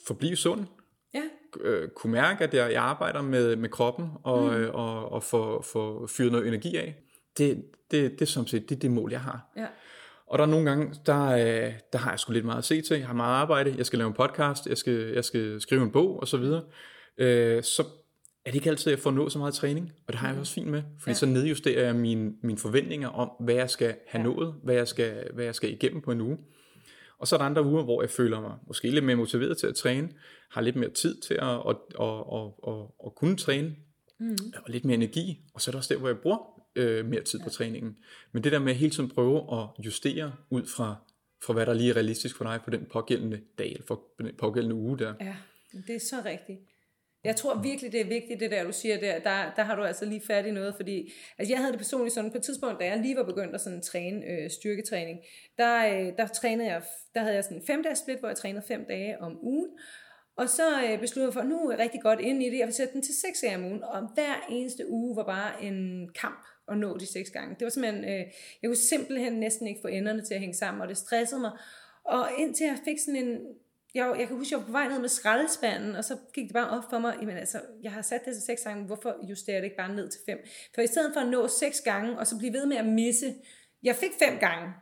forblive 0.07 0.37
sund. 0.37 0.61
Ja. 1.15 1.23
Øh, 1.61 1.89
kunne 1.89 2.13
mærke, 2.13 2.45
at 2.45 2.55
jeg, 2.55 2.73
jeg 2.73 2.83
arbejder 2.83 3.23
med, 3.23 3.57
med 3.57 3.69
kroppen 3.69 4.09
og, 4.23 4.43
mm. 4.43 4.57
øh, 4.57 4.75
og, 4.75 5.13
og 5.13 5.23
få, 5.23 5.63
få 5.63 6.07
fyret 6.07 6.33
noget 6.33 6.49
energi 6.49 6.77
af. 6.77 7.02
Det, 7.39 7.65
det, 7.91 8.11
det 8.11 8.23
er 8.23 8.27
som 8.27 8.47
set 8.47 8.69
det, 8.69 8.83
det 8.83 8.91
mål, 8.91 9.11
jeg 9.11 9.21
har. 9.21 9.53
Ja. 9.57 9.67
Og 10.27 10.39
der 10.39 10.45
er 10.45 10.49
nogle 10.49 10.71
gange, 10.71 10.95
der, 11.07 11.27
øh, 11.27 11.73
der 11.93 11.99
har 11.99 12.11
jeg 12.11 12.19
sgu 12.19 12.33
lidt 12.33 12.45
meget 12.45 12.59
at 12.59 12.65
se 12.65 12.81
til. 12.81 12.97
Jeg 12.99 13.07
har 13.07 13.15
meget 13.15 13.35
arbejde, 13.35 13.75
jeg 13.79 13.87
skal 13.87 13.99
lave 13.99 14.09
en 14.09 14.15
podcast, 14.15 14.67
jeg 14.67 14.79
skal, 14.79 15.13
jeg 15.15 15.25
skal 15.25 15.61
skrive 15.61 15.83
en 15.83 15.91
bog 15.91 16.21
og 16.21 16.29
så 16.29 16.37
videre. 16.37 16.63
Øh, 17.19 17.63
så 17.63 17.83
er 18.45 18.51
det 18.51 18.55
ikke 18.55 18.71
altid, 18.71 18.93
at 18.93 18.97
jeg 18.97 19.03
får 19.03 19.11
nået 19.11 19.33
så 19.33 19.39
meget 19.39 19.55
træning, 19.55 19.93
og 20.07 20.13
det 20.13 20.21
har 20.21 20.29
jeg 20.29 20.39
også 20.39 20.53
fint 20.53 20.67
med, 20.69 20.83
fordi 20.99 21.11
ja. 21.11 21.15
så 21.15 21.27
nedjusterer 21.27 21.85
jeg 21.85 21.97
mine, 21.97 22.33
mine 22.43 22.59
forventninger 22.59 23.09
om, 23.09 23.31
hvad 23.41 23.55
jeg 23.55 23.71
skal 23.71 23.95
have 24.07 24.23
ja. 24.23 24.29
nået, 24.29 24.55
hvad 24.65 24.75
jeg, 24.75 24.89
skal, 24.89 25.31
hvad 25.35 25.45
jeg 25.45 25.55
skal 25.55 25.73
igennem 25.73 26.03
på 26.03 26.13
en 26.13 26.21
uge. 26.21 26.39
Og 27.19 27.29
så 27.29 27.37
er 27.37 27.39
der 27.39 27.45
andre 27.45 27.65
uger, 27.65 27.83
hvor 27.83 28.03
jeg 28.03 28.11
føler 28.11 28.41
mig 28.41 28.53
måske 28.67 28.91
lidt 28.91 29.05
mere 29.05 29.17
motiveret 29.17 29.59
til 29.59 29.67
at 29.67 29.75
træne, 29.75 30.09
har 30.51 30.61
lidt 30.61 30.77
mere 30.77 30.91
tid 30.91 31.21
til 31.21 31.35
at, 31.35 31.49
at, 31.49 31.77
at, 32.01 32.25
at, 32.33 32.47
at, 32.69 32.75
at 33.07 33.15
kunne 33.15 33.37
træne, 33.37 33.75
mm. 34.21 34.37
og 34.57 34.71
lidt 34.71 34.85
mere 34.85 34.95
energi, 34.95 35.41
og 35.55 35.61
så 35.61 35.71
er 35.71 35.73
der 35.73 35.79
også 35.79 35.95
der, 35.95 36.01
hvor 36.01 36.09
jeg 36.09 36.19
bruger 36.19 36.62
øh, 36.77 37.07
mere 37.07 37.23
tid 37.23 37.41
på 37.41 37.51
træningen. 37.51 37.97
Men 38.33 38.45
det 38.45 38.53
der 38.53 38.59
med 38.59 38.73
at 38.73 38.79
hele 38.79 38.91
tiden 38.91 39.09
prøve 39.09 39.61
at 39.61 39.85
justere 39.85 40.33
ud 40.51 40.67
fra, 40.77 40.97
fra 41.45 41.53
hvad 41.53 41.67
der 41.67 41.75
lige 41.75 41.91
er 41.91 41.95
realistisk 41.95 42.37
for 42.37 42.45
dig 42.45 42.61
på 42.65 42.71
den 42.71 42.87
pågældende 42.93 43.41
dag, 43.59 43.71
eller 43.73 43.87
for 43.87 44.03
den 44.19 44.31
pågældende 44.39 44.77
uge 44.77 44.99
der. 44.99 45.15
Ja, 45.21 45.37
det 45.87 45.95
er 45.95 46.01
så 46.01 46.17
rigtigt. 46.25 46.59
Jeg 47.25 47.37
tror 47.37 47.63
virkelig, 47.63 47.93
det 47.93 48.01
er 48.01 48.05
vigtigt, 48.05 48.41
det 48.41 48.51
der, 48.51 48.65
du 48.65 48.73
siger 48.73 49.01
der. 49.01 49.19
Der, 49.19 49.55
der 49.57 49.63
har 49.63 49.77
du 49.77 49.83
altså 49.83 50.05
lige 50.05 50.23
fat 50.27 50.47
i 50.47 50.51
noget, 50.51 50.75
fordi 50.77 51.13
altså 51.39 51.53
jeg 51.53 51.59
havde 51.59 51.73
det 51.73 51.79
personligt 51.79 52.15
sådan, 52.15 52.31
på 52.31 52.37
et 52.37 52.43
tidspunkt, 52.43 52.81
da 52.81 52.87
jeg 52.87 52.99
lige 52.99 53.17
var 53.17 53.23
begyndt 53.23 53.55
at 53.55 53.61
sådan 53.61 53.83
træne 53.83 54.27
øh, 54.27 54.51
styrketræning, 54.51 55.19
der, 55.59 55.87
øh, 55.87 56.13
der 56.19 56.27
trænede 56.27 56.69
jeg, 56.69 56.83
der 57.15 57.21
havde 57.21 57.35
jeg 57.35 57.45
sådan 57.45 57.57
en 57.57 57.67
fem 57.67 57.83
dages 57.83 57.99
split, 57.99 58.19
hvor 58.19 58.29
jeg 58.29 58.37
trænede 58.37 58.65
fem 58.69 58.85
dage 58.89 59.21
om 59.21 59.39
ugen, 59.43 59.71
Og 60.37 60.49
så 60.49 60.83
øh, 60.83 61.01
besluttede 61.01 61.27
jeg 61.27 61.33
for, 61.33 61.41
at 61.41 61.47
nu 61.47 61.69
er 61.69 61.71
jeg 61.71 61.79
rigtig 61.79 62.03
godt 62.03 62.21
inde 62.21 62.47
i 62.47 62.51
det, 62.51 62.59
jeg 62.59 62.67
vil 62.67 62.75
sætte 62.75 62.93
den 62.93 63.03
til 63.03 63.15
seks 63.15 63.41
gange 63.41 63.57
om 63.57 63.65
ugen, 63.65 63.83
og 63.83 64.09
hver 64.15 64.47
eneste 64.51 64.91
uge 64.91 65.17
var 65.17 65.25
bare 65.25 65.65
en 65.65 66.09
kamp 66.09 66.47
at 66.69 66.79
nå 66.79 66.97
de 66.97 67.07
seks 67.07 67.31
gange. 67.31 67.55
Det 67.59 67.65
var 67.65 67.71
simpelthen, 67.71 68.05
øh, 68.05 68.27
jeg 68.63 68.69
kunne 68.69 68.77
simpelthen 68.77 69.33
næsten 69.33 69.67
ikke 69.67 69.81
få 69.81 69.89
enderne 69.89 70.25
til 70.25 70.35
at 70.35 70.41
hænge 70.41 70.55
sammen, 70.55 70.81
og 70.81 70.89
det 70.89 70.97
stressede 70.97 71.41
mig. 71.41 71.51
Og 72.05 72.29
indtil 72.39 72.67
jeg 72.67 72.79
fik 72.85 72.99
sådan 72.99 73.25
en, 73.25 73.39
jeg, 73.95 74.15
jeg 74.19 74.27
kan 74.29 74.37
huske, 74.37 74.53
jeg 74.53 74.61
var 74.61 74.67
på 74.67 74.73
vej 74.73 74.89
ned 74.89 74.99
med 74.99 75.09
skraldespanden, 75.09 75.97
og 75.97 76.05
så 76.05 76.17
gik 76.35 76.45
det 76.45 76.53
bare 76.53 76.71
op 76.71 76.85
for 76.91 76.99
mig, 76.99 77.17
jamen 77.21 77.37
altså, 77.37 77.61
jeg 77.83 77.93
har 77.93 78.03
sat 78.03 78.25
det 78.25 78.35
til 78.35 78.43
seks 78.43 78.63
gange, 78.63 78.85
hvorfor 78.85 79.17
justerer 79.29 79.57
jeg 79.57 79.63
det 79.63 79.67
ikke 79.67 79.77
bare 79.77 79.95
ned 79.95 80.09
til 80.09 80.21
fem? 80.27 80.39
For 80.75 80.83
i 80.83 80.87
stedet 80.87 81.11
for 81.15 81.21
at 81.21 81.29
nå 81.29 81.49
seks 81.49 81.81
gange, 81.81 82.19
og 82.19 82.27
så 82.27 82.39
blive 82.39 82.53
ved 82.53 82.67
med 82.67 82.77
at 82.77 82.87
misse, 82.87 83.35
jeg 83.83 83.97
fik 83.97 84.11
fem 84.19 84.39
gange. 84.39 84.73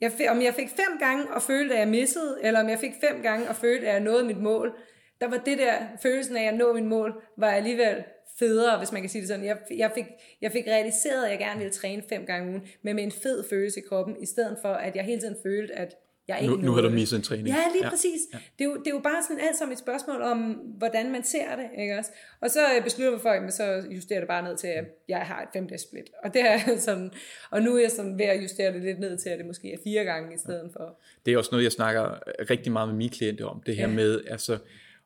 Jeg 0.00 0.12
om 0.30 0.42
jeg 0.42 0.54
fik 0.54 0.68
fem 0.68 0.98
gange 0.98 1.34
og 1.34 1.42
følte, 1.42 1.74
at 1.74 1.80
jeg 1.80 1.88
missede, 1.88 2.38
eller 2.42 2.60
om 2.60 2.68
jeg 2.68 2.78
fik 2.78 2.92
fem 3.00 3.22
gange 3.22 3.48
og 3.48 3.56
følte, 3.56 3.86
at 3.86 3.92
jeg 3.92 4.00
nåede 4.00 4.24
mit 4.24 4.38
mål, 4.38 4.78
der 5.20 5.28
var 5.28 5.36
det 5.36 5.58
der, 5.58 5.86
følelsen 6.02 6.36
af 6.36 6.44
at 6.44 6.54
nå 6.54 6.72
mit 6.72 6.84
mål, 6.84 7.22
var 7.36 7.50
alligevel 7.50 8.04
federe, 8.38 8.78
hvis 8.78 8.92
man 8.92 9.02
kan 9.02 9.10
sige 9.10 9.20
det 9.20 9.28
sådan. 9.28 9.44
Jeg, 9.44 9.58
jeg, 9.76 9.90
fik, 9.94 10.04
jeg 10.40 10.52
fik 10.52 10.66
realiseret, 10.66 11.24
at 11.24 11.30
jeg 11.30 11.38
gerne 11.38 11.58
ville 11.58 11.72
træne 11.72 12.02
fem 12.08 12.26
gange 12.26 12.48
om 12.48 12.48
ugen, 12.48 12.68
men 12.82 12.96
med 12.96 13.04
en 13.04 13.12
fed 13.12 13.44
følelse 13.50 13.80
i 13.80 13.82
kroppen, 13.88 14.16
i 14.22 14.26
stedet 14.26 14.58
for, 14.62 14.72
at 14.72 14.96
jeg 14.96 15.04
hele 15.04 15.20
tiden 15.20 15.36
følte, 15.42 15.74
at 15.74 15.94
jeg 16.28 16.38
ikke 16.42 16.54
nu, 16.54 16.60
nu 16.60 16.72
har 16.72 16.82
du 16.82 16.90
misset 16.90 17.16
en 17.16 17.22
træning. 17.22 17.48
Ja, 17.48 17.64
lige 17.72 17.84
ja. 17.84 17.90
præcis. 17.90 18.20
Ja. 18.32 18.38
Det, 18.58 18.64
er 18.64 18.68
jo, 18.68 18.76
det 18.76 18.86
er 18.86 18.90
jo 18.90 18.98
bare 18.98 19.22
sådan 19.22 19.40
alt 19.40 19.56
som 19.56 19.72
et 19.72 19.78
spørgsmål 19.78 20.22
om, 20.22 20.38
hvordan 20.78 21.12
man 21.12 21.24
ser 21.24 21.56
det. 21.56 21.80
Ikke 21.82 21.98
også? 21.98 22.10
Og 22.40 22.50
så 22.50 22.60
øh, 22.76 22.84
beslutter 22.84 23.12
jeg 23.12 23.20
for, 23.20 23.28
at 23.28 23.52
så 23.52 23.84
justerer 23.90 24.20
det 24.20 24.28
bare 24.28 24.42
ned 24.42 24.56
til, 24.56 24.66
at 24.66 24.84
jeg 25.08 25.18
har 25.18 25.42
et 25.42 25.48
5 25.52 25.78
split. 25.78 26.10
Og, 26.24 26.34
det 26.34 26.42
er 26.42 26.58
sådan, 26.88 27.10
og 27.50 27.62
nu 27.62 27.76
er 27.76 27.80
jeg 27.80 27.90
sådan 27.90 28.18
ved 28.18 28.24
at 28.24 28.42
justere 28.42 28.72
det 28.72 28.82
lidt 28.82 29.00
ned 29.00 29.18
til, 29.18 29.28
at 29.28 29.38
det 29.38 29.46
måske 29.46 29.72
er 29.72 29.78
fire 29.84 30.04
gange 30.04 30.34
i 30.34 30.38
stedet 30.38 30.70
for. 30.72 31.00
Det 31.26 31.34
er 31.34 31.38
også 31.38 31.50
noget, 31.52 31.64
jeg 31.64 31.72
snakker 31.72 32.18
rigtig 32.50 32.72
meget 32.72 32.88
med 32.88 32.96
mine 32.96 33.10
klienter 33.10 33.46
om. 33.46 33.62
Det 33.66 33.76
her 33.76 33.88
ja. 33.88 33.94
med 33.94 34.20
altså, 34.30 34.58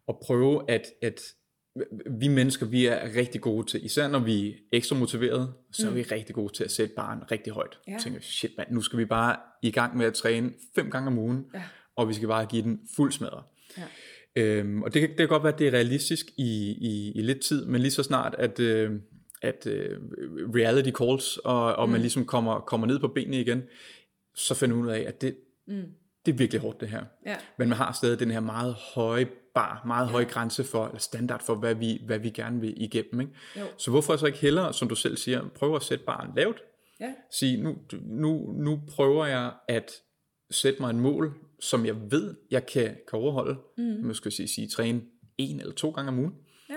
at 0.09 0.15
prøve 0.19 0.71
at, 0.71 0.87
at 1.03 1.35
vi 2.21 2.29
mennesker, 2.29 2.67
vi 2.67 2.87
er 2.87 3.17
rigtig 3.17 3.41
gode 3.41 3.67
til, 3.67 3.85
især 3.85 4.09
når 4.09 4.19
vi 4.19 4.49
er 4.49 4.55
ekstra 4.73 4.97
motiveret, 4.97 5.53
så 5.73 5.87
er 5.87 5.91
mm. 5.91 5.97
vi 5.97 6.03
rigtig 6.03 6.35
gode 6.35 6.53
til 6.53 6.65
at 6.65 6.71
sætte 6.71 6.95
barn 6.95 7.19
rigtig 7.31 7.53
højt. 7.53 7.79
Ja. 7.87 7.93
Jeg 7.93 8.01
tænker, 8.01 8.21
shit 8.21 8.51
mand, 8.59 8.69
nu 8.71 8.81
skal 8.81 8.99
vi 8.99 9.05
bare 9.05 9.37
i 9.63 9.71
gang 9.71 9.97
med 9.97 10.07
at 10.07 10.15
træne 10.15 10.53
fem 10.75 10.91
gange 10.91 11.07
om 11.07 11.19
ugen, 11.19 11.45
ja. 11.55 11.63
og 11.97 12.09
vi 12.09 12.15
skal 12.15 12.29
bare 12.29 12.47
give 12.47 12.63
den 12.63 12.81
fuld 12.97 13.13
smadre. 13.13 13.43
Ja. 13.79 13.85
Øhm, 14.37 14.83
og 14.83 14.95
det, 14.95 15.09
det 15.09 15.17
kan 15.17 15.29
godt 15.29 15.43
være, 15.43 15.53
at 15.53 15.59
det 15.59 15.67
er 15.67 15.73
realistisk 15.73 16.27
i, 16.37 16.77
i, 16.81 17.13
i 17.15 17.23
lidt 17.23 17.41
tid, 17.41 17.65
men 17.65 17.81
lige 17.81 17.91
så 17.91 18.03
snart, 18.03 18.35
at, 18.39 18.61
øh, 18.61 18.91
at 19.43 19.67
øh, 19.67 19.99
reality 20.55 20.91
calls, 20.91 21.37
og, 21.37 21.77
og 21.77 21.89
mm. 21.89 21.93
man 21.93 22.01
ligesom 22.01 22.25
kommer, 22.25 22.61
kommer 22.61 22.87
ned 22.87 22.99
på 22.99 23.09
benene 23.09 23.41
igen, 23.41 23.63
så 24.35 24.55
finder 24.55 24.77
man 24.77 24.85
ud 24.85 24.91
af, 24.91 25.05
at 25.07 25.21
det, 25.21 25.37
mm. 25.67 25.83
Det 26.27 26.33
er 26.33 26.37
virkelig 26.37 26.61
hårdt 26.61 26.81
det 26.81 26.89
her. 26.89 27.05
Ja. 27.27 27.37
Men 27.59 27.69
man 27.69 27.79
har 27.79 27.93
stadig 27.93 28.19
den 28.19 28.31
her 28.31 28.41
meget 28.41 28.75
høje 28.75 29.29
bar, 29.55 29.83
meget 29.87 30.09
høj 30.09 30.25
grænse 30.25 30.65
for, 30.65 30.87
eller 30.87 30.99
standard 30.99 31.45
for, 31.45 31.55
hvad 31.55 31.75
vi, 31.75 32.03
hvad 32.07 32.19
vi 32.19 32.31
gerne 32.31 32.61
vil 32.61 32.83
igennem. 32.83 33.21
Ikke? 33.21 33.33
Jo. 33.57 33.67
Så 33.79 33.91
hvorfor 33.91 34.17
så 34.17 34.27
ikke 34.27 34.39
hellere, 34.39 34.73
som 34.73 34.89
du 34.89 34.95
selv 34.95 35.17
siger, 35.17 35.49
prøve 35.55 35.77
at 35.77 35.83
sætte 35.83 36.05
barn 36.05 36.33
lavt? 36.37 36.63
Ja. 37.01 37.15
Sige, 37.31 37.63
nu, 37.63 37.77
nu, 38.03 38.53
nu 38.53 38.81
prøver 38.89 39.27
jeg 39.27 39.53
at 39.69 39.93
sætte 40.51 40.83
mig 40.83 40.91
en 40.91 41.01
mål, 41.01 41.35
som 41.61 41.87
jeg 41.87 42.11
ved, 42.11 42.35
jeg 42.51 42.67
kan, 42.67 42.97
kan 43.09 43.19
overholde. 43.19 43.59
Mm. 43.79 44.15
Skal 44.15 44.33
sige, 44.33 44.49
sige, 44.49 44.69
træne 44.69 45.03
en 45.39 45.61
eller 45.61 45.75
to 45.75 45.91
gange 45.91 46.09
om 46.09 46.19
ugen. 46.19 46.35
Ja. 46.69 46.75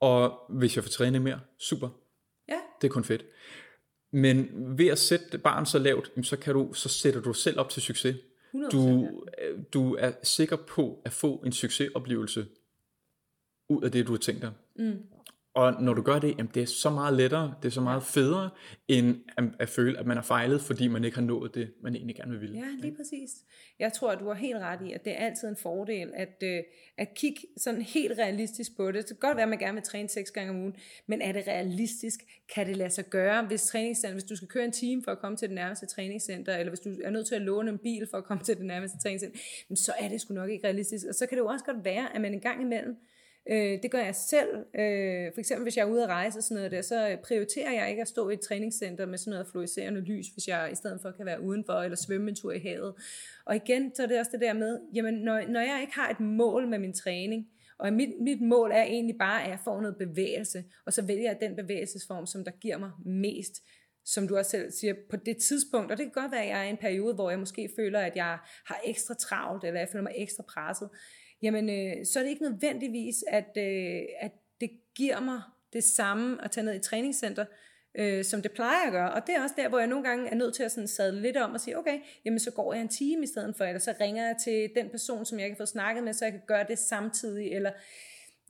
Og 0.00 0.38
hvis 0.48 0.76
jeg 0.76 0.84
får 0.84 0.90
træne 0.90 1.20
mere, 1.20 1.40
super. 1.60 1.88
Ja. 2.48 2.58
Det 2.80 2.88
er 2.88 2.92
kun 2.92 3.04
fedt. 3.04 3.24
Men 4.12 4.48
ved 4.78 4.86
at 4.86 4.98
sætte 4.98 5.38
barn 5.38 5.66
så 5.66 5.78
lavt, 5.78 6.12
så, 6.22 6.36
kan 6.36 6.54
du, 6.54 6.72
så 6.72 6.88
sætter 6.88 7.20
du 7.20 7.32
selv 7.32 7.60
op 7.60 7.68
til 7.68 7.82
succes. 7.82 8.16
Du, 8.72 9.08
du 9.72 9.94
er 9.94 10.12
sikker 10.22 10.56
på 10.56 11.02
at 11.04 11.12
få 11.12 11.36
en 11.36 11.52
succesoplevelse 11.52 12.46
ud 13.68 13.82
af 13.82 13.92
det, 13.92 14.06
du 14.06 14.12
har 14.12 14.18
tænkt 14.18 14.42
dig. 14.42 14.52
Mm. 14.76 14.98
Og 15.54 15.82
når 15.82 15.94
du 15.94 16.02
gør 16.02 16.18
det, 16.18 16.38
jamen 16.38 16.50
det 16.54 16.62
er 16.62 16.66
så 16.66 16.90
meget 16.90 17.16
lettere, 17.16 17.54
det 17.62 17.68
er 17.68 17.72
så 17.72 17.80
meget 17.80 18.02
federe, 18.02 18.50
end 18.88 19.16
at, 19.36 19.44
at 19.58 19.68
føle, 19.68 19.98
at 19.98 20.06
man 20.06 20.16
har 20.16 20.24
fejlet, 20.24 20.60
fordi 20.60 20.88
man 20.88 21.04
ikke 21.04 21.16
har 21.16 21.24
nået 21.24 21.54
det, 21.54 21.72
man 21.82 21.94
egentlig 21.94 22.16
gerne 22.16 22.40
vil. 22.40 22.52
Ja, 22.54 22.64
lige 22.78 22.96
præcis. 22.96 23.30
Jeg 23.78 23.92
tror, 23.92 24.10
at 24.10 24.20
du 24.20 24.26
har 24.26 24.34
helt 24.34 24.56
ret 24.56 24.80
i, 24.86 24.92
at 24.92 25.04
det 25.04 25.12
er 25.12 25.16
altid 25.16 25.48
en 25.48 25.56
fordel, 25.56 26.10
at, 26.14 26.42
øh, 26.42 26.62
at 26.98 27.14
kigge 27.14 27.40
sådan 27.56 27.82
helt 27.82 28.18
realistisk 28.18 28.76
på 28.76 28.92
det. 28.92 28.94
Det 28.94 29.06
kan 29.06 29.28
godt 29.28 29.36
være, 29.36 29.42
at 29.42 29.48
man 29.48 29.58
gerne 29.58 29.74
vil 29.74 29.82
træne 29.82 30.08
seks 30.08 30.30
gange 30.30 30.50
om 30.50 30.60
ugen, 30.60 30.76
men 31.06 31.22
er 31.22 31.32
det 31.32 31.46
realistisk? 31.46 32.20
Kan 32.54 32.66
det 32.66 32.76
lade 32.76 32.90
sig 32.90 33.04
gøre, 33.04 33.46
hvis, 33.46 33.62
træningscenter, 33.62 34.14
hvis 34.14 34.24
du 34.24 34.36
skal 34.36 34.48
køre 34.48 34.64
en 34.64 34.72
time 34.72 35.02
for 35.04 35.12
at 35.12 35.18
komme 35.18 35.36
til 35.36 35.48
det 35.48 35.54
nærmeste 35.54 35.86
træningscenter, 35.86 36.56
eller 36.56 36.70
hvis 36.70 36.80
du 36.80 36.90
er 37.04 37.10
nødt 37.10 37.26
til 37.26 37.34
at 37.34 37.42
låne 37.42 37.70
en 37.70 37.78
bil 37.78 38.06
for 38.10 38.18
at 38.18 38.24
komme 38.24 38.44
til 38.44 38.56
det 38.56 38.64
nærmeste 38.64 38.98
træningscenter, 38.98 39.38
så 39.74 39.92
er 39.98 40.08
det 40.08 40.20
sgu 40.20 40.34
nok 40.34 40.50
ikke 40.50 40.66
realistisk. 40.66 41.06
Og 41.08 41.14
så 41.14 41.26
kan 41.26 41.38
det 41.38 41.42
jo 41.42 41.48
også 41.48 41.64
godt 41.64 41.84
være, 41.84 42.14
at 42.14 42.20
man 42.20 42.34
en 42.34 42.40
gang 42.40 42.62
imellem 42.62 42.96
Øh, 43.50 43.82
det 43.82 43.90
gør 43.90 43.98
jeg 43.98 44.14
selv. 44.14 44.56
Øh, 44.56 45.32
for 45.34 45.38
eksempel 45.38 45.62
hvis 45.62 45.76
jeg 45.76 45.82
er 45.82 45.90
ude 45.90 46.02
at 46.02 46.08
rejse 46.08 46.38
og 46.38 46.42
sådan 46.42 46.54
noget 46.54 46.70
der, 46.70 46.82
så 46.82 47.16
prioriterer 47.24 47.72
jeg 47.72 47.90
ikke 47.90 48.02
at 48.02 48.08
stå 48.08 48.28
i 48.28 48.34
et 48.34 48.40
træningscenter 48.40 49.06
med 49.06 49.18
sådan 49.18 49.30
noget 49.30 49.46
fluorescerende 49.50 50.00
lys, 50.00 50.26
hvis 50.28 50.48
jeg 50.48 50.68
i 50.72 50.74
stedet 50.74 51.00
for 51.02 51.10
kan 51.10 51.26
være 51.26 51.42
udenfor 51.42 51.72
eller 51.72 51.96
svømme 51.96 52.28
en 52.28 52.36
tur 52.36 52.52
i 52.52 52.58
havet. 52.58 52.94
Og 53.44 53.56
igen, 53.56 53.94
så 53.94 54.02
er 54.02 54.06
det 54.06 54.18
også 54.18 54.32
det 54.32 54.40
der 54.40 54.52
med, 54.52 54.80
jamen 54.94 55.14
når, 55.14 55.42
når 55.48 55.60
jeg 55.60 55.78
ikke 55.80 55.94
har 55.94 56.10
et 56.10 56.20
mål 56.20 56.68
med 56.68 56.78
min 56.78 56.92
træning, 56.92 57.48
og 57.78 57.92
mit, 57.92 58.10
mit 58.20 58.40
mål 58.40 58.70
er 58.70 58.82
egentlig 58.82 59.16
bare, 59.18 59.44
at 59.44 59.50
jeg 59.50 59.58
får 59.64 59.80
noget 59.80 59.96
bevægelse, 59.96 60.64
og 60.86 60.92
så 60.92 61.02
vælger 61.02 61.30
jeg 61.30 61.38
den 61.40 61.56
bevægelsesform, 61.56 62.26
som 62.26 62.44
der 62.44 62.50
giver 62.50 62.78
mig 62.78 62.90
mest, 63.04 63.62
som 64.04 64.28
du 64.28 64.36
også 64.36 64.50
selv 64.50 64.70
siger, 64.70 64.94
på 65.10 65.16
det 65.16 65.36
tidspunkt, 65.36 65.92
og 65.92 65.98
det 65.98 66.04
kan 66.04 66.22
godt 66.22 66.32
være, 66.32 66.42
at 66.42 66.48
jeg 66.48 66.60
er 66.60 66.64
i 66.64 66.70
en 66.70 66.76
periode, 66.76 67.14
hvor 67.14 67.30
jeg 67.30 67.38
måske 67.38 67.70
føler, 67.76 68.00
at 68.00 68.16
jeg 68.16 68.38
har 68.66 68.80
ekstra 68.84 69.14
travlt, 69.14 69.64
eller 69.64 69.80
jeg 69.80 69.88
føler 69.88 70.02
mig 70.02 70.12
ekstra 70.16 70.42
presset, 70.48 70.88
jamen 71.42 71.70
øh, 71.70 72.06
så 72.06 72.18
er 72.18 72.22
det 72.22 72.30
ikke 72.30 72.42
nødvendigvis, 72.42 73.24
at, 73.28 73.56
øh, 73.56 74.02
at 74.20 74.32
det 74.60 74.70
giver 74.94 75.20
mig 75.20 75.42
det 75.72 75.84
samme 75.84 76.44
at 76.44 76.50
tage 76.50 76.64
ned 76.64 76.74
i 76.74 76.78
træningscenter, 76.78 77.44
øh, 77.94 78.24
som 78.24 78.42
det 78.42 78.52
plejer 78.52 78.86
at 78.86 78.92
gøre. 78.92 79.12
Og 79.12 79.26
det 79.26 79.34
er 79.34 79.42
også 79.42 79.54
der, 79.58 79.68
hvor 79.68 79.78
jeg 79.78 79.88
nogle 79.88 80.04
gange 80.04 80.28
er 80.28 80.34
nødt 80.34 80.54
til 80.54 80.62
at 80.62 80.72
sådan 80.72 80.88
sadle 80.88 81.22
lidt 81.22 81.36
om 81.36 81.52
og 81.52 81.60
sige, 81.60 81.78
okay, 81.78 81.98
jamen 82.24 82.38
så 82.38 82.50
går 82.50 82.72
jeg 82.74 82.82
en 82.82 82.88
time 82.88 83.22
i 83.22 83.26
stedet 83.26 83.56
for, 83.56 83.64
eller 83.64 83.80
så 83.80 83.94
ringer 84.00 84.26
jeg 84.26 84.36
til 84.44 84.70
den 84.76 84.88
person, 84.88 85.24
som 85.24 85.40
jeg 85.40 85.48
kan 85.48 85.56
få 85.56 85.66
snakket 85.66 86.04
med, 86.04 86.12
så 86.12 86.24
jeg 86.24 86.32
kan 86.32 86.42
gøre 86.46 86.64
det 86.68 86.78
samtidig, 86.78 87.52
eller 87.52 87.70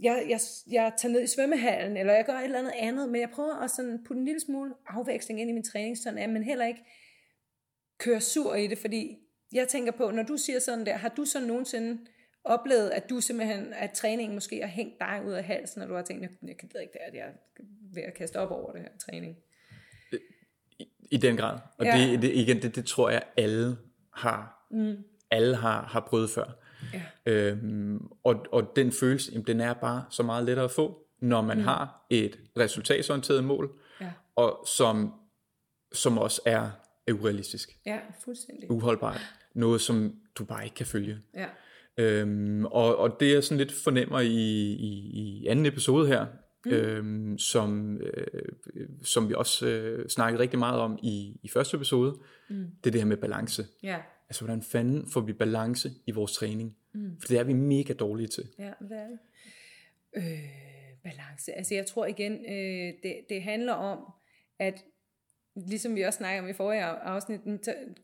jeg, 0.00 0.26
jeg, 0.28 0.40
jeg 0.70 0.92
tager 0.98 1.12
ned 1.12 1.22
i 1.22 1.26
svømmehallen, 1.26 1.96
eller 1.96 2.12
jeg 2.12 2.24
gør 2.24 2.32
et 2.32 2.44
eller 2.44 2.58
andet 2.58 2.72
andet, 2.76 3.08
men 3.08 3.20
jeg 3.20 3.30
prøver 3.30 3.54
at 3.54 3.70
sådan 3.70 4.04
putte 4.04 4.18
en 4.18 4.24
lille 4.24 4.40
smule 4.40 4.74
afveksling 4.86 5.40
ind 5.40 5.50
i 5.50 5.52
min 5.52 5.64
træning, 5.64 5.98
sådan 5.98 6.18
at 6.18 6.30
man 6.30 6.42
heller 6.42 6.66
ikke 6.66 6.84
kører 7.98 8.18
sur 8.18 8.54
i 8.54 8.66
det, 8.66 8.78
fordi 8.78 9.18
jeg 9.52 9.68
tænker 9.68 9.92
på, 9.92 10.10
når 10.10 10.22
du 10.22 10.36
siger 10.36 10.58
sådan 10.58 10.86
der, 10.86 10.96
har 10.96 11.08
du 11.08 11.24
så 11.24 11.40
nogensinde 11.40 11.98
oplevet, 12.44 12.90
at 12.90 13.10
du 13.10 13.20
simpelthen, 13.20 13.72
at 13.72 13.90
træningen 13.90 14.34
måske 14.34 14.60
har 14.60 14.68
hængt 14.68 15.00
dig 15.00 15.22
ud 15.26 15.32
af 15.32 15.44
halsen, 15.44 15.82
og 15.82 15.88
du 15.88 15.94
har 15.94 16.02
tænkt, 16.02 16.22
jeg, 16.22 16.30
jeg 16.42 16.56
ved 16.72 16.80
ikke 16.80 16.92
det, 16.92 17.00
at 17.00 17.14
jeg 17.14 17.22
er 17.22 17.62
ved 17.94 18.02
at 18.02 18.14
kaste 18.14 18.36
op 18.36 18.50
over 18.50 18.72
det 18.72 18.80
her 18.80 18.88
træning? 18.98 19.36
I, 20.78 20.88
i 21.10 21.16
den 21.16 21.36
grad. 21.36 21.58
Og 21.78 21.84
ja. 21.84 21.98
det, 21.98 22.22
det, 22.22 22.32
igen, 22.34 22.62
det, 22.62 22.76
det 22.76 22.86
tror 22.86 23.10
jeg, 23.10 23.22
alle 23.36 23.76
har, 24.14 24.66
mm. 24.70 24.96
alle 25.30 25.56
har, 25.56 25.82
har 25.82 26.00
prøvet 26.00 26.30
før. 26.30 26.44
Ja. 26.92 27.02
Øhm, 27.26 28.06
og, 28.24 28.46
og 28.52 28.72
den 28.76 28.92
følelse, 28.92 29.32
jamen, 29.32 29.46
den 29.46 29.60
er 29.60 29.74
bare 29.74 30.04
så 30.10 30.22
meget 30.22 30.44
lettere 30.44 30.64
at 30.64 30.70
få, 30.70 31.06
når 31.20 31.42
man 31.42 31.56
mm. 31.56 31.64
har 31.64 32.06
et 32.10 32.38
resultatsorienteret 32.58 33.44
mål, 33.44 33.80
ja. 34.00 34.12
og 34.36 34.64
som, 34.66 35.14
som 35.92 36.18
også 36.18 36.42
er 36.46 36.70
urealistisk. 37.12 37.78
Ja, 37.86 37.98
fuldstændig. 38.24 38.70
Uholdbart. 38.70 39.20
Noget, 39.54 39.80
som 39.80 40.20
du 40.34 40.44
bare 40.44 40.64
ikke 40.64 40.74
kan 40.74 40.86
følge. 40.86 41.18
Ja. 41.34 41.46
Øhm, 41.96 42.64
og, 42.64 42.96
og 42.96 43.20
det 43.20 43.32
jeg 43.32 43.44
sådan 43.44 43.58
lidt 43.58 43.72
fornemmer 43.72 44.20
i, 44.20 44.72
i, 44.72 45.10
i 45.14 45.46
anden 45.46 45.66
episode 45.66 46.08
her, 46.08 46.26
mm. 46.64 46.72
øhm, 46.72 47.38
som, 47.38 48.00
øh, 48.00 48.48
som 49.02 49.28
vi 49.28 49.34
også 49.34 49.66
øh, 49.66 50.08
snakkede 50.08 50.42
rigtig 50.42 50.58
meget 50.58 50.80
om 50.80 50.98
i, 51.02 51.40
i 51.42 51.48
første 51.48 51.76
episode, 51.76 52.18
mm. 52.50 52.66
det 52.84 52.90
er 52.90 52.92
det 52.92 53.00
her 53.00 53.08
med 53.08 53.16
balance. 53.16 53.66
Ja. 53.82 53.98
Altså 54.28 54.44
hvordan 54.44 54.62
fanden 54.62 55.06
får 55.06 55.20
vi 55.20 55.32
balance 55.32 55.90
i 56.06 56.10
vores 56.10 56.32
træning? 56.32 56.76
Mm. 56.92 57.20
For 57.20 57.28
det 57.28 57.38
er 57.38 57.44
vi 57.44 57.52
mega 57.52 57.92
dårlige 57.92 58.28
til. 58.28 58.48
Ja, 58.58 58.72
hvad 58.80 58.98
er 58.98 59.06
det? 59.06 59.18
Øh, 60.16 60.48
balance. 61.02 61.52
Altså 61.52 61.74
jeg 61.74 61.86
tror 61.86 62.06
igen, 62.06 62.32
øh, 62.32 62.92
det, 63.02 63.16
det 63.28 63.42
handler 63.42 63.72
om, 63.72 63.98
at 64.58 64.84
ligesom 65.54 65.94
vi 65.94 66.02
også 66.02 66.16
snakker 66.16 66.42
om 66.42 66.48
i 66.48 66.52
forrige 66.52 66.82
afsnit, 66.82 67.40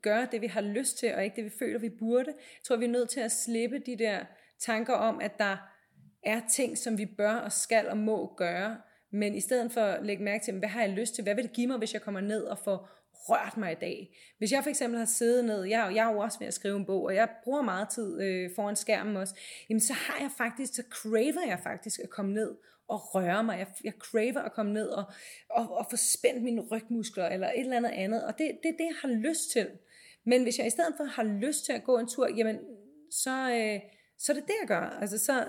gøre 0.03 0.29
det, 0.33 0.41
vi 0.41 0.47
har 0.47 0.61
lyst 0.61 0.99
til, 0.99 1.15
og 1.15 1.25
ikke 1.25 1.37
det, 1.37 1.45
vi 1.45 1.51
føler, 1.59 1.79
vi 1.79 1.89
burde. 1.89 2.29
Jeg 2.29 2.65
tror, 2.65 2.77
vi 2.77 2.85
er 2.85 2.89
nødt 2.89 3.11
til 3.11 3.21
at 3.21 3.33
slippe 3.33 3.79
de 3.79 3.99
der 3.99 4.25
tanker 4.61 4.95
om, 4.95 5.21
at 5.21 5.39
der 5.39 5.57
er 6.23 6.41
ting, 6.51 6.79
som 6.79 6.99
vi 6.99 7.07
bør 7.07 7.33
og 7.35 7.53
skal 7.53 7.89
og 7.89 7.97
må 7.97 8.35
gøre, 8.37 8.77
men 9.13 9.35
i 9.35 9.41
stedet 9.41 9.73
for 9.73 9.81
at 9.81 10.07
lægge 10.07 10.25
mærke 10.25 10.45
til, 10.45 10.59
hvad 10.59 10.69
har 10.69 10.81
jeg 10.81 10.91
lyst 10.91 11.15
til, 11.15 11.25
hvad 11.25 11.35
vil 11.35 11.45
det 11.45 11.53
give 11.53 11.67
mig, 11.67 11.79
hvis 11.79 11.95
jeg 11.95 12.03
kommer 12.03 12.21
ned 12.21 12.43
og 12.43 12.59
får 12.59 12.89
rørt 13.13 13.57
mig 13.57 13.73
i 13.73 13.75
dag. 13.81 14.17
Hvis 14.39 14.53
jeg 14.53 14.63
for 14.63 14.71
eksempel 14.71 14.99
har 14.99 15.07
siddet 15.07 15.45
ned, 15.45 15.63
jeg, 15.63 15.93
jeg 15.95 16.09
er 16.09 16.13
jo 16.13 16.19
også 16.19 16.39
ved 16.39 16.47
at 16.47 16.55
skrive 16.55 16.77
en 16.77 16.87
bog, 16.87 17.03
og 17.03 17.15
jeg 17.15 17.29
bruger 17.45 17.63
meget 17.63 17.89
tid 17.89 18.21
øh, 18.23 18.51
foran 18.57 18.77
skærmen 18.77 19.17
også, 19.17 19.35
jamen 19.69 19.81
så 19.81 19.93
har 19.93 20.19
jeg 20.21 20.31
faktisk, 20.39 20.75
så 20.75 20.83
craver 20.91 21.47
jeg 21.47 21.61
faktisk 21.63 22.01
at 22.01 22.11
komme 22.11 22.35
ned 22.35 22.57
og 22.89 23.15
røre 23.15 23.45
mig. 23.45 23.59
Jeg, 23.59 23.67
jeg 23.85 23.93
craver 23.99 24.41
at 24.41 24.53
komme 24.53 24.73
ned 24.73 24.89
og, 24.89 25.05
og, 25.51 25.77
og 25.77 25.87
få 25.91 25.97
spændt 25.97 26.43
mine 26.43 26.61
rygmuskler 26.61 27.29
eller 27.29 27.49
et 27.49 27.61
eller 27.61 27.77
andet 27.77 27.91
andet. 27.91 28.25
Og 28.25 28.39
det, 28.39 28.59
det 28.63 28.69
er 28.69 28.77
det, 28.77 28.85
jeg 28.85 28.97
har 29.03 29.09
lyst 29.09 29.51
til. 29.53 29.69
Men 30.25 30.43
hvis 30.43 30.59
jeg 30.59 30.67
i 30.67 30.71
stedet 30.71 30.95
for 30.97 31.05
har 31.05 31.25
lyst 31.25 31.65
til 31.65 31.73
at 31.73 31.85
gå 31.85 31.99
en 31.99 32.09
tur, 32.09 32.29
jamen 32.37 32.59
så, 33.11 33.31
øh, 33.31 33.81
så 34.19 34.33
er 34.33 34.37
det 34.37 34.45
det, 34.47 34.55
jeg 34.61 34.69
gør. 34.69 34.81
Altså, 35.01 35.19
så, 35.19 35.45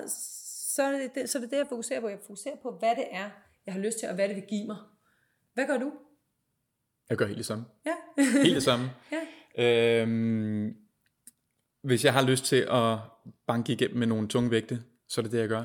så, 0.75 0.83
er 0.83 0.91
det, 0.91 1.15
det, 1.15 1.29
så 1.29 1.37
er 1.37 1.41
det 1.41 1.51
det, 1.51 1.57
jeg 1.57 1.67
fokuserer 1.69 2.01
på. 2.01 2.07
Jeg 2.09 2.19
fokuserer 2.21 2.55
på, 2.55 2.71
hvad 2.79 2.95
det 2.95 3.07
er, 3.11 3.29
jeg 3.65 3.73
har 3.73 3.81
lyst 3.81 3.99
til, 3.99 4.09
og 4.09 4.15
hvad 4.15 4.27
det 4.27 4.35
vil 4.35 4.45
give 4.49 4.67
mig. 4.67 4.77
Hvad 5.53 5.67
gør 5.67 5.77
du? 5.77 5.91
Jeg 7.09 7.17
gør 7.17 7.25
helt 7.25 7.37
det 7.37 7.45
samme. 7.45 7.65
Ja. 7.85 8.23
helt 8.43 8.55
det 8.55 8.63
samme. 8.63 8.89
ja. 9.57 10.01
Øhm, 10.01 10.75
hvis 11.81 12.05
jeg 12.05 12.13
har 12.13 12.21
lyst 12.21 12.45
til 12.45 12.67
at 12.71 12.97
banke 13.47 13.73
igennem 13.73 13.97
med 13.97 14.07
nogle 14.07 14.27
tunge 14.27 14.51
vægte, 14.51 14.83
så 15.07 15.21
er 15.21 15.23
det 15.23 15.31
det, 15.31 15.39
jeg 15.39 15.49
gør. 15.49 15.63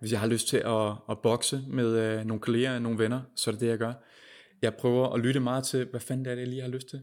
Hvis 0.00 0.12
jeg 0.12 0.20
har 0.20 0.26
lyst 0.26 0.48
til 0.48 0.56
at, 0.56 0.92
at 1.10 1.18
bokse 1.22 1.62
med 1.68 1.98
øh, 1.98 2.24
nogle 2.24 2.40
kolleger, 2.40 2.78
nogle 2.78 2.98
venner, 2.98 3.22
så 3.36 3.50
er 3.50 3.52
det 3.52 3.60
det, 3.60 3.68
jeg 3.68 3.78
gør. 3.78 3.92
Jeg 4.62 4.74
prøver 4.74 5.08
at 5.08 5.20
lytte 5.20 5.40
meget 5.40 5.64
til, 5.64 5.84
hvad 5.84 6.00
fanden 6.00 6.24
det 6.24 6.32
er, 6.32 6.36
jeg 6.36 6.48
lige 6.48 6.62
har 6.62 6.68
lyst 6.68 6.88
til. 6.88 7.02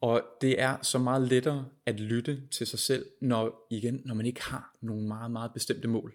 Og 0.00 0.22
det 0.40 0.60
er 0.60 0.76
så 0.82 0.98
meget 0.98 1.28
lettere 1.28 1.66
at 1.86 2.00
lytte 2.00 2.42
til 2.50 2.66
sig 2.66 2.78
selv, 2.78 3.06
når, 3.20 3.66
igen, 3.70 4.02
når 4.04 4.14
man 4.14 4.26
ikke 4.26 4.42
har 4.42 4.76
nogle 4.80 5.06
meget, 5.06 5.30
meget 5.30 5.52
bestemte 5.52 5.88
mål. 5.88 6.14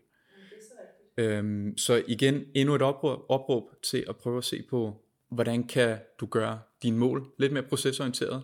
Så, 0.62 0.74
øhm, 1.18 1.78
så 1.78 2.04
igen, 2.08 2.44
endnu 2.56 2.76
et 2.76 2.82
opråb, 2.82 3.20
opråb 3.30 3.64
til 3.84 4.06
at 4.10 4.16
prøve 4.16 4.38
at 4.38 4.44
se 4.44 4.64
på, 4.70 5.06
hvordan 5.30 5.68
kan 5.68 5.98
du 6.20 6.26
gøre 6.26 6.60
dine 6.84 6.98
mål 6.98 7.32
lidt 7.40 7.54
mere 7.54 7.64
procesorienteret? 7.64 8.44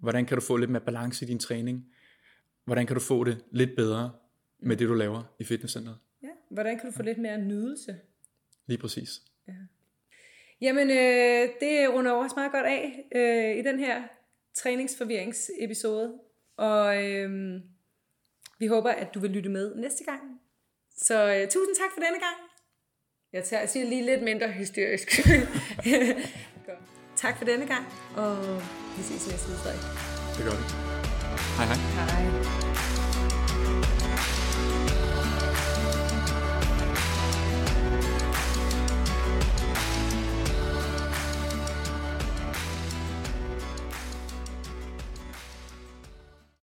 Hvordan 0.00 0.26
kan 0.26 0.36
du 0.36 0.40
få 0.40 0.56
lidt 0.56 0.70
mere 0.70 0.82
balance 0.82 1.24
i 1.24 1.28
din 1.28 1.38
træning? 1.38 1.86
Hvordan 2.64 2.86
kan 2.86 2.96
du 2.96 3.00
få 3.00 3.24
det 3.24 3.44
lidt 3.50 3.70
bedre 3.76 4.10
med 4.62 4.76
det, 4.76 4.88
du 4.88 4.94
laver 4.94 5.22
i 5.40 5.44
fitnesscenteret? 5.44 5.96
Hvordan 6.50 6.78
kan 6.78 6.90
du 6.90 6.96
få 6.96 7.02
lidt 7.02 7.18
mere 7.18 7.38
nydelse? 7.38 7.96
Lige 8.66 8.78
præcis. 8.78 9.10
Ja. 9.48 9.52
Jamen, 10.60 10.90
øh, 10.90 11.48
det 11.60 11.90
runder 11.90 12.12
også 12.12 12.36
meget 12.36 12.52
godt 12.52 12.66
af 12.66 13.04
øh, 13.14 13.58
i 13.58 13.62
den 13.62 13.78
her 13.78 14.02
træningsforvirringsepisode. 14.54 16.18
Og 16.56 17.04
øh, 17.04 17.60
vi 18.58 18.66
håber, 18.66 18.90
at 18.90 19.14
du 19.14 19.20
vil 19.20 19.30
lytte 19.30 19.50
med 19.50 19.74
næste 19.74 20.04
gang. 20.04 20.20
Så 20.96 21.34
øh, 21.34 21.48
tusind 21.48 21.76
tak 21.76 21.90
for 21.94 22.00
denne 22.00 22.18
gang. 22.18 22.36
Jeg, 23.32 23.44
tager, 23.44 23.60
jeg 23.60 23.68
siger 23.68 23.86
lige 23.86 24.04
lidt 24.04 24.22
mindre 24.22 24.52
hysterisk. 24.52 25.08
tak 27.16 27.38
for 27.38 27.44
denne 27.44 27.66
gang, 27.66 27.86
og 28.16 28.36
vi 28.96 29.02
ses 29.02 29.28
næste 29.30 29.48
uge, 29.48 29.58
Det 30.36 30.44
gør 30.44 30.56
vi. 30.60 30.64
Hej 31.56 31.66
hej. 31.66 31.76
Hej. 31.96 32.69